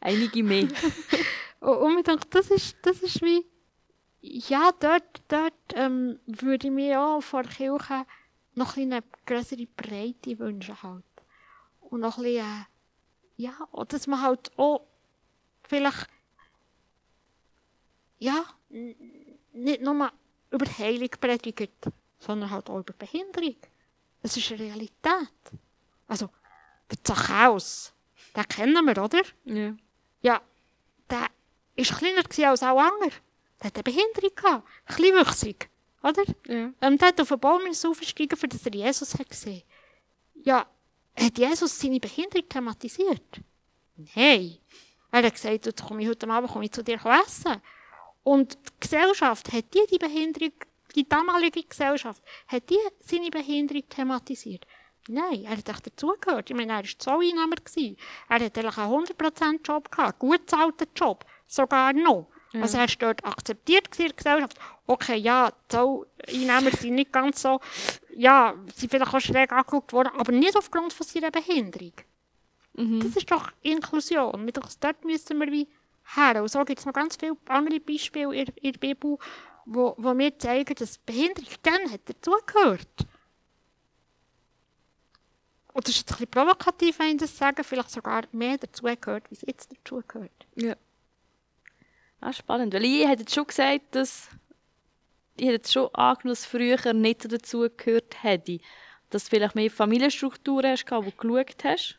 Einige 0.00 0.42
mehr. 0.42 0.68
Und 1.60 1.98
ich 1.98 2.04
denke, 2.04 2.26
das 2.30 2.50
ist, 2.50 2.76
das 2.82 3.02
ist 3.02 3.22
wie, 3.22 3.44
ja, 4.20 4.70
dort, 4.80 5.22
dort 5.28 5.52
ähm, 5.74 6.18
würde 6.26 6.68
ich 6.68 6.72
mir 6.72 7.00
auch 7.00 7.20
vor 7.20 7.42
der 7.42 7.52
Kirche 7.52 8.06
noch 8.54 8.76
ein 8.76 8.92
eine 8.92 9.04
größere 9.26 9.66
Breite 9.76 10.38
wünschen 10.38 10.82
halt. 10.82 11.04
Und 11.80 12.00
noch 12.00 12.18
ein 12.18 12.24
bisschen, 12.24 12.46
äh, 12.46 12.64
ja, 13.36 13.68
dass 13.88 14.06
man 14.06 14.22
halt 14.22 14.50
auch 14.58 14.86
vielleicht, 15.68 16.08
ja, 18.24 18.44
nicht 19.52 19.82
nur 19.82 20.12
über 20.50 20.66
Heilung 20.78 21.10
predigt, 21.20 21.90
sondern 22.18 22.50
halt 22.50 22.70
auch 22.70 22.78
über 22.78 22.94
Behinderung. 22.94 23.56
Das 24.22 24.36
ist 24.36 24.50
eine 24.50 24.60
Realität. 24.60 25.42
Also, 26.06 26.30
der 26.90 27.02
Zachäus, 27.04 27.92
den 28.34 28.48
kennen 28.48 28.84
wir, 28.84 29.02
oder? 29.02 29.22
ja. 29.44 29.74
Ja, 30.22 30.40
der 31.10 31.18
war 31.76 31.98
kleiner 31.98 32.50
als 32.50 32.62
auch 32.62 32.80
andere. 32.80 33.10
Der 33.60 33.66
hat 33.66 33.74
eine 33.74 33.82
Behinderung 33.82 34.34
gehabt. 34.34 34.68
Kleinwüchsig. 34.86 35.68
Oder? 36.02 36.24
Ja. 36.46 36.72
Ähm, 36.80 36.96
der 36.96 37.08
hat 37.08 37.20
auf 37.20 37.28
den 37.28 37.40
Baum 37.40 37.62
aufsteigen, 37.66 38.38
für 38.38 38.48
dass 38.48 38.64
er 38.64 38.74
Jesus 38.74 39.14
hat 39.18 39.28
gesehen 39.28 39.62
Ja, 40.42 40.66
hat 41.14 41.38
Jesus 41.38 41.78
seine 41.78 42.00
Behinderung 42.00 42.48
thematisiert? 42.48 43.40
Nein. 43.96 44.58
Er 45.10 45.22
hat 45.22 45.34
gesagt, 45.34 45.82
komme 45.82 46.02
ich 46.02 46.08
heute 46.08 46.28
Abend 46.28 46.50
komme 46.50 46.64
ich 46.64 46.72
zu 46.72 46.82
dir 46.82 46.98
essen. 47.04 47.60
Und 48.24 48.54
die 48.54 48.72
Gesellschaft, 48.80 49.52
hat 49.52 49.72
die 49.74 49.86
die 49.90 49.98
Behinderung, 49.98 50.52
die 50.94 51.08
damalige 51.08 51.62
Gesellschaft, 51.62 52.22
hat 52.48 52.68
die 52.70 52.78
seine 53.00 53.30
Behinderung 53.30 53.88
thematisiert? 53.88 54.66
Nein, 55.08 55.44
er 55.44 55.58
hat 55.58 55.68
echt 55.68 55.86
dazugehört. 55.86 56.48
Ich 56.48 56.56
meine, 56.56 56.72
er 56.72 56.78
war 56.78 56.98
Zolleinnehmer. 56.98 57.56
Er 58.28 58.40
hat 58.40 58.58
eigentlich 58.58 58.78
einen 58.78 59.04
100%-Job 59.04 59.90
gehabt, 59.90 60.18
gut 60.18 60.46
bezahlten 60.46 60.88
Job, 60.96 61.26
sogar 61.46 61.92
noch. 61.92 62.28
Also 62.54 62.78
er 62.78 62.88
war 62.88 62.96
dort 62.98 63.24
akzeptiert 63.24 63.88
in 63.98 64.06
der 64.06 64.14
Gesellschaft. 64.14 64.58
Okay, 64.86 65.16
ja, 65.16 65.52
Zolleinnehmer 65.68 66.70
sind 66.70 66.94
nicht 66.94 67.12
ganz 67.12 67.42
so, 67.42 67.60
ja, 68.16 68.54
sind 68.74 68.90
vielleicht 68.90 69.12
auch 69.12 69.20
schräg 69.20 69.52
angeguckt 69.52 69.92
worden, 69.92 70.12
aber 70.16 70.32
nicht 70.32 70.56
aufgrund 70.56 70.92
von 70.92 71.06
seiner 71.06 71.30
Behinderung. 71.30 71.92
Das 72.76 73.16
ist 73.16 73.30
doch 73.30 73.50
Inklusion. 73.62 74.46
Doch, 74.52 74.68
dort 74.80 75.04
müssen 75.04 75.38
wir 75.38 75.52
wie 75.52 75.68
her. 76.16 76.42
Und 76.42 76.50
so 76.50 76.64
gibt 76.64 76.80
es 76.80 76.86
noch 76.86 76.92
ganz 76.92 77.16
viele 77.16 77.36
andere 77.46 77.80
Beispiele 77.80 78.34
in, 78.34 78.46
in 78.60 78.72
der 78.72 78.78
Bibel, 78.78 79.18
wo, 79.66 79.94
wo 79.96 80.14
mir 80.14 80.38
zeigen, 80.38 80.74
dass 80.74 80.98
Behinderung 80.98 81.50
dann 81.62 81.90
hat 81.90 82.08
dazugehört. 82.08 83.06
Und 85.72 85.88
das 85.88 85.94
ist 85.94 86.00
jetzt 86.02 86.12
ein 86.12 86.18
bisschen 86.18 86.30
provokativ, 86.30 86.98
wenn 87.00 87.16
ich 87.16 87.16
das 87.16 87.36
sage, 87.36 87.64
vielleicht 87.64 87.90
sogar 87.90 88.22
mehr 88.30 88.58
dazugehört, 88.58 89.28
wie 89.30 89.34
es 89.34 89.42
jetzt 89.42 89.72
dazugehört. 89.72 90.46
Ja. 90.54 90.76
Ah, 92.20 92.32
spannend. 92.32 92.72
Weil 92.72 92.84
ich 92.84 93.06
hätte 93.06 93.30
schon 93.30 93.46
gesagt, 93.46 93.94
dass 93.94 94.28
ich 95.36 95.48
hätte 95.48 95.70
schon 95.70 95.94
angenommen, 95.94 96.36
dass 96.36 96.46
früher 96.46 96.92
nicht 96.92 97.30
dazu 97.30 97.68
gehört 97.76 98.22
hätte. 98.22 98.60
Dass 99.10 99.24
du 99.24 99.30
vielleicht 99.30 99.56
mehr 99.56 99.70
Familienstrukturen 99.70 100.70
hast, 100.70 100.90
wo 100.90 101.02
du 101.02 101.10
geschaut 101.10 101.64
hast. 101.64 101.98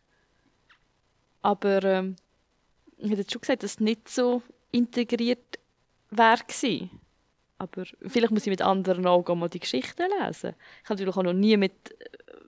Aber 1.41 1.83
ähm, 1.83 2.15
ich 2.97 3.11
hätte 3.11 3.29
schon 3.29 3.41
gesagt, 3.41 3.63
dass 3.63 3.71
es 3.71 3.79
nicht 3.79 4.09
so 4.09 4.41
integriert 4.71 5.59
wäre 6.09 6.43
gewesen. 6.47 6.89
Aber 7.57 7.85
vielleicht 8.07 8.31
muss 8.31 8.45
ich 8.45 8.49
mit 8.49 8.61
anderen 8.61 9.07
Augen 9.07 9.39
mal 9.39 9.49
die 9.49 9.59
Geschichten 9.59 10.07
lesen. 10.19 10.55
Ich 10.83 10.89
habe 10.89 10.99
natürlich 10.99 11.15
auch 11.15 11.23
noch 11.23 11.33
nie 11.33 11.55
mit, 11.55 11.73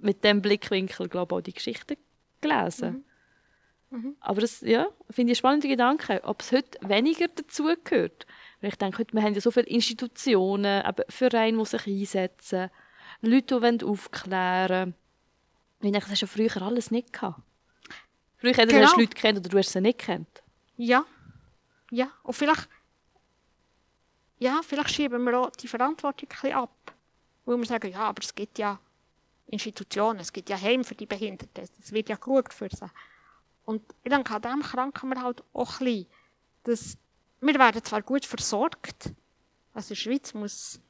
mit 0.02 0.24
dem 0.24 0.42
Blickwinkel, 0.42 1.08
glaube 1.08 1.36
ich, 1.36 1.38
auch 1.40 1.44
die 1.44 1.54
Geschichten 1.54 1.96
gelesen. 2.42 3.06
Aber 4.20 4.42
das, 4.42 4.62
ja, 4.62 4.88
finde 5.10 5.32
ich 5.32 5.36
einen 5.36 5.36
spannenden 5.36 5.70
Gedanke, 5.70 6.22
ob 6.24 6.42
es 6.42 6.52
heute 6.52 6.78
weniger 6.82 7.28
dazugehört. 7.30 8.26
Weil 8.60 8.72
ich 8.72 8.76
denke, 8.78 8.98
heute, 9.00 9.14
wir 9.14 9.24
haben 9.24 9.34
ja 9.34 9.42
so 9.42 9.52
viele 9.52 9.68
Institutionen, 9.68 10.86
eben 10.86 11.04
Vereine, 11.10 11.58
die 11.58 11.66
sich 11.66 11.88
einsetzen, 11.88 12.70
Leute, 13.22 13.56
die 13.56 13.62
wollen 13.62 13.84
aufklären 13.84 14.70
wollen. 14.70 14.96
Ich 15.82 15.92
denke, 15.92 16.00
das 16.00 16.22
hast 16.22 16.22
du 16.22 16.42
ja 16.44 16.50
früher 16.50 16.62
alles 16.62 16.92
nicht 16.92 17.14
gehabt. 17.14 17.42
Früher 18.38 18.50
entweder 18.52 18.72
Genau. 18.74 18.84
hast 18.86 18.96
du 18.96 19.02
Leute 19.02 19.16
kennt 19.16 19.40
oder 19.40 19.50
du 19.50 19.58
hast 19.58 19.72
sie 19.72 19.82
nicht 19.82 20.00
kennt. 20.00 20.44
Ja. 20.78 21.06
Ja. 21.92 22.12
Und 22.24 22.34
vielleicht, 22.34 22.68
ja, 24.40 24.62
vielleicht 24.64 24.92
schieben 24.92 25.24
wir 25.24 25.40
auch 25.40 25.50
die 25.52 25.68
Verantwortung 25.68 26.30
ein 26.30 26.36
bisschen 26.42 26.54
ab. 26.58 26.72
Weil 27.46 27.58
wir 27.58 27.66
sagen, 27.66 27.92
ja, 27.92 28.00
aber 28.00 28.22
es 28.22 28.36
gibt 28.36 28.60
ja 28.60 28.80
Institutionen, 29.48 30.20
es 30.20 30.34
gibt 30.34 30.50
ja 30.50 30.60
Heim 30.60 30.84
für 30.84 30.96
die 30.96 31.06
Behinderten, 31.06 31.68
es 31.80 31.92
wird 31.94 32.10
ja 32.10 32.18
geschaut 32.18 32.54
für 32.54 32.70
sie. 32.70 32.86
Und 33.66 33.82
ich 34.04 34.12
denke, 34.12 34.34
an 34.36 34.42
dem 34.42 34.62
kranken 34.62 35.10
wir 35.10 35.22
halt 35.22 35.44
auch 35.54 35.80
ein 35.80 35.86
bisschen. 35.86 36.08
Dass 36.64 36.98
wir 37.40 37.56
werden 37.58 37.84
zwar 37.84 38.02
gut 38.02 38.26
versorgt, 38.26 39.14
also 39.74 39.94
in 39.94 39.96
der 39.96 39.96
Schweiz 39.96 40.34
muss 40.34 40.82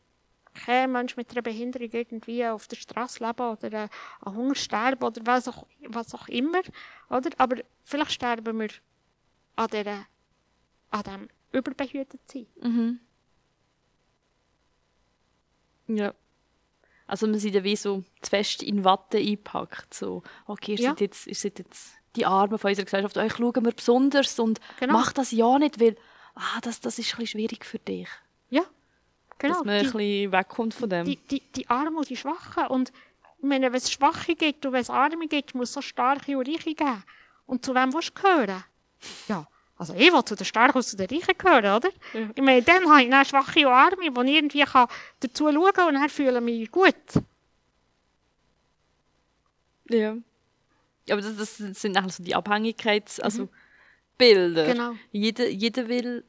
kein 0.65 0.91
Mensch 0.91 1.15
mit 1.15 1.29
einer 1.31 1.43
Behinderung 1.43 1.89
irgendwie 1.91 2.45
auf 2.47 2.67
der 2.67 2.77
Straße 2.77 3.23
leben 3.23 3.47
oder 3.47 3.89
an 4.21 4.36
Hunger 4.36 4.55
sterben 4.55 5.03
oder 5.03 5.21
was 5.25 5.47
auch, 5.47 5.67
was 5.88 6.15
auch 6.15 6.27
immer. 6.27 6.62
Oder? 7.10 7.30
Aber 7.38 7.58
vielleicht 7.84 8.12
sterben 8.12 8.60
wir 8.60 8.70
an, 9.56 9.67
dieser, 9.67 10.06
an 10.91 11.04
dem 11.04 11.30
Überbehütetsein. 11.52 13.00
Ja. 15.88 16.13
Also 17.06 17.28
wir 17.28 17.39
sind 17.39 17.56
ja 17.56 17.63
wie 17.63 17.76
so 17.76 18.04
zu 18.22 18.30
fest 18.30 18.62
in 18.62 18.84
Watte 18.84 19.17
eingepackt. 19.17 19.93
So, 19.93 20.24
okay, 20.46 20.74
ihr 20.74 20.80
Ja. 20.80 20.89
seid 20.91 21.02
jetzt, 21.02 21.28
ihr 21.28 21.36
seid 21.36 21.60
jetzt 21.60 21.93
die 22.17 22.26
Armen 22.26 22.58
von 22.58 22.70
unserer 22.70 22.86
Gesellschaft, 22.86 23.17
euch 23.17 23.34
schauen 23.36 23.63
wir 23.65 23.72
besonders 23.72 24.38
und 24.39 24.60
Genau. 24.80 24.93
macht 24.93 25.17
das 25.17 25.32
ja 25.32 25.58
nicht, 25.60 25.80
weil 25.80 25.96
ah, 26.36 26.60
das, 26.62 26.82
das 26.82 27.00
ist 27.00 27.13
ein 27.13 27.20
bisschen 27.20 27.39
schwierig 27.39 27.63
für 27.63 27.80
dich. 27.80 28.10
Ja, 28.50 28.63
genau. 29.38 29.54
Dass 29.56 29.65
man 29.65 29.76
ein 29.76 29.84
Die, 29.86 29.91
bisschen 29.91 30.32
wegkommt 30.34 30.74
von 30.74 30.89
dem. 30.89 31.05
die, 31.05 31.16
die, 31.16 31.39
die 31.55 31.70
Armen 31.70 31.95
und 31.95 32.10
die 32.10 32.18
Schwachen. 32.18 32.68
Und 32.68 32.91
meine, 33.41 33.71
wenn 33.71 33.77
es 33.77 33.91
Schwache 33.91 34.35
gibt 34.35 34.65
und 34.65 34.73
wenn 34.73 34.81
es 34.81 34.89
Arme 34.89 35.27
gibt, 35.27 35.55
muss 35.55 35.69
es 35.69 35.73
so 35.73 35.81
Starke 35.81 36.38
und 36.38 36.47
Reiche 36.47 36.73
geben. 36.73 37.03
Und 37.45 37.63
zu 37.63 37.73
wem 37.75 37.93
willst 37.93 38.09
du 38.09 38.21
gehören? 38.21 38.63
Ja, 39.27 39.47
also 39.77 39.93
ich 39.93 40.11
will 40.11 40.23
zu 40.25 40.35
den 40.35 40.45
Starken 40.45 40.77
und 40.77 40.83
zu 40.83 40.97
den 40.97 41.07
Reichen 41.07 41.38
gehören, 41.38 41.75
oder? 41.75 41.89
Ja. 42.13 42.29
Ich 42.33 42.41
meine, 42.41 42.61
dann 42.63 42.89
habe 42.89 43.03
ich 43.03 43.09
dann 43.09 43.25
Schwache 43.25 43.59
und 43.59 43.73
Arme, 43.73 44.11
die 44.11 44.29
ich 44.29 44.35
irgendwie 44.35 44.63
kann 44.63 44.88
dazu 45.19 45.51
schauen 45.51 45.73
kann 45.73 45.88
und 45.89 45.93
dann 45.95 46.09
fühle 46.09 46.38
ich 46.38 46.43
mich 46.43 46.71
gut. 46.71 46.95
Ja. 49.89 50.17
Aber 51.09 51.21
das, 51.21 51.38
das 51.38 51.57
sind 51.57 51.95
eigentlich 51.95 52.15
so 52.15 52.23
die 52.23 52.35
Abhängigkeits-, 52.35 53.21
also 53.21 53.49
Bilder. 54.17 54.65
Genau. 54.65 54.95
Jeder, 55.11 55.47
jeder 55.47 55.88
will 55.88 56.25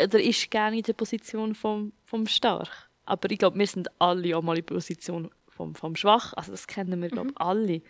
oder 0.00 0.22
ist 0.22 0.50
gerne 0.50 0.76
in 0.76 0.82
der 0.82 0.92
Position 0.92 1.54
vom, 1.54 1.92
vom 2.04 2.26
Stark. 2.26 2.88
Aber 3.04 3.30
ich 3.30 3.38
glaube, 3.38 3.58
wir 3.58 3.66
sind 3.66 3.88
alle 4.00 4.36
auch 4.36 4.42
mal 4.42 4.56
in 4.56 4.64
der 4.64 4.74
Position 4.74 5.30
vom, 5.56 5.74
vom 5.74 5.96
Schwach. 5.96 6.32
Also 6.34 6.52
das 6.52 6.66
kennen 6.66 7.00
wir, 7.02 7.08
glaube 7.08 7.30
ich, 7.30 7.40
alle. 7.40 7.82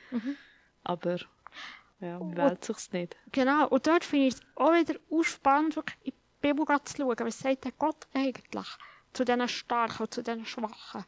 Aber 0.84 1.16
ja, 2.00 2.18
man 2.18 2.36
wählt 2.36 2.64
sich 2.64 2.92
nicht. 2.92 3.16
Genau, 3.32 3.68
und 3.68 3.86
dort 3.86 4.04
finde 4.04 4.28
ich 4.28 4.34
es 4.34 4.40
auch 4.54 4.72
wieder 4.72 4.94
spannend, 5.24 5.76
wirklich 5.76 5.96
in 6.04 6.12
die 6.12 6.52
Bibel 6.52 6.66
zu 6.84 6.96
schauen. 6.96 7.16
Was 7.18 7.38
sagt 7.38 7.64
der 7.64 7.72
Gott 7.72 8.06
eigentlich 8.14 8.68
zu 9.12 9.24
diesen 9.24 9.48
Starken 9.48 10.02
und 10.02 10.14
zu 10.14 10.22
diesen 10.22 10.46
Schwachen? 10.46 11.04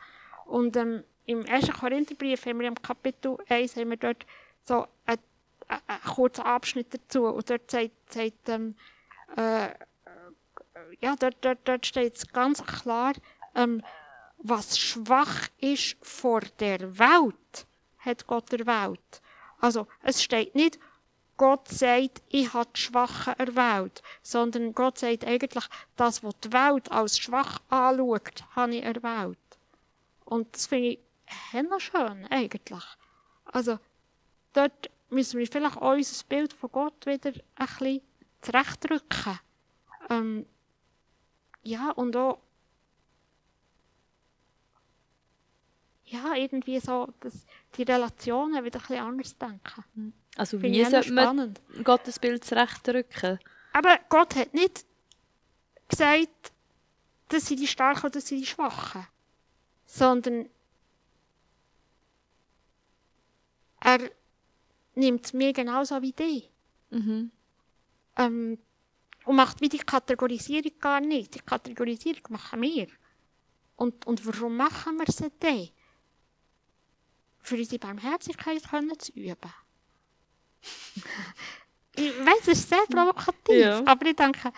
Und 0.46 0.76
ähm, 0.76 1.04
im 1.26 1.44
1. 1.46 1.70
Korintherbrief 1.72 2.46
haben 2.46 2.60
wir 2.60 2.68
im 2.68 2.82
Kapitel 2.82 3.36
1 3.48 3.76
haben 3.76 3.90
wir 3.90 3.98
dort 3.98 4.24
so 4.64 4.86
einen, 5.04 5.20
einen 5.68 6.02
kurzen 6.02 6.42
Abschnitt 6.42 6.92
dazu. 6.92 7.26
Und 7.26 7.50
dort 7.50 7.70
sagt, 7.70 8.12
sagt 8.12 8.48
ähm, 8.48 8.74
äh, 9.36 9.68
ja, 11.00 11.14
dort, 11.16 11.36
dort, 11.42 11.58
dort 11.64 11.86
steht 11.86 12.16
es 12.16 12.26
ganz 12.28 12.64
klar, 12.64 13.12
ähm, 13.54 13.82
was 14.38 14.78
schwach 14.78 15.48
ist 15.58 15.96
vor 16.02 16.40
der 16.58 16.98
Welt, 16.98 17.66
hat 17.98 18.26
Gott 18.26 18.52
erwählt. 18.52 19.22
Also, 19.60 19.86
es 20.02 20.22
steht 20.22 20.54
nicht, 20.54 20.78
Gott 21.36 21.68
sagt, 21.68 22.22
ich 22.28 22.52
habe 22.52 22.68
die 22.74 22.80
Schwachen 22.80 23.34
erwählt, 23.38 24.02
sondern 24.22 24.74
Gott 24.74 24.98
sagt 24.98 25.24
eigentlich, 25.24 25.64
das, 25.96 26.22
was 26.22 26.38
die 26.40 26.52
Welt 26.52 26.90
als 26.90 27.18
schwach 27.18 27.60
anschaut, 27.68 28.44
habe 28.56 28.76
ich 28.76 28.82
erwählt. 28.82 29.38
Und 30.24 30.54
das 30.54 30.66
finde 30.66 30.88
ich 30.88 30.98
schön, 31.78 32.26
eigentlich. 32.28 32.84
Also, 33.44 33.78
dort 34.52 34.90
müssen 35.10 35.38
wir 35.38 35.46
vielleicht 35.46 35.76
auch 35.76 35.92
unser 35.94 36.24
Bild 36.26 36.52
von 36.52 36.72
Gott 36.72 37.06
wieder 37.06 37.30
ein 37.30 37.66
bisschen 37.66 38.02
zurechtrücken. 38.40 39.38
Ähm, 40.10 40.46
ja, 41.62 41.90
und 41.92 42.16
auch 42.16 42.40
ja, 46.10 46.34
irgendwie 46.34 46.80
so 46.80 47.12
dass 47.20 47.46
die 47.76 47.82
Relationen 47.82 48.64
wieder 48.64 48.78
ein 48.78 48.86
bisschen 48.86 49.04
anders 49.04 49.38
denken. 49.38 50.12
Also 50.36 50.58
Finde 50.58 50.78
wie 50.78 50.84
sollte 50.84 51.12
man. 51.12 51.54
Gottes 51.84 52.18
Bild 52.18 52.44
zurechtrücken? 52.44 53.38
Aber 53.72 53.98
Gott 54.08 54.34
hat 54.36 54.54
nicht 54.54 54.84
gesagt, 55.88 56.52
das 57.28 57.46
sind 57.46 57.60
die 57.60 57.66
Starken 57.66 58.00
oder 58.00 58.10
das 58.10 58.28
sind 58.28 58.40
die 58.40 58.46
Schwachen. 58.46 59.06
Sondern 59.86 60.48
er 63.80 64.10
nimmt 64.94 65.32
mir 65.34 65.52
genauso 65.52 66.00
wie 66.02 66.12
dich. 66.12 66.50
Mhm. 66.90 67.30
Ähm, 68.16 68.58
und 69.24 69.36
macht 69.36 69.60
wie 69.60 69.68
die 69.68 69.78
Kategorisierung 69.78 70.72
gar 70.80 71.00
nicht. 71.00 71.34
Die 71.34 71.40
Kategorisierung 71.40 72.22
machen 72.30 72.62
wir. 72.62 72.88
Und, 73.76 74.06
und 74.06 74.26
warum 74.26 74.56
machen 74.56 74.98
wir 74.98 75.12
sie 75.12 75.30
denn? 75.42 75.68
Für 77.48 77.56
unsere 77.56 77.78
Barmherzigkeit 77.78 78.62
können 78.68 78.98
zu 78.98 79.10
üben. 79.12 79.50
ich 81.96 82.12
weiß, 82.18 82.42
es 82.42 82.48
ist 82.58 82.68
sehr 82.68 82.84
provokativ, 82.90 83.56
Ja. 83.56 83.82
aber 83.86 84.04
ich 84.06 84.16
denke, 84.16 84.52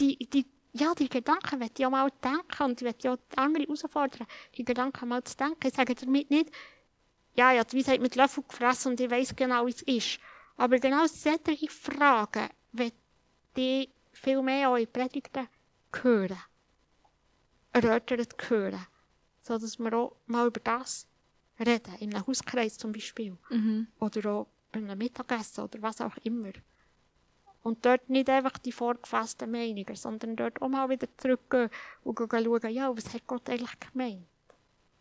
die, 0.00 0.16
die, 0.16 0.46
ja, 0.72 0.94
die 0.94 1.10
Gedanken 1.10 1.58
möchte 1.58 1.82
ich 1.82 1.86
auch 1.86 1.90
mal 1.90 2.08
denken 2.24 2.62
und 2.62 2.80
ich 2.80 2.86
möchte 2.86 3.12
auch 3.12 3.18
andere 3.36 3.64
herausfordern, 3.64 4.26
die 4.56 4.64
Gedanken 4.64 5.08
mal 5.10 5.22
zu 5.24 5.36
denken. 5.36 5.66
Ich 5.66 5.74
sage 5.74 5.94
damit 5.94 6.30
nicht, 6.30 6.50
ja, 7.34 7.52
ja, 7.52 7.64
die 7.64 7.76
Weisheit 7.76 8.00
mit 8.00 8.16
Löffel 8.16 8.44
gefressen 8.48 8.92
und 8.92 9.00
ich 9.00 9.10
weiß 9.10 9.36
genau, 9.36 9.66
wie 9.66 9.70
es 9.72 9.82
ist. 9.82 10.18
Aber 10.56 10.78
genau 10.78 11.06
solche 11.06 11.68
Fragen 11.68 12.48
möchte 12.72 12.96
ich 13.56 13.90
viel 14.12 14.40
mehr 14.40 14.70
auch 14.70 14.76
in 14.76 14.90
Predigten 14.90 15.48
hören. 16.02 16.38
Erörtert 17.74 18.34
hören. 18.48 18.86
So 19.42 19.58
dass 19.58 19.78
wir 19.78 19.92
auch 19.92 20.16
mal 20.24 20.46
über 20.46 20.60
das 20.60 21.06
reden. 21.62 21.94
In 22.00 22.14
einem 22.14 22.26
Hauskreis 22.26 22.76
zum 22.78 22.92
Beispiel. 22.92 23.36
Mhm. 23.50 23.86
Oder 23.98 24.30
auch 24.32 24.46
bei 24.70 24.78
einem 24.80 24.98
Mittagessen 24.98 25.64
oder 25.64 25.80
was 25.82 26.00
auch 26.00 26.16
immer. 26.24 26.52
Und 27.62 27.84
dort 27.86 28.08
nicht 28.10 28.28
einfach 28.28 28.58
die 28.58 28.72
vorgefassten 28.72 29.50
Meinungen, 29.50 29.94
sondern 29.94 30.34
dort 30.34 30.60
auch 30.60 30.68
mal 30.68 30.88
wieder 30.88 31.06
zurückgehen 31.16 31.70
und 32.02 32.18
schauen, 32.18 32.70
ja, 32.70 32.94
was 32.96 33.12
hat 33.14 33.26
Gott 33.26 33.48
eigentlich 33.48 33.78
gemeint? 33.78 34.26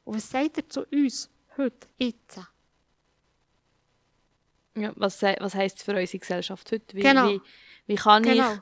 Und 0.06 0.16
was 0.18 0.30
sagt 0.30 0.58
er 0.58 0.70
zu 0.70 0.86
uns 0.86 1.30
heute, 1.58 1.88
jetzt? 1.98 2.40
Ja, 4.76 4.94
was, 4.96 5.22
was 5.22 5.56
heisst 5.56 5.78
es 5.80 5.84
für 5.84 5.96
unsere 5.98 6.20
Gesellschaft 6.20 6.72
heute? 6.72 6.96
Wie, 6.96 7.02
Genau. 7.02 7.28
wie, 7.30 7.42
wie 7.88 7.96
kann 7.96 8.24
Genau. 8.24 8.54
ich 8.54 8.60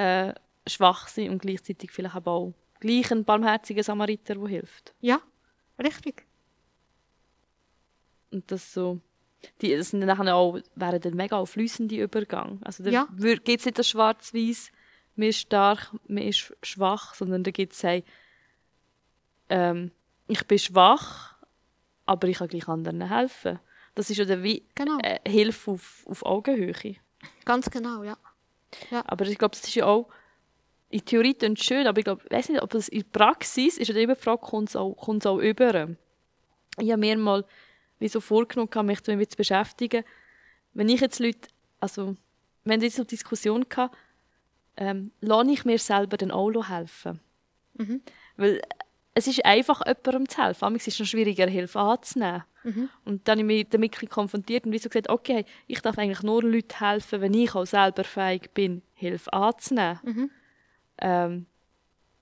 äh, 0.00 0.34
schwach 0.66 1.08
sein 1.08 1.30
und 1.30 1.42
gleichzeitig 1.42 1.90
vielleicht 1.90 2.14
auch 2.26 2.54
gleich 2.78 3.10
ein 3.10 3.24
barmherziger 3.24 3.82
Samariter, 3.82 4.36
der 4.36 4.48
hilft? 4.48 4.94
Ja, 5.00 5.20
richtig. 5.78 6.24
Und 8.32 8.50
das 8.50 8.72
so, 8.72 9.00
die, 9.60 9.74
das 9.76 9.90
sind 9.90 10.00
dann 10.00 10.08
nachher 10.18 10.34
auch, 10.36 10.58
wären 10.74 11.00
dann 11.00 11.14
mega 11.14 11.44
fließende 11.44 11.96
Übergang. 11.96 12.60
Also 12.62 12.82
da 12.84 12.90
Ja. 12.90 13.08
geht 13.18 13.60
es 13.60 13.66
nicht 13.66 13.78
das 13.78 13.88
schwarz-weiß, 13.88 14.70
man 15.16 15.28
ist 15.28 15.38
stark, 15.38 15.92
man 16.06 16.22
ist 16.24 16.52
schwach, 16.62 17.14
sondern 17.14 17.42
da 17.44 17.50
gibt 17.50 17.72
es 17.72 17.82
hey, 17.82 18.04
ähm, 19.48 19.90
ich 20.28 20.46
bin 20.46 20.58
schwach, 20.58 21.34
aber 22.06 22.28
ich 22.28 22.38
kann 22.38 22.48
gleich 22.48 22.68
anderen 22.68 23.08
helfen. 23.08 23.58
Das 23.94 24.08
ist 24.10 24.16
ja 24.18 24.24
dann 24.24 24.42
wie 24.42 24.64
Genau. 24.74 24.98
äh, 25.02 25.18
Hilfe 25.28 25.72
auf, 25.72 26.04
auf 26.08 26.24
Augenhöhe. 26.24 26.96
Ganz 27.44 27.68
genau, 27.70 28.02
ja. 28.04 28.16
Aber 29.06 29.26
ich 29.26 29.36
glaube, 29.36 29.56
das 29.56 29.66
ist 29.66 29.74
ja 29.74 29.86
auch 29.86 30.08
in 30.90 31.04
Theorie 31.04 31.34
klingt 31.34 31.62
schön, 31.62 31.86
aber 31.86 31.98
ich 31.98 32.04
glaube, 32.04 32.22
weiß 32.30 32.48
nicht, 32.48 32.62
ob 32.62 32.70
das 32.70 32.88
in 32.88 33.00
der 33.00 33.08
Praxis 33.18 33.78
ist 33.78 33.88
ja 33.88 33.94
immer 33.96 34.14
die 34.14 34.20
Frage, 34.20 34.40
kommt 34.40 34.70
es 34.70 34.76
auch, 34.76 34.94
kommt's 34.94 35.26
auch 35.26 35.38
über. 35.38 35.88
Ich 36.78 36.90
habe 36.90 36.96
mir 37.00 37.16
mal 37.16 37.44
wie 38.00 38.08
so 38.08 38.20
vorgenommen, 38.20 38.86
mich 38.86 39.02
damit 39.02 39.30
zu 39.30 39.36
beschäftigen. 39.36 40.04
Wenn 40.74 40.88
ich 40.88 41.00
jetzt 41.00 41.20
Leute, 41.20 41.48
also 41.78 42.16
wenn 42.64 42.80
jetzt 42.80 42.96
so 42.96 43.02
eine 43.02 43.06
Diskussion 43.06 43.64
hatte, 43.76 43.96
ähm, 44.76 45.12
lasse 45.20 45.50
ich 45.50 45.64
mir 45.64 45.78
selber 45.78 46.16
dann 46.16 46.32
auch 46.32 46.68
helfen. 46.68 47.20
Mhm. 47.74 48.02
Weil 48.36 48.60
es 49.14 49.26
ist 49.26 49.44
einfach, 49.44 49.82
jemandem 49.86 50.28
zu 50.28 50.42
helfen. 50.42 50.60
Manchmal 50.60 50.76
ist 50.76 50.88
es 50.88 50.98
noch 50.98 51.06
schwieriger, 51.06 51.46
Hilfe 51.46 51.78
anzunehmen. 51.78 52.44
Mhm. 52.62 52.88
Und 53.04 53.26
dann 53.28 53.38
habe 53.38 53.52
ich 53.52 53.58
mich 53.58 53.68
damit 53.70 54.10
konfrontiert 54.10 54.66
und 54.66 54.72
wie 54.72 54.78
so 54.78 54.88
gesagt, 54.88 55.08
okay, 55.08 55.44
ich 55.66 55.80
darf 55.80 55.98
eigentlich 55.98 56.22
nur 56.22 56.42
Leuten 56.42 56.78
helfen, 56.78 57.20
wenn 57.20 57.34
ich 57.34 57.54
auch 57.54 57.66
selber 57.66 58.04
fähig 58.04 58.50
bin, 58.52 58.82
Hilfe 58.94 59.32
anzunehmen. 59.32 59.98
Mhm. 60.02 60.30
Ähm, 60.98 61.46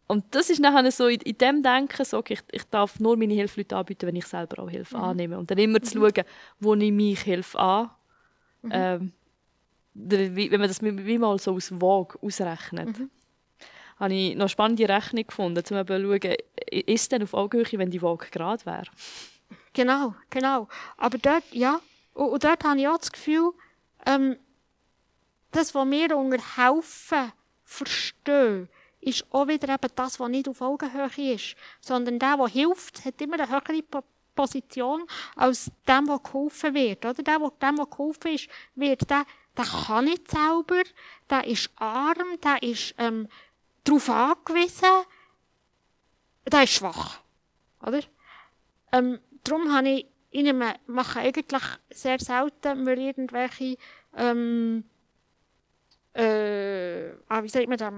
und 0.09 0.25
das 0.35 0.51
ist 0.51 0.59
nachher 0.59 0.91
so 0.91 1.07
in, 1.07 1.21
in 1.21 1.39
dem 1.39 1.63
Denken, 1.63 2.05
so, 2.05 2.23
ich, 2.29 2.41
ich 2.51 2.65
darf 2.65 2.99
nur 2.99 3.17
meine 3.17 3.35
Hilfe 3.35 3.61
Leuten 3.61 3.75
anbieten, 3.75 4.07
wenn 4.09 4.17
ich 4.17 4.27
selber 4.27 4.63
auch 4.65 4.71
Hilfe 4.71 4.97
annehme. 4.99 5.39
Und 5.39 5.51
dann 5.51 5.59
immer 5.59 5.81
zu 5.81 5.99
schauen, 6.01 6.25
wo 6.59 6.75
nehme 6.75 7.03
ich 7.13 7.21
Hilfe 7.21 7.59
an. 7.59 7.91
Ähm, 8.71 9.13
der- 9.95 10.35
wie, 10.35 10.51
wenn 10.51 10.61
man 10.61 10.69
das 10.69 10.83
wie, 10.83 11.19
mal 11.19 11.39
so 11.39 11.53
aus 11.55 11.71
Waage 11.81 12.19
ausrechnet. 12.23 12.89
Habe 14.01 14.15
ich 14.15 14.35
noch 14.35 14.43
eine 14.43 14.49
spannende 14.49 14.89
Rechnung 14.89 15.27
gefunden, 15.27 15.59
um 15.59 15.65
zu 15.65 15.75
schauen, 15.75 16.35
ist 16.71 17.03
es 17.03 17.09
denn 17.09 17.23
auf 17.23 17.35
Augenhöhe, 17.35 17.79
wenn 17.79 17.91
die 17.91 18.01
Waage 18.03 18.27
gerade 18.31 18.65
wäre? 18.67 18.85
Genau, 19.73 20.15
genau. 20.31 20.69
Aber 20.97 21.19
dort, 21.19 21.45
ja, 21.53 21.81
und, 22.15 22.29
und 22.31 22.45
dort 22.45 22.63
habe 22.65 22.79
ich 22.81 22.89
auch 22.89 22.99
das 22.99 23.11
Gefühl, 23.13 23.51
ähm, 24.07 24.37
das, 25.51 25.75
was 25.75 25.91
wir 25.91 26.17
unter 26.17 26.39
helfen 26.57 27.33
verstehen, 27.65 28.69
ist 29.01 29.25
auch 29.33 29.47
wieder 29.49 29.73
eben 29.75 29.93
das, 29.95 30.19
was 30.19 30.29
nicht 30.29 30.49
auf 30.49 30.61
Augenhöhe 30.61 31.35
ist. 31.35 31.57
Sondern 31.81 32.19
der, 32.19 32.37
der 32.37 32.49
hilft, 32.49 33.05
hat 33.05 33.21
immer 33.21 33.41
eine 33.41 33.49
höhere 33.49 33.83
Po- 33.83 34.05
Position 34.35 35.05
als 35.37 35.71
dem, 35.89 36.07
der 36.07 36.19
geholfen 36.19 36.75
wird. 36.75 37.05
Oder 37.05 37.15
der, 37.15 37.39
der, 37.39 37.51
dem, 37.51 37.77
der 37.77 37.87
geholfen 37.87 38.33
ist, 38.35 38.49
wird, 38.75 39.09
der, 39.11 39.25
der 39.57 39.65
kann 39.65 40.05
nicht 40.05 40.31
selber, 40.31 40.83
der 41.29 41.45
ist 41.45 41.71
arm, 41.77 42.39
der 42.43 42.63
ist 42.63 42.95
ähm, 42.99 43.29
darauf 43.83 44.09
angewiesen, 44.09 44.89
der 46.47 46.63
ist 46.63 46.75
schwach. 46.75 47.21
Oder? 47.85 48.01
Ähm, 48.93 49.19
darum 49.43 49.75
habe 49.75 49.89
ich, 49.89 50.07
nehme, 50.33 50.75
mache 50.87 51.21
eigentlich 51.21 51.63
sehr 51.91 52.21
selten 52.21 52.85
mir 52.85 52.97
irgendwelche, 52.97 53.77
ähm, 54.17 54.85
äh, 56.15 57.11
ah, 57.29 57.43
wie 57.43 57.49
sagt 57.49 57.69
man 57.69 57.79
das, 57.79 57.93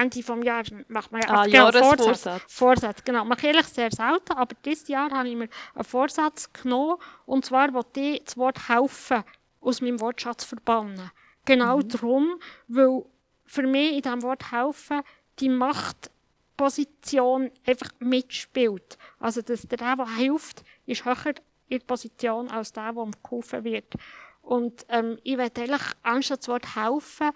Ende 0.00 0.22
vom 0.22 0.42
Jahr 0.42 0.62
macht 0.88 1.12
man 1.12 1.22
ja 1.22 1.28
Ah, 1.28 1.44
genau, 1.44 1.70
Jahresvorsatz. 1.70 2.04
Vorsatz. 2.04 2.42
Vorsatz, 2.48 3.04
genau. 3.04 3.24
Mache 3.24 3.40
ich 3.40 3.44
ehrlich 3.54 3.66
sehr 3.66 3.90
selten, 3.90 4.32
aber 4.32 4.54
dieses 4.64 4.88
Jahr 4.88 5.10
habe 5.10 5.28
ich 5.28 5.36
mir 5.36 5.48
einen 5.74 5.84
Vorsatz 5.84 6.52
genommen, 6.52 6.96
und 7.24 7.44
zwar 7.44 7.72
wollte 7.74 8.00
ich 8.00 8.24
das 8.24 8.36
Wort 8.36 8.68
helfen 8.68 9.24
aus 9.60 9.80
meinem 9.80 10.00
Wortschatz 10.00 10.44
verbannen. 10.44 11.10
Genau 11.44 11.80
darum, 11.82 12.38
weil 12.68 13.04
für 13.44 13.62
mich 13.62 13.94
in 13.94 14.02
diesem 14.02 14.22
Wort 14.22 14.50
helfen 14.52 15.02
die 15.38 15.48
Machtposition 15.48 17.50
einfach 17.66 17.90
mitspielt. 17.98 18.98
Also, 19.18 19.42
dass 19.42 19.62
der, 19.62 19.78
der, 19.78 20.16
hilft, 20.16 20.62
ist 20.86 21.04
höher 21.04 21.34
in 21.68 21.78
der 21.78 21.86
Position 21.86 22.48
als 22.48 22.72
der, 22.72 22.92
der 22.92 23.10
geholfen 23.22 23.64
wird. 23.64 23.94
Und 24.42 24.86
ähm, 24.88 25.18
ich 25.24 25.36
werde 25.36 25.62
eigentlich, 25.62 25.82
anstatt 26.02 26.40
das 26.40 26.48
Wort 26.48 26.76
helfen, 26.76 27.30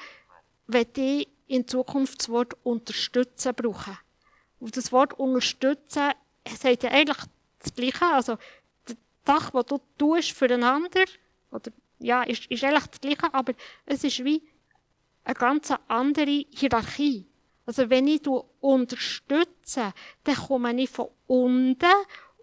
werde 0.69 1.01
ich 1.01 1.29
in 1.51 1.67
Zukunft 1.67 2.21
das 2.21 2.29
Wort 2.29 2.55
unterstützen 2.63 3.53
brauchen. 3.55 3.99
Und 4.61 4.77
das 4.77 4.93
Wort 4.93 5.19
unterstützen 5.19 6.13
sagt 6.47 6.85
ja 6.85 6.91
eigentlich 6.91 7.19
das 7.59 7.75
Gleiche. 7.75 8.07
Also, 8.07 8.39
die 8.89 8.97
Sache, 9.27 9.51
die 9.53 9.69
du 9.69 9.81
tust 9.99 10.31
für 10.31 10.47
den 10.47 10.63
anderen, 10.63 11.07
oder, 11.51 11.73
ja, 11.99 12.23
ist, 12.23 12.47
ist 12.47 12.63
eigentlich 12.63 12.87
das 12.87 13.01
Gleiche, 13.01 13.35
aber 13.35 13.55
es 13.85 14.05
ist 14.05 14.25
wie 14.25 14.43
eine 15.25 15.35
ganz 15.35 15.73
andere 15.89 16.45
Hierarchie. 16.51 17.27
Also 17.67 17.91
wenn 17.91 18.07
ich 18.07 18.23
unterstütze, 18.61 19.93
dann 20.25 20.35
komme 20.35 20.81
ich 20.81 20.91
von 20.91 21.09
unten 21.27 21.87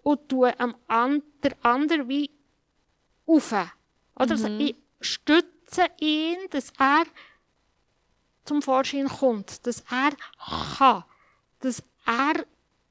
und 0.02 0.28
tue 0.28 0.58
am 0.60 0.74
der 1.42 1.52
anderen 1.62 2.08
wie 2.08 2.30
auf. 3.26 3.52
Oder? 3.52 3.70
Also 4.14 4.48
ich 4.48 4.76
stütze 5.00 5.86
ihn, 6.00 6.36
dass 6.50 6.72
er 6.78 7.04
zum 8.48 8.62
Vorschein 8.62 9.08
kommt, 9.08 9.66
dass 9.66 9.84
er 9.90 10.10
kann, 10.76 11.04
dass 11.60 11.82
er 12.06 12.44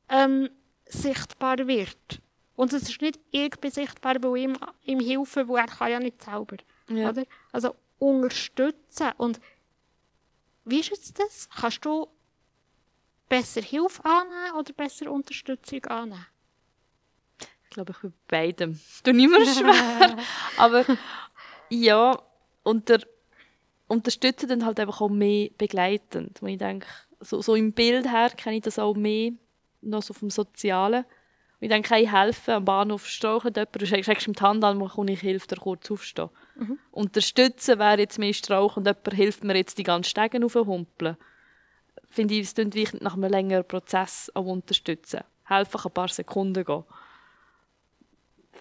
ähm, 0.10 0.50
sichtbar 0.86 1.68
wird. 1.68 2.22
Und 2.56 2.74
es 2.74 2.84
ist 2.84 3.02
nicht 3.02 3.20
ich 3.32 3.52
bin 3.60 3.72
sichtbar, 3.72 4.16
weil 4.22 4.38
ihm, 4.38 4.58
ihm 4.84 5.00
helfen, 5.00 5.48
weil 5.48 5.58
er 5.58 5.68
kann 5.68 5.92
ja 5.92 6.00
nicht 6.00 6.24
selber. 6.24 6.58
Ja. 6.90 7.10
Oder? 7.10 7.24
Also 7.52 7.76
unterstützen. 8.00 9.12
Und 9.18 9.40
wie 10.66 10.80
ist 10.80 10.90
jetzt 10.90 11.20
das? 11.20 11.50
Kannst 11.50 11.86
du 11.86 12.08
besser 13.30 13.62
Hilfe 13.62 14.04
annehmen 14.06 14.58
oder 14.58 14.74
besser 14.74 15.12
Unterstützung 15.12 15.86
annehmen? 15.86 16.26
Ich 17.64 17.70
glaube, 17.72 17.92
ich 17.92 18.00
bin 18.00 18.14
bei 18.28 18.48
beidem. 18.48 18.80
Du 19.04 19.14
mehr 19.14 19.46
schwer. 19.46 20.18
Aber 20.58 20.86
ja, 21.70 22.20
unter, 22.64 23.00
unterstützen 23.88 24.50
dann 24.50 24.66
halt 24.66 24.80
einfach 24.80 25.02
auch 25.02 25.10
mehr 25.10 25.50
begleitend. 25.58 26.42
Weil 26.42 26.52
ich 26.52 26.58
denke, 26.58 26.88
so, 27.20 27.42
so 27.42 27.56
im 27.56 27.74
Bild 27.74 28.10
her 28.12 28.30
kenne 28.30 28.58
ich 28.58 28.64
das 28.64 28.80
auch 28.80 28.96
mehr 28.96 29.32
noch 29.82 30.04
so 30.04 30.14
vom 30.14 30.30
Sozialen. 30.30 31.04
Und 31.60 31.66
ich 31.66 31.70
denke, 31.70 31.98
ich 31.98 32.12
helfen 32.12 32.52
am 32.52 32.66
Bahnhof 32.66 33.08
strauchelt 33.08 33.58
jemand, 33.58 33.82
du 33.82 33.86
steckst 33.86 34.28
ihm 34.28 34.34
die 34.34 34.42
Hand 34.42 34.64
an, 34.64 34.80
und 34.80 35.10
ich 35.10 35.24
helfe 35.24 35.48
dir 35.48 35.56
kurz 35.56 35.90
aufstehen. 35.90 36.30
Unterstützen 36.92 37.80
wäre 37.80 38.00
jetzt 38.00 38.20
mehr 38.20 38.34
Strauch 38.34 38.78
und 38.78 38.86
jemand 38.86 39.14
hilft 39.14 39.44
mir 39.44 39.56
jetzt 39.56 39.78
die 39.78 39.84
ganzen 39.84 40.10
Stegen 40.10 40.44
aufhumpeln. 40.44 41.18
Finde 42.10 42.36
ich, 42.36 42.42
es 42.42 42.54
klingt 42.54 42.76
wichtig, 42.76 43.02
nach 43.02 43.16
einem 43.16 43.32
längeren 43.32 43.68
Prozess 43.68 44.32
auch 44.36 44.46
unterstützen. 44.46 45.22
Helfen 45.46 45.80
kann 45.80 45.92
ein 45.92 45.94
paar 45.94 46.08
Sekunden 46.10 46.64
gehen. 46.64 46.84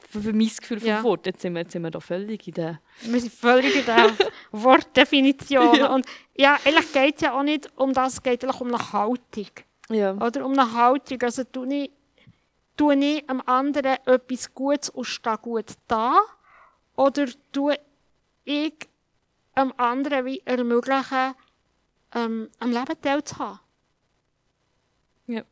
Für, 0.08 0.32
mein 0.32 0.48
Gefühl 0.48 0.80
vom 0.80 0.88
Ja. 0.88 1.02
Wort, 1.02 1.26
jetzt 1.26 1.42
sind 1.42 1.54
wir, 1.54 1.62
jetzt 1.62 1.72
sind 1.72 1.82
wir 1.82 1.90
da 1.90 2.00
völlig 2.00 2.46
in 2.46 2.54
der... 2.54 2.80
Wir 3.02 3.20
sind 3.20 3.32
völlig 3.32 3.74
in 3.74 3.84
der 3.84 4.12
Wortdefinition. 4.52 5.74
Ja. 5.74 5.94
Und 5.94 6.06
ja, 6.36 6.58
eigentlich 6.64 6.92
geht 6.92 7.16
es 7.16 7.22
ja 7.22 7.38
auch 7.38 7.42
nicht 7.42 7.68
um 7.76 7.92
das, 7.92 8.14
es 8.14 8.22
geht 8.22 8.44
eigentlich 8.44 8.60
um 8.60 8.68
eine 8.68 8.92
Haltung. 8.92 9.50
Ja. 9.88 10.14
Oder 10.14 10.44
um 10.44 10.52
eine 10.52 10.72
Haltung. 10.72 11.20
Also 11.22 11.44
tu 11.44 11.64
nicht, 11.64 11.92
tu 12.76 12.92
nicht 12.92 13.28
am 13.28 13.42
anderen 13.46 13.96
etwas 14.06 14.54
Gutes 14.54 14.90
und 14.90 15.04
steh 15.04 15.36
gut 15.42 15.72
da. 15.88 16.20
Oder 16.96 17.26
tu 17.52 17.72
ich 18.44 18.74
am 19.54 19.72
anderen 19.76 20.24
wie 20.24 20.42
ermöglichen, 20.44 21.34
ähm, 22.14 22.48
am 22.58 22.70
Leben 22.70 23.00
teilzuhaben. 23.00 23.58
Ja. 25.26 25.42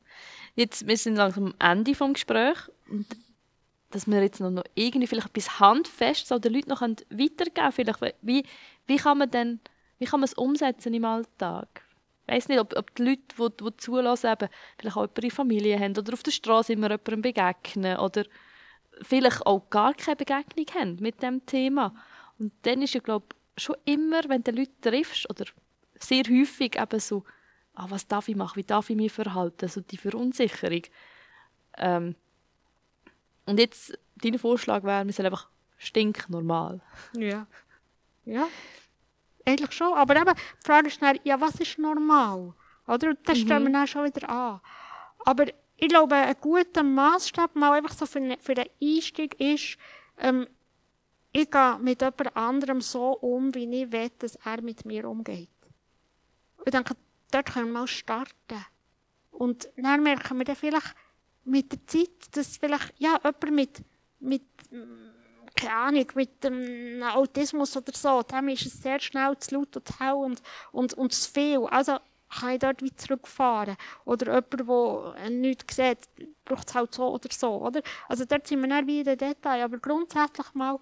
Jetzt, 0.54 0.86
wir 0.86 0.96
sind 0.96 1.16
langsam 1.16 1.54
am 1.58 1.70
Ende 1.72 1.92
des 1.92 2.12
Gesprächs. 2.12 2.70
Und 2.88 3.06
dass 3.94 4.08
wir 4.08 4.20
jetzt 4.22 4.40
noch, 4.40 4.64
irgendwie 4.74 5.06
vielleicht 5.06 5.28
etwas 5.28 5.60
Handfestes 5.60 6.32
an 6.32 6.40
den 6.40 6.52
Leuten 6.52 6.70
noch 6.70 6.80
weitergeben. 6.80 7.72
Vielleicht, 7.72 8.00
wie, 8.22 8.44
wie 8.86 8.96
kann 8.96 9.18
man 9.18 9.30
denn, 9.30 9.60
wie 9.98 10.04
kann 10.04 10.18
man 10.18 10.24
es 10.24 10.34
umsetzen 10.34 10.92
im 10.92 11.04
Alltag? 11.04 11.68
Ich 12.26 12.34
weiss 12.34 12.48
nicht, 12.48 12.58
ob, 12.58 12.76
ob 12.76 12.92
die 12.96 13.04
Leute, 13.04 13.22
die, 13.38 13.64
die 13.64 13.76
zulassen, 13.76 14.32
eben, 14.32 14.48
vielleicht 14.78 14.96
auch 14.96 15.02
jemanden 15.02 15.24
in 15.24 15.30
Familie 15.30 15.78
haben 15.78 15.96
oder 15.96 16.12
auf 16.12 16.24
der 16.24 16.32
Straße 16.32 16.72
immer 16.72 16.90
jemandem 16.90 17.22
begegnen 17.22 17.98
oder 17.98 18.24
vielleicht 19.02 19.46
auch 19.46 19.70
gar 19.70 19.94
keine 19.94 20.16
Begegnung 20.16 20.66
haben 20.74 20.96
mit 21.00 21.22
dem 21.22 21.46
Thema. 21.46 21.94
Und 22.40 22.52
dann 22.62 22.82
ist 22.82 22.94
ja, 22.94 23.00
glaube 23.00 23.26
schon 23.56 23.76
immer, 23.84 24.22
wenn 24.26 24.42
du 24.42 24.50
Leute 24.50 24.72
triffst, 24.80 25.30
oder 25.30 25.44
sehr 26.00 26.24
häufig 26.24 26.80
eben 26.80 26.98
so, 26.98 27.22
ah, 27.74 27.86
was 27.88 28.08
darf 28.08 28.26
ich 28.26 28.34
machen, 28.34 28.56
wie 28.56 28.64
darf 28.64 28.90
ich 28.90 28.96
mich 28.96 29.12
verhalten, 29.12 29.68
so 29.68 29.80
die 29.82 29.98
Verunsicherung. 29.98 30.82
Ähm, 31.76 32.16
und 33.46 33.58
jetzt, 33.58 33.98
dein 34.16 34.38
Vorschlag 34.38 34.82
wäre, 34.84 35.04
wir 35.04 35.12
sind 35.12 35.26
einfach 35.26 35.48
stinknormal. 35.76 36.80
Ja. 37.16 37.46
Ja. 38.24 38.46
Eigentlich 39.44 39.72
schon. 39.72 39.92
Aber 39.92 40.16
eben, 40.16 40.34
die 40.34 40.66
Frage 40.66 40.88
ist 40.88 41.02
dann, 41.02 41.18
ja, 41.24 41.40
was 41.40 41.60
ist 41.60 41.78
normal? 41.78 42.54
Oder? 42.86 43.10
Und 43.10 43.18
das 43.24 43.38
stellen 43.38 43.64
wir 43.64 43.72
dann 43.72 43.86
schon 43.86 44.04
wieder 44.04 44.28
an. 44.28 44.60
Aber 45.24 45.46
ich 45.76 45.88
glaube, 45.88 46.14
ein 46.14 46.36
guter 46.40 46.82
Maßstab, 46.82 47.54
mal 47.56 47.72
einfach 47.72 47.94
so 47.94 48.06
für, 48.06 48.18
eine, 48.18 48.38
für 48.38 48.54
den 48.54 48.68
Einstieg 48.82 49.38
ist, 49.40 49.76
ähm, 50.18 50.46
ich 51.32 51.50
gehe 51.50 51.78
mit 51.80 52.00
jemand 52.00 52.36
anderem 52.36 52.80
so 52.80 53.12
um, 53.18 53.54
wie 53.54 53.82
ich 53.82 53.90
will, 53.90 54.10
dass 54.20 54.36
er 54.36 54.62
mit 54.62 54.84
mir 54.84 55.08
umgeht. 55.08 55.48
Und 56.58 56.66
ich 56.66 56.72
denke, 56.72 56.94
dort 57.32 57.52
können 57.52 57.66
wir 57.66 57.80
mal 57.80 57.88
starten. 57.88 58.64
Und 59.32 59.68
dann 59.76 60.04
merken 60.04 60.38
wir 60.38 60.44
dann 60.44 60.54
vielleicht 60.54 60.94
mit 61.44 61.72
der 61.72 61.86
Zeit, 61.86 62.36
dass 62.36 62.56
vielleicht, 62.56 62.94
ja, 62.98 63.18
jemand 63.22 63.50
mit, 63.50 63.84
mit 64.20 64.42
keine 65.56 65.74
Ahnung, 65.74 66.06
mit 66.14 66.42
dem 66.42 67.02
Autismus 67.02 67.76
oder 67.76 67.92
so, 67.94 68.22
dem 68.22 68.48
ist 68.48 68.66
es 68.66 68.82
sehr 68.82 68.98
schnell 69.00 69.38
zu 69.38 69.54
laut 69.54 69.76
und 69.76 69.86
zu 69.86 69.98
hell 69.98 70.14
und, 70.14 70.42
und, 70.72 70.94
und 70.94 71.12
zu 71.12 71.30
viel. 71.30 71.66
Also 71.66 71.98
kann 72.28 72.50
ich 72.54 72.58
dort 72.58 72.82
wieder 72.82 72.96
zurückfahren. 72.96 73.76
Oder 74.04 74.34
jemand, 74.34 75.14
der 75.16 75.30
nichts 75.30 75.76
sieht, 75.76 75.98
braucht 76.44 76.68
es 76.68 76.74
halt 76.74 76.92
so 76.94 77.08
oder 77.08 77.28
so. 77.32 77.62
Oder? 77.64 77.82
Also 78.08 78.24
dort 78.24 78.46
sind 78.48 78.60
wir 78.62 78.68
dann 78.68 78.86
wieder 78.86 79.12
in 79.12 79.18
Detail. 79.18 79.62
Aber 79.62 79.78
grundsätzlich 79.78 80.52
mal 80.54 80.80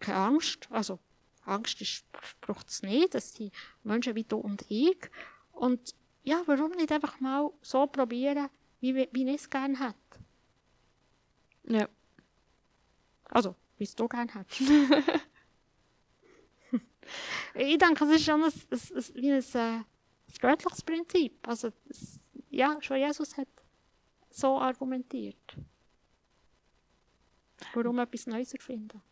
keine 0.00 0.18
Angst. 0.18 0.66
Also 0.70 0.98
Angst 1.44 1.80
ist- 1.82 2.04
braucht 2.40 2.68
es 2.70 2.82
nicht. 2.82 3.14
Das 3.14 3.34
sind 3.34 3.52
Menschen 3.84 4.14
wie 4.14 4.24
du 4.24 4.38
und 4.38 4.64
ich. 4.68 4.96
Und 5.52 5.94
ja, 6.22 6.42
warum 6.46 6.70
nicht 6.72 6.90
einfach 6.90 7.20
mal 7.20 7.50
so 7.60 7.86
probieren, 7.86 8.48
wie, 8.94 9.08
wie 9.12 9.34
es 9.34 9.48
gerne 9.48 9.78
hätte. 9.78 9.96
Ja. 11.64 11.88
Also, 13.24 13.54
wie 13.78 13.84
es 13.84 13.94
du 13.94 14.08
gerne 14.08 14.32
hättest. 14.32 14.60
ich 17.54 17.78
denke, 17.78 18.04
es 18.04 18.10
ist 18.10 18.24
schon 18.24 18.42
ein, 18.42 18.52
ein, 18.52 18.80
ein, 18.96 19.04
wie 19.14 19.32
ein, 19.32 19.42
äh, 19.42 19.58
ein 19.58 19.84
göttliches 20.40 20.82
Prinzip. 20.82 21.48
Also, 21.48 21.72
es, 21.88 22.20
ja, 22.50 22.76
schon 22.80 22.98
Jesus 22.98 23.36
hat 23.36 23.48
so 24.30 24.58
argumentiert. 24.58 25.56
Warum 27.74 27.98
etwas 27.98 28.26
Neues 28.26 28.52
erfinden? 28.52 29.02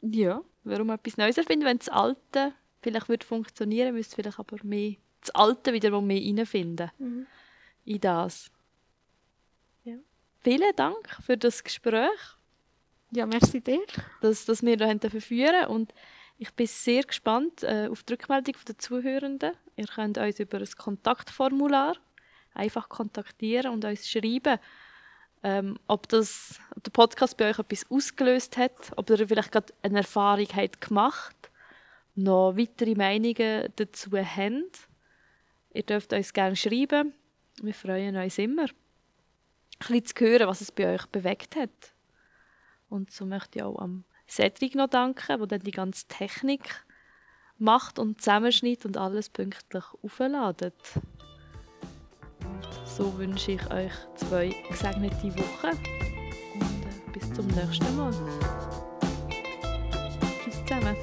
Ja, 0.00 0.42
warum 0.64 0.90
etwas 0.90 1.16
Neues 1.16 1.38
erfinden, 1.38 1.64
wenn 1.64 1.78
das 1.78 1.88
Alte 1.88 2.52
vielleicht 2.82 3.08
würde 3.08 3.24
funktionieren, 3.24 3.94
müsste 3.94 4.16
vielleicht 4.16 4.38
aber 4.38 4.56
mehr 4.64 4.96
das 5.20 5.30
Alte 5.30 5.72
wieder 5.72 6.00
mehr 6.00 6.20
reinfinden 6.20 6.90
Mhm. 6.98 7.26
In 7.84 8.00
das. 8.00 8.50
Ja. 9.84 9.96
Vielen 10.40 10.74
Dank 10.76 11.08
für 11.24 11.36
das 11.36 11.62
Gespräch, 11.62 12.36
Ja, 13.10 13.26
merci 13.26 13.60
dir. 13.60 13.84
dass, 14.20 14.44
dass 14.44 14.62
wir 14.62 14.76
da 14.76 14.92
dürfen 14.94 15.20
führen 15.20 15.66
und 15.66 15.92
ich 16.38 16.50
bin 16.54 16.66
sehr 16.66 17.04
gespannt 17.04 17.62
äh, 17.62 17.88
auf 17.88 18.02
die 18.02 18.14
Rückmeldung 18.14 18.56
der 18.66 18.78
Zuhörenden. 18.78 19.52
Ihr 19.76 19.86
könnt 19.86 20.18
uns 20.18 20.40
über 20.40 20.58
ein 20.58 20.70
Kontaktformular 20.76 21.96
einfach 22.54 22.88
kontaktieren 22.88 23.72
und 23.72 23.84
uns 23.84 24.08
schreiben, 24.08 24.58
ähm, 25.44 25.78
ob, 25.86 26.08
das, 26.08 26.60
ob 26.76 26.84
der 26.84 26.90
Podcast 26.90 27.36
bei 27.36 27.50
euch 27.50 27.58
etwas 27.58 27.90
ausgelöst 27.90 28.56
hat, 28.56 28.92
ob 28.96 29.10
ihr 29.10 29.26
vielleicht 29.26 29.52
gerade 29.52 29.72
eine 29.82 29.98
Erfahrung 29.98 30.46
habt 30.54 30.80
gemacht, 30.80 31.36
noch 32.14 32.56
weitere 32.56 32.94
Meinungen 32.94 33.68
dazu 33.76 34.10
habt. 34.12 34.88
Ihr 35.74 35.82
dürft 35.82 36.12
uns 36.12 36.32
gerne 36.32 36.56
schreiben. 36.56 37.14
Wir 37.60 37.74
freuen 37.74 38.16
uns 38.16 38.38
immer, 38.38 38.64
ein 38.64 38.68
bisschen 39.78 40.06
zu 40.06 40.14
hören, 40.24 40.48
was 40.48 40.60
es 40.60 40.72
bei 40.72 40.94
euch 40.94 41.06
bewegt 41.06 41.56
hat. 41.56 41.94
Und 42.88 43.10
so 43.10 43.26
möchte 43.26 43.58
ich 43.58 43.64
auch 43.64 43.78
am 43.78 44.04
Cedric 44.28 44.74
noch 44.74 44.88
danken, 44.88 45.38
der 45.38 45.46
dann 45.46 45.60
die 45.60 45.70
ganze 45.70 46.06
Technik 46.08 46.84
macht 47.58 47.98
und 47.98 48.20
zusammenschneidet 48.20 48.86
und 48.86 48.96
alles 48.96 49.28
pünktlich 49.28 49.84
aufladet. 50.02 50.74
So 52.84 53.16
wünsche 53.18 53.52
ich 53.52 53.70
euch 53.70 53.92
zwei 54.16 54.54
gesegnete 54.68 55.34
Wochen 55.38 55.78
und 56.54 56.84
äh, 56.84 57.12
bis 57.12 57.32
zum 57.32 57.46
nächsten 57.46 57.96
Mal. 57.96 58.12
Tschüss 60.42 60.64
zusammen. 60.66 60.96